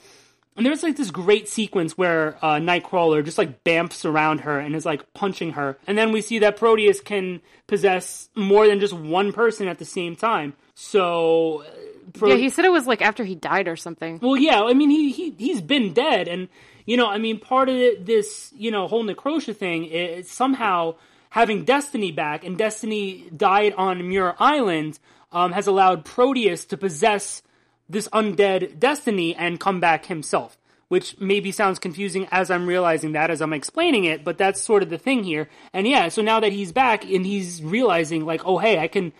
[0.56, 4.76] And there's like this great sequence where uh, Nightcrawler just like bamfs around her and
[4.76, 5.76] is like punching her.
[5.86, 9.84] And then we see that Proteus can possess more than just one person at the
[9.84, 10.54] same time.
[10.74, 11.64] So.
[11.66, 11.70] uh,
[12.12, 14.20] Pro- Yeah, he said it was like after he died or something.
[14.22, 16.28] well, yeah, I mean, he, he, he's been dead.
[16.28, 16.48] And,
[16.86, 20.94] you know, I mean, part of this, you know, whole Necrosha thing is somehow
[21.34, 25.00] having Destiny back, and Destiny died on Muir Island,
[25.32, 27.42] um, has allowed Proteus to possess
[27.88, 30.56] this undead Destiny and come back himself.
[30.86, 34.84] Which maybe sounds confusing as I'm realizing that as I'm explaining it, but that's sort
[34.84, 35.48] of the thing here.
[35.72, 39.12] And yeah, so now that he's back and he's realizing, like, oh hey, I can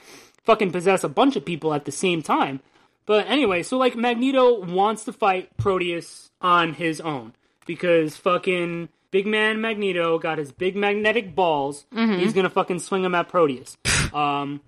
[0.45, 2.61] fucking possess a bunch of people at the same time.
[3.07, 7.32] But anyway, so like Magneto wants to fight Proteus on his own
[7.66, 11.86] because fucking big man Magneto got his big magnetic balls.
[11.95, 13.77] He's gonna fucking swing them at Proteus.
[14.12, 14.61] um,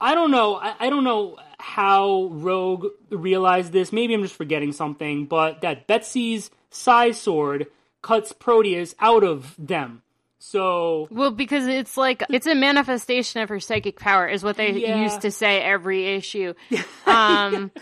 [0.00, 0.54] I don't know.
[0.54, 3.92] I, I don't know how Rogue realized this.
[3.92, 5.26] Maybe I'm just forgetting something.
[5.26, 7.66] But that Betsy's Psi Sword
[8.00, 10.02] cuts Proteus out of them.
[10.38, 14.70] So Well, because it's like it's a manifestation of her psychic power, is what they
[14.70, 15.02] Yeah.
[15.02, 16.54] used to say every issue.
[17.04, 17.72] Um,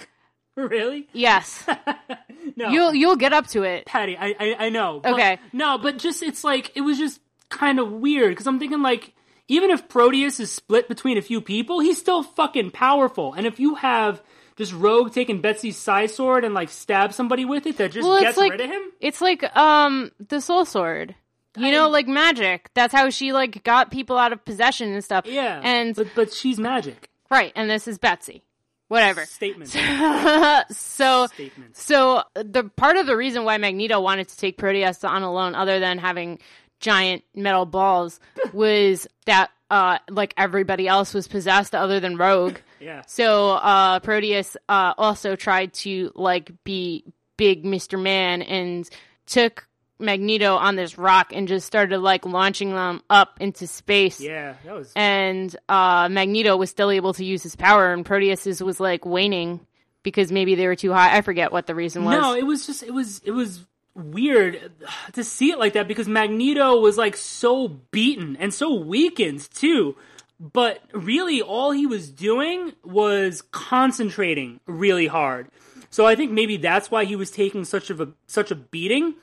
[0.56, 1.64] really, yes,
[2.56, 3.86] no, you'll you'll get up to it.
[3.86, 5.00] Patty, I I, I know.
[5.02, 5.38] But- Okay.
[5.52, 9.14] no, but just it's like it was just kind of weird because I'm thinking like
[9.48, 13.32] even if Proteus is split between a few people, he's still fucking powerful.
[13.34, 14.20] And if you have
[14.56, 18.20] just Rogue taking Betsy's Psi Sword and like stab somebody with it that just Well,
[18.20, 21.14] gets like rid of him, it's like um the Soul Sword.
[21.58, 22.68] You know, like magic.
[22.74, 25.24] That's how she like got people out of possession and stuff.
[25.26, 25.58] yeah.
[25.64, 27.08] and but but she's magic.
[27.30, 28.42] right, and this is Betsy.
[28.88, 29.24] Whatever.
[29.26, 29.70] Statement.
[30.70, 31.82] so Statements.
[31.82, 35.80] so the part of the reason why Magneto wanted to take Proteus on alone, other
[35.80, 36.38] than having
[36.78, 38.20] giant metal balls,
[38.52, 42.58] was that uh like everybody else was possessed other than Rogue.
[42.78, 43.02] Yeah.
[43.06, 47.04] So uh Proteus uh also tried to like be
[47.38, 48.00] big Mr.
[48.00, 48.88] Man and
[49.24, 49.65] took
[49.98, 54.74] Magneto on this rock and just started like launching them up into space Yeah, that
[54.74, 59.06] was and uh, Magneto was still able to use his power, and Proteus's was like
[59.06, 59.60] waning
[60.02, 61.16] because maybe they were too high.
[61.16, 62.20] I forget what the reason was.
[62.20, 63.64] No, it was just it was it was
[63.94, 64.70] weird
[65.14, 69.96] to see it like that because Magneto was like so beaten and so weakened too.
[70.38, 75.48] But really all he was doing was concentrating really hard.
[75.88, 79.14] So I think maybe that's why he was taking such of a such a beating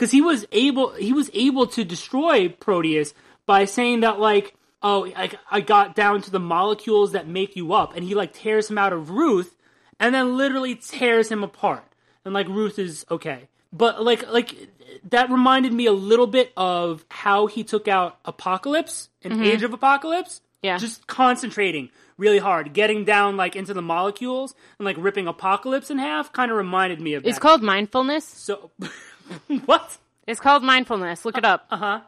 [0.00, 3.14] cuz he was able he was able to destroy Proteus
[3.46, 7.72] by saying that like oh I, I got down to the molecules that make you
[7.74, 9.56] up and he like tears him out of Ruth
[10.00, 11.84] and then literally tears him apart.
[12.24, 13.48] And like Ruth is okay.
[13.72, 14.68] But like like
[15.10, 19.44] that reminded me a little bit of how he took out Apocalypse in mm-hmm.
[19.44, 20.40] Age of Apocalypse.
[20.62, 20.78] Yeah.
[20.78, 25.98] Just concentrating really hard, getting down like into the molecules and like ripping Apocalypse in
[25.98, 27.40] half kind of reminded me of it's that.
[27.40, 28.24] called mindfulness.
[28.24, 28.70] so
[29.66, 29.98] what?
[30.26, 31.24] It's called mindfulness.
[31.24, 31.66] Look it up.
[31.70, 32.00] Uh-huh.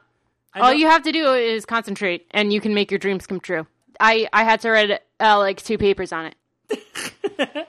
[0.54, 3.66] All you have to do is concentrate, and you can make your dreams come true.
[3.98, 7.68] I I had to write uh, like two papers on it.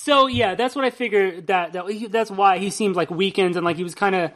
[0.00, 1.48] So yeah, that's what I figured.
[1.48, 4.30] That that he, that's why he seemed like weakened and like he was kind of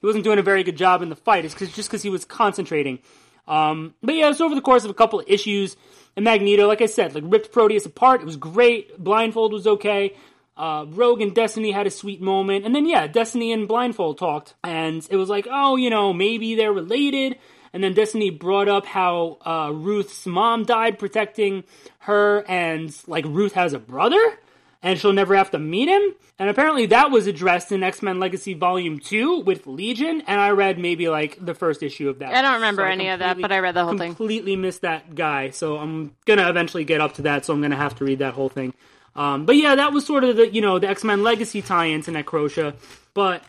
[0.00, 1.44] he wasn't doing a very good job in the fight.
[1.44, 3.00] It's cause, just because he was concentrating.
[3.48, 5.76] Um, but yeah, it's over the course of a couple of issues.
[6.14, 8.20] And Magneto, like I said, like ripped Proteus apart.
[8.20, 8.96] It was great.
[8.96, 10.14] Blindfold was okay.
[10.58, 14.54] Uh, Rogue and Destiny had a sweet moment, and then yeah, Destiny and Blindfold talked,
[14.64, 17.38] and it was like, oh, you know, maybe they're related.
[17.72, 21.64] And then Destiny brought up how uh, Ruth's mom died protecting
[22.00, 24.38] her, and like Ruth has a brother
[24.82, 26.14] and she'll never have to meet him.
[26.38, 30.50] And apparently that was addressed in X Men Legacy Volume 2 with Legion, and I
[30.50, 32.32] read maybe like the first issue of that.
[32.32, 34.14] I don't remember So any of that, but I read the whole thing.
[34.14, 37.76] Completely missed that guy, so I'm gonna eventually get up to that, so I'm gonna
[37.76, 38.72] have to read that whole thing.
[39.16, 42.02] Um, but yeah, that was sort of the you know the X Men Legacy tie-in
[42.02, 42.74] to Necrosha.
[43.14, 43.42] But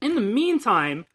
[0.00, 1.06] in the meantime,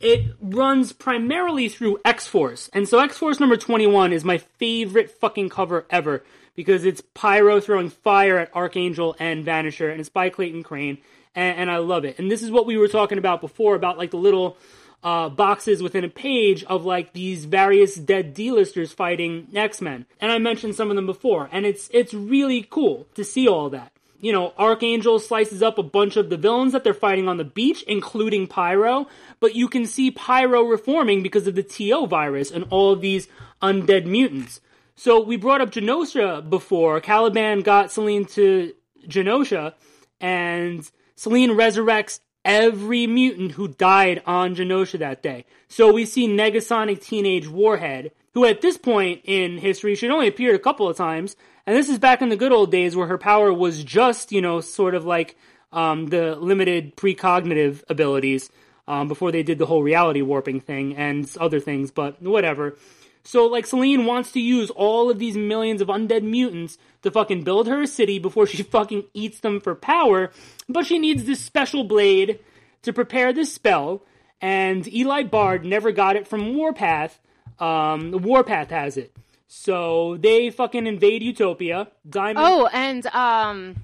[0.00, 2.70] it runs primarily through X Force.
[2.72, 6.22] And so X Force number 21 is my favorite fucking cover ever
[6.54, 10.98] because it's Pyro throwing fire at Archangel and Vanisher, and it's by Clayton Crain,
[11.34, 12.18] and, and I love it.
[12.18, 14.56] And this is what we were talking about before about like the little
[15.02, 20.06] uh, boxes within a page of like these various dead D-listers fighting X-Men.
[20.20, 23.70] And I mentioned some of them before, and it's it's really cool to see all
[23.70, 27.38] that you know, Archangel slices up a bunch of the villains that they're fighting on
[27.38, 29.08] the beach, including Pyro,
[29.40, 33.28] but you can see Pyro reforming because of the TO virus and all of these
[33.62, 34.60] undead mutants.
[34.94, 37.00] So we brought up Genosha before.
[37.00, 38.74] Caliban got Selene to
[39.08, 39.72] Genosha,
[40.20, 45.44] and Selene resurrects every mutant who died on Genosha that day.
[45.68, 50.54] So we see Negasonic Teenage Warhead, who at this point in history should only appeared
[50.54, 51.36] a couple of times,
[51.66, 54.40] and this is back in the good old days where her power was just, you
[54.40, 55.36] know, sort of like
[55.72, 58.50] um, the limited precognitive abilities
[58.88, 62.76] um, before they did the whole reality warping thing and other things, but whatever.
[63.22, 67.42] So, like, Selene wants to use all of these millions of undead mutants to fucking
[67.44, 70.30] build her a city before she fucking eats them for power,
[70.68, 72.38] but she needs this special blade
[72.82, 74.02] to prepare this spell,
[74.40, 77.18] and Eli Bard never got it from Warpath.
[77.58, 79.14] Um, Warpath has it.
[79.48, 81.88] So they fucking invade Utopia.
[82.08, 82.38] Diamond.
[82.40, 83.76] Oh, and um,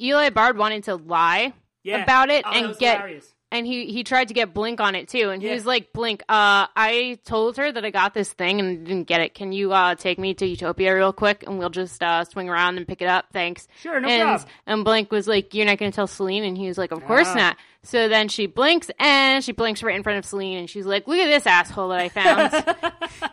[0.00, 1.52] Eli Bard wanted to lie
[1.82, 2.02] Yeah.
[2.04, 3.34] about it Oh, and get hilarious.
[3.50, 5.54] And he he tried to get Blink on it too, and he Yeah.
[5.54, 9.22] was like, "Blink, uh, I told her that I got this thing and didn't get
[9.22, 9.32] it.
[9.34, 12.76] Can you uh take me to Utopia real quick, and we'll just uh swing around
[12.76, 13.26] and pick it up?
[13.32, 14.48] Thanks." Sure, no and, problem.
[14.66, 17.02] And Blink was like, "You're not going to tell Selene," and he was like, "Of
[17.06, 17.34] course Ah.
[17.36, 20.84] not." So then she blinks, and she blinks right in front of Selene, and she's
[20.84, 23.32] like, "Look at this asshole that I found."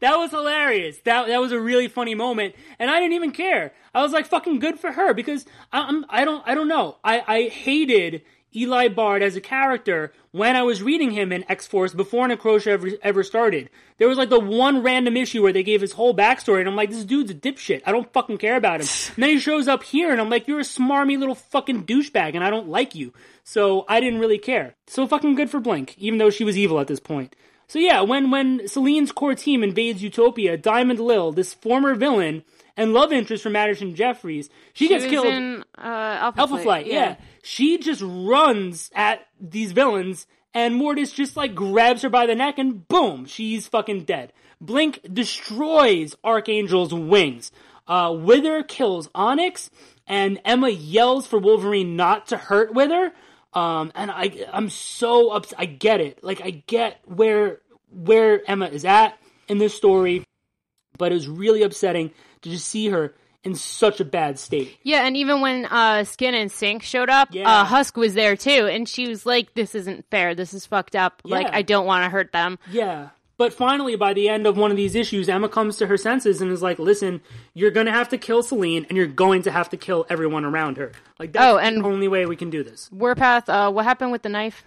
[0.00, 0.98] That was hilarious.
[1.04, 3.72] That that was a really funny moment, and I didn't even care.
[3.94, 6.96] I was like, "Fucking good for her," because I, I'm I don't I don't know.
[7.04, 8.22] I I hated
[8.54, 12.68] Eli Bard as a character when I was reading him in X Force before Necrosha
[12.68, 13.70] ever ever started.
[13.98, 16.76] There was like the one random issue where they gave his whole backstory, and I'm
[16.76, 17.82] like, "This dude's a dipshit.
[17.86, 20.48] I don't fucking care about him." and then he shows up here, and I'm like,
[20.48, 23.12] "You're a smarmy little fucking douchebag, and I don't like you."
[23.44, 24.74] So I didn't really care.
[24.86, 27.34] So fucking good for Blink, even though she was evil at this point.
[27.72, 32.44] So yeah, when when Selene's core team invades Utopia, Diamond Lil, this former villain
[32.76, 35.26] and love interest from Madison Jeffries, she, She gets killed.
[35.26, 37.16] in uh, Alpha, Alpha Flight, yeah.
[37.42, 42.58] She just runs at these villains, and Mortis just like grabs her by the neck,
[42.58, 44.32] and boom, she's fucking dead.
[44.60, 47.50] Blink destroys Archangel's wings.
[47.88, 49.70] Uh, Wither kills Onyx,
[50.06, 53.12] and Emma yells for Wolverine not to hurt Wither.
[53.54, 55.58] Um, and I, I'm so upset.
[55.58, 56.22] I get it.
[56.24, 59.18] Like I get where where Emma is at
[59.48, 60.24] in this story,
[60.96, 62.12] but it was really upsetting
[62.42, 63.14] to just see her
[63.44, 64.78] in such a bad state.
[64.84, 67.50] Yeah, and even when uh, Skin and Synch showed up, Yeah.
[67.50, 70.34] uh, Husk was there too, and she was like, "This isn't fair.
[70.36, 71.22] This is fucked up.
[71.24, 73.08] Like, I don't want to hurt them." Yeah.
[73.38, 76.40] But finally, by the end of one of these issues, Emma comes to her senses
[76.40, 77.20] and is like, listen,
[77.54, 80.44] you're going to have to kill Selene and you're going to have to kill everyone
[80.44, 80.92] around her.
[81.18, 82.88] Like, that's Oh, and- the only way we can do this.
[82.92, 84.62] Warpath, uh, what happened with the knife?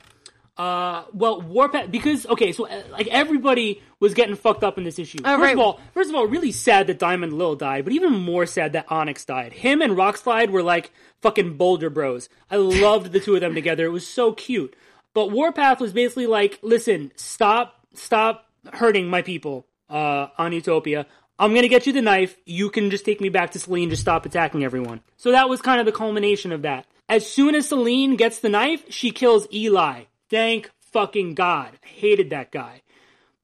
[0.58, 4.98] Uh, well, Warpath, because, okay, so, uh, like, everybody was getting fucked up in this
[4.98, 5.20] issue.
[5.26, 5.54] Oh, first right.
[5.54, 8.74] of all, first of all, really sad that Diamond Lil died, but even more sad
[8.74, 9.52] that Onyx died.
[9.52, 10.92] Him and Rockslide were like
[11.22, 12.30] fucking Boulder Bros.
[12.50, 13.86] I loved the two of them together.
[13.86, 14.76] It was so cute.
[15.14, 21.06] But Warpath was basically like, listen, stop, stop hurting my people, uh, on Utopia.
[21.38, 22.38] I'm gonna get you the knife.
[22.46, 23.90] You can just take me back to Selene.
[23.90, 25.02] Just stop attacking everyone.
[25.18, 26.86] So that was kind of the culmination of that.
[27.10, 30.06] As soon as Selene gets the knife, she kills Eli.
[30.30, 31.78] Thank fucking God.
[31.84, 32.82] I hated that guy.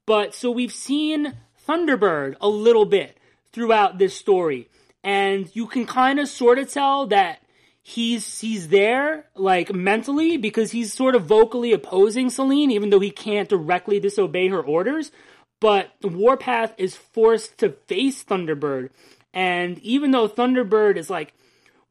[0.06, 1.34] But so we've seen
[1.68, 3.18] Thunderbird a little bit
[3.52, 4.70] throughout this story,
[5.04, 7.42] and you can kind of sort of tell that
[7.84, 13.12] he's he's there like mentally because he's sort of vocally opposing Selene, even though he
[13.12, 15.12] can't directly disobey her orders.
[15.60, 18.90] But Warpath is forced to face Thunderbird,
[19.34, 21.34] and even though Thunderbird is like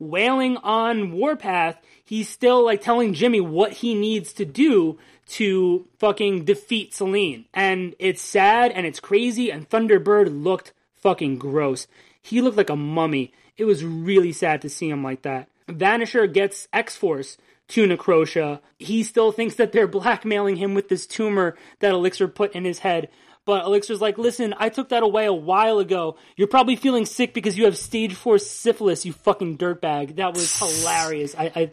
[0.01, 4.98] wailing on Warpath, he's still like telling Jimmy what he needs to do
[5.28, 7.44] to fucking defeat Selene.
[7.55, 11.86] And it's sad and it's crazy, and Thunderbird looked fucking gross.
[12.20, 13.32] He looked like a mummy.
[13.56, 15.48] It was really sad to see him like that.
[15.68, 17.36] Vanisher gets X Force
[17.68, 18.60] to Necrosha.
[18.78, 22.81] He still thinks that they're blackmailing him with this tumor that Elixir put in his
[22.81, 23.09] head.
[23.46, 26.16] But Elixir's like, listen, I took that away a while ago.
[26.36, 30.16] You're probably feeling sick because you have stage four syphilis, you fucking dirtbag.
[30.16, 31.34] That was hilarious.
[31.36, 31.72] I, I,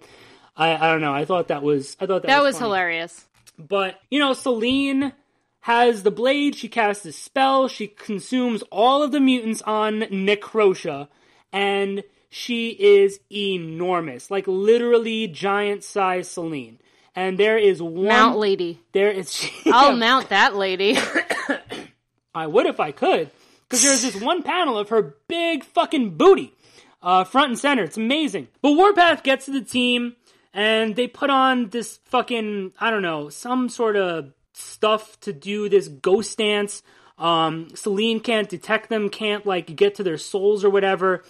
[0.56, 1.14] I, I don't know.
[1.14, 2.68] I thought that was, I thought that, That was funny.
[2.68, 3.26] hilarious.
[3.60, 5.14] But, you know, Selene
[5.62, 11.10] has the blade, she casts a spell, she consumes all of the mutants on Necrosha,
[11.52, 14.32] and she is enormous.
[14.32, 16.80] Like literally giant size Selene.
[17.18, 18.80] And there is one Mount lady.
[18.92, 20.96] there is I'll mount that lady.
[22.36, 23.32] I would if I could.
[23.64, 26.54] Because there's this one panel of her big fucking booty.
[27.02, 27.84] Uh, front and center.
[27.84, 28.50] It's amazing.
[28.62, 30.16] But Warpath gets to the team
[30.54, 35.70] and they put on this fucking, I don't know, some sort of stuff to do
[35.70, 36.84] this ghost dance.
[37.18, 41.24] Um, Selene can't detect them, can't like get to their souls or whatever.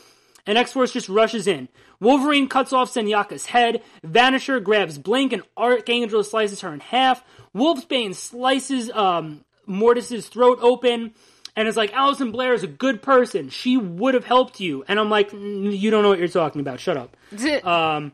[0.48, 1.68] And X-Force just rushes in.
[2.00, 3.84] Wolverine cuts off Senyaka's head.
[4.06, 7.24] Vanisher grabs Blink and Archangel slices her in half.
[7.54, 11.14] Wolfsbane slices um, Mortis's throat open
[11.56, 13.50] and is like, Alison Blaire is a good person.
[13.50, 14.86] She would have helped you.
[14.88, 16.80] And I'm like, "Mm, you don't know what you're talking about.
[16.80, 17.18] Shut up.
[17.64, 18.14] Um,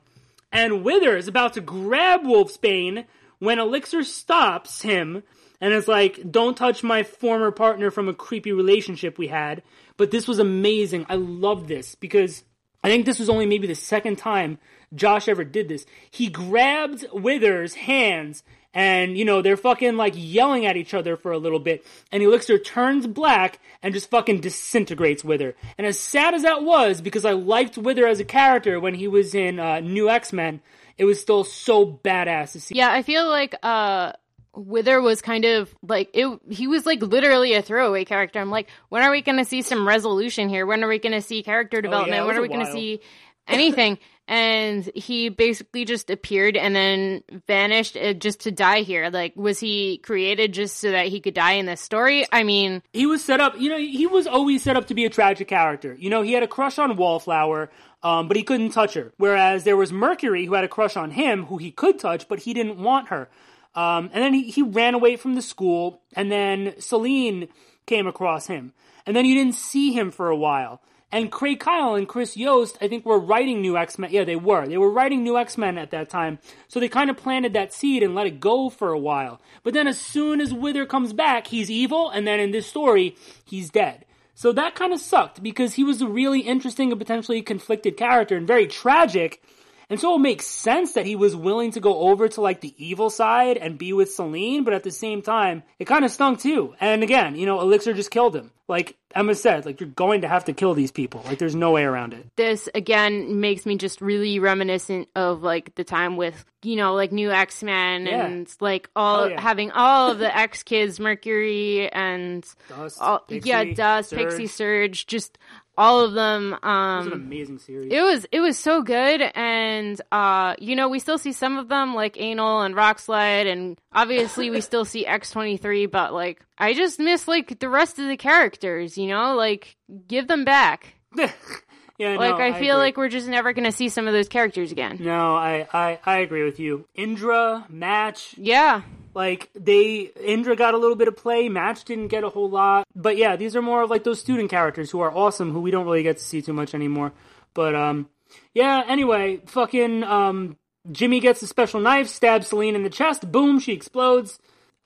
[0.52, 3.06] and Wither is about to grab Wolfsbane
[3.40, 5.24] when Elixir stops him
[5.60, 9.64] and is like, don't touch my former partner from a creepy relationship we had.
[9.98, 11.06] But this was amazing.
[11.10, 12.44] I love this because
[12.84, 14.58] I think this was only maybe the second time
[14.94, 15.86] Josh ever did this.
[16.12, 18.44] He grabbed Wither's hands
[18.74, 21.86] and, you know, they're fucking like yelling at each other for a little bit.
[22.12, 25.56] And Elixir turns black and just fucking disintegrates Wither.
[25.78, 29.08] And as sad as that was, because I liked Wither as a character when he
[29.08, 30.62] was in uh, New X Men,
[30.98, 32.76] it was still so badass to see.
[32.76, 34.14] Yeah, I feel like uh
[34.56, 38.40] Wither was kind of like it he was like literally a throwaway character.
[38.40, 40.66] I'm like, when are we gonna see some resolution here?
[40.66, 42.22] When are we gonna see character development?
[42.22, 43.02] Oh, it when are we gonna see
[43.48, 43.98] anything?
[44.28, 49.10] and he basically just appeared and then vanished uh, just to die here.
[49.10, 52.26] Like, was he created just so that he could die in this story?
[52.32, 55.06] I mean, he was set up, you know, he was always set up to be
[55.06, 55.94] a tragic character.
[56.00, 57.70] You know, he had a crush on Wallflower,
[58.02, 59.12] um, but he couldn't touch her.
[59.18, 62.40] Whereas there was Mercury who had a crush on him, who he could touch, but
[62.40, 63.30] he didn't want her.
[63.76, 67.48] Um, and then he, he ran away from the school, and then Selene
[67.86, 68.74] came across him.
[69.06, 70.82] And then you didn't see him for a while.
[71.12, 74.10] And Craig Kyle and Chris Yost, I think, were writing New X Men.
[74.12, 74.68] Yeah, they were.
[74.68, 76.40] They were writing New X Men at that time.
[76.68, 79.40] So they kind of planted that seed and let it go for a while.
[79.62, 83.16] But then as soon as Wither comes back, he's evil, and then in this story,
[83.46, 84.06] he's dead.
[84.34, 88.36] So that kind of sucked because he was a really interesting and potentially conflicted character
[88.36, 89.44] and very tragic.
[89.90, 92.74] And so it makes sense that he was willing to go over to like the
[92.78, 96.40] evil side and be with Selene, but at the same time, it kind of stunk
[96.40, 96.74] too.
[96.80, 98.52] And again, you know, Elixir just killed him.
[98.70, 101.22] Like Emma said, like you're going to have to kill these people.
[101.26, 102.26] Like there's no way around it.
[102.38, 107.12] this again makes me just really reminiscent of like the time with you know like
[107.12, 108.26] new x-men Yeah.
[108.26, 109.42] and like all Oh, yeah.
[109.42, 114.20] having all of the x kids mercury and Dust, all, Pixie, yeah dust Surge.
[114.20, 115.38] pixie surge just
[115.78, 117.92] all of them It was an um amazing series.
[117.92, 121.68] it was it was so good and uh you know we still see some of
[121.68, 127.00] them like Anole and rockslide and obviously we still see x23 but like i just
[127.00, 129.76] miss like the rest of the characters you know like
[130.08, 134.08] give them back yeah, like no, I feel like we're just never gonna see some
[134.08, 134.98] of those characters again.
[135.00, 136.88] No, I, I, I agree with you.
[136.96, 138.82] Indra, Match, Yeah,
[139.14, 142.88] like they Indra got a little bit of play, Match didn't get a whole lot.
[142.96, 145.72] But yeah, these are more of like those student characters who are awesome who we
[145.72, 147.14] don't really get to see too much anymore.
[147.54, 148.10] But um
[148.54, 150.58] yeah, anyway, fucking um
[150.92, 154.40] Jimmy gets a special knife, stabs Selene in the chest, boom, she explodes.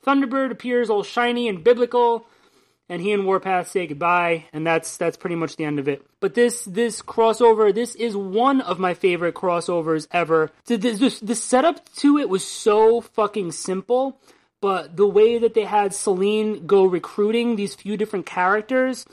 [0.06, 2.26] Thunderbird appears all shiny and biblical,
[2.89, 6.05] and he and Warpath say goodbye, and that's that's pretty much the end of it.
[6.19, 10.51] But this this crossover, this is one of my favorite crossovers ever.
[10.65, 14.19] The, the, the, setup to it was so fucking simple,
[14.61, 19.05] but the way that they had Selene go recruiting these few different characters,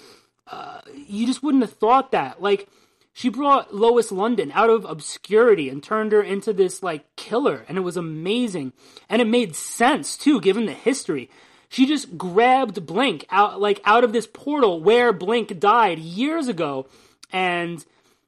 [0.46, 2.40] uh, you just wouldn't have thought that.
[2.40, 2.68] Like
[3.12, 7.76] she brought Lois London out of obscurity and turned her into this like killer, and
[7.76, 8.72] it was amazing,
[9.09, 11.28] and it made sense too, given the history.
[11.74, 16.86] She just grabbed Blink out like out of this portal where Blink died years ago,
[17.32, 17.84] and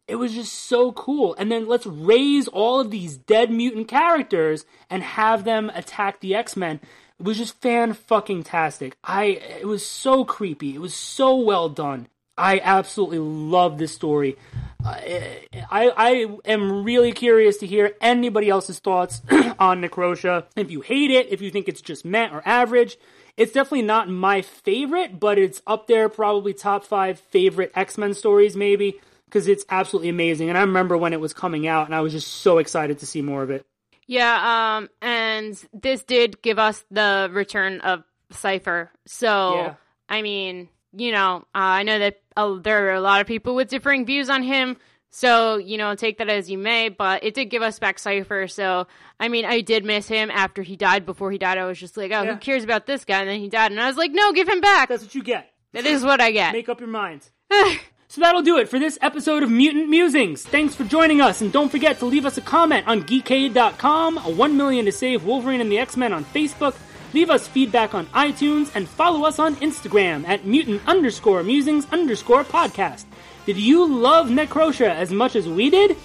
[0.08, 1.36] it was just so cool.
[1.38, 6.34] And then let's raise all of these dead mutant characters and have them attack the
[6.34, 6.80] X Men.
[7.20, 8.96] It was just fan fucking tastic.
[9.04, 9.26] I
[9.60, 10.74] it was so creepy.
[10.74, 12.08] It was so well done.
[12.36, 14.36] I absolutely love this story.
[14.84, 19.22] I, I I am really curious to hear anybody else's thoughts
[19.60, 20.46] on Necrosha.
[20.56, 22.98] If you hate it, if you think it's just meh or average,
[23.36, 28.14] it's definitely not my favorite, but it's up there, probably top five favorite X Men
[28.14, 30.48] stories, maybe, because it's absolutely amazing.
[30.48, 33.06] And I remember when it was coming out, and I was just so excited to
[33.06, 33.66] see more of it.
[34.06, 34.76] yeah.
[34.76, 38.90] Um, and this did give us the return of Cipher.
[39.06, 39.74] So Yeah.
[40.08, 43.54] I mean, you know, uh, I know that uh, there are a lot of people
[43.54, 44.76] with differing views on him.
[45.16, 46.90] So you know, take that as you may.
[46.90, 48.46] But it did give us back Cipher.
[48.48, 48.86] So
[49.18, 51.06] I mean, I did miss him after he died.
[51.06, 52.34] Before he died, I was just like, oh, Yeah.
[52.34, 53.20] who cares about this guy?
[53.20, 54.90] And then he died, and I was like, no, give him back.
[54.90, 55.50] That's what you get.
[55.72, 56.52] That is what I get.
[56.52, 57.30] Make up your minds.
[58.08, 60.44] So that'll do it for this episode of Mutant Musings.
[60.44, 64.30] Thanks for joining us, and don't forget to leave us a comment on geekade.com, a
[64.30, 66.76] 1 million to save Wolverine and the X-Men on Facebook,
[67.12, 72.44] leave us feedback on iTunes, and follow us on Instagram at mutant underscore musings underscore
[72.44, 73.06] podcast.
[73.46, 75.96] Did you love Necrosha as much as we did?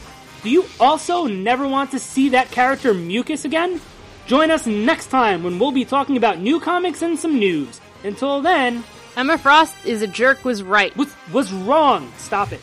[0.43, 3.81] Do you also never want to see that character Mucus again?
[4.27, 7.81] Join us next time when we'll be talking about new comics and some news.
[8.03, 8.84] Until then,
[9.18, 10.45] Emma Frost is a jerk.
[10.45, 10.95] Was right.
[10.95, 12.11] What's, what's wrong?
[12.18, 12.61] Stop it.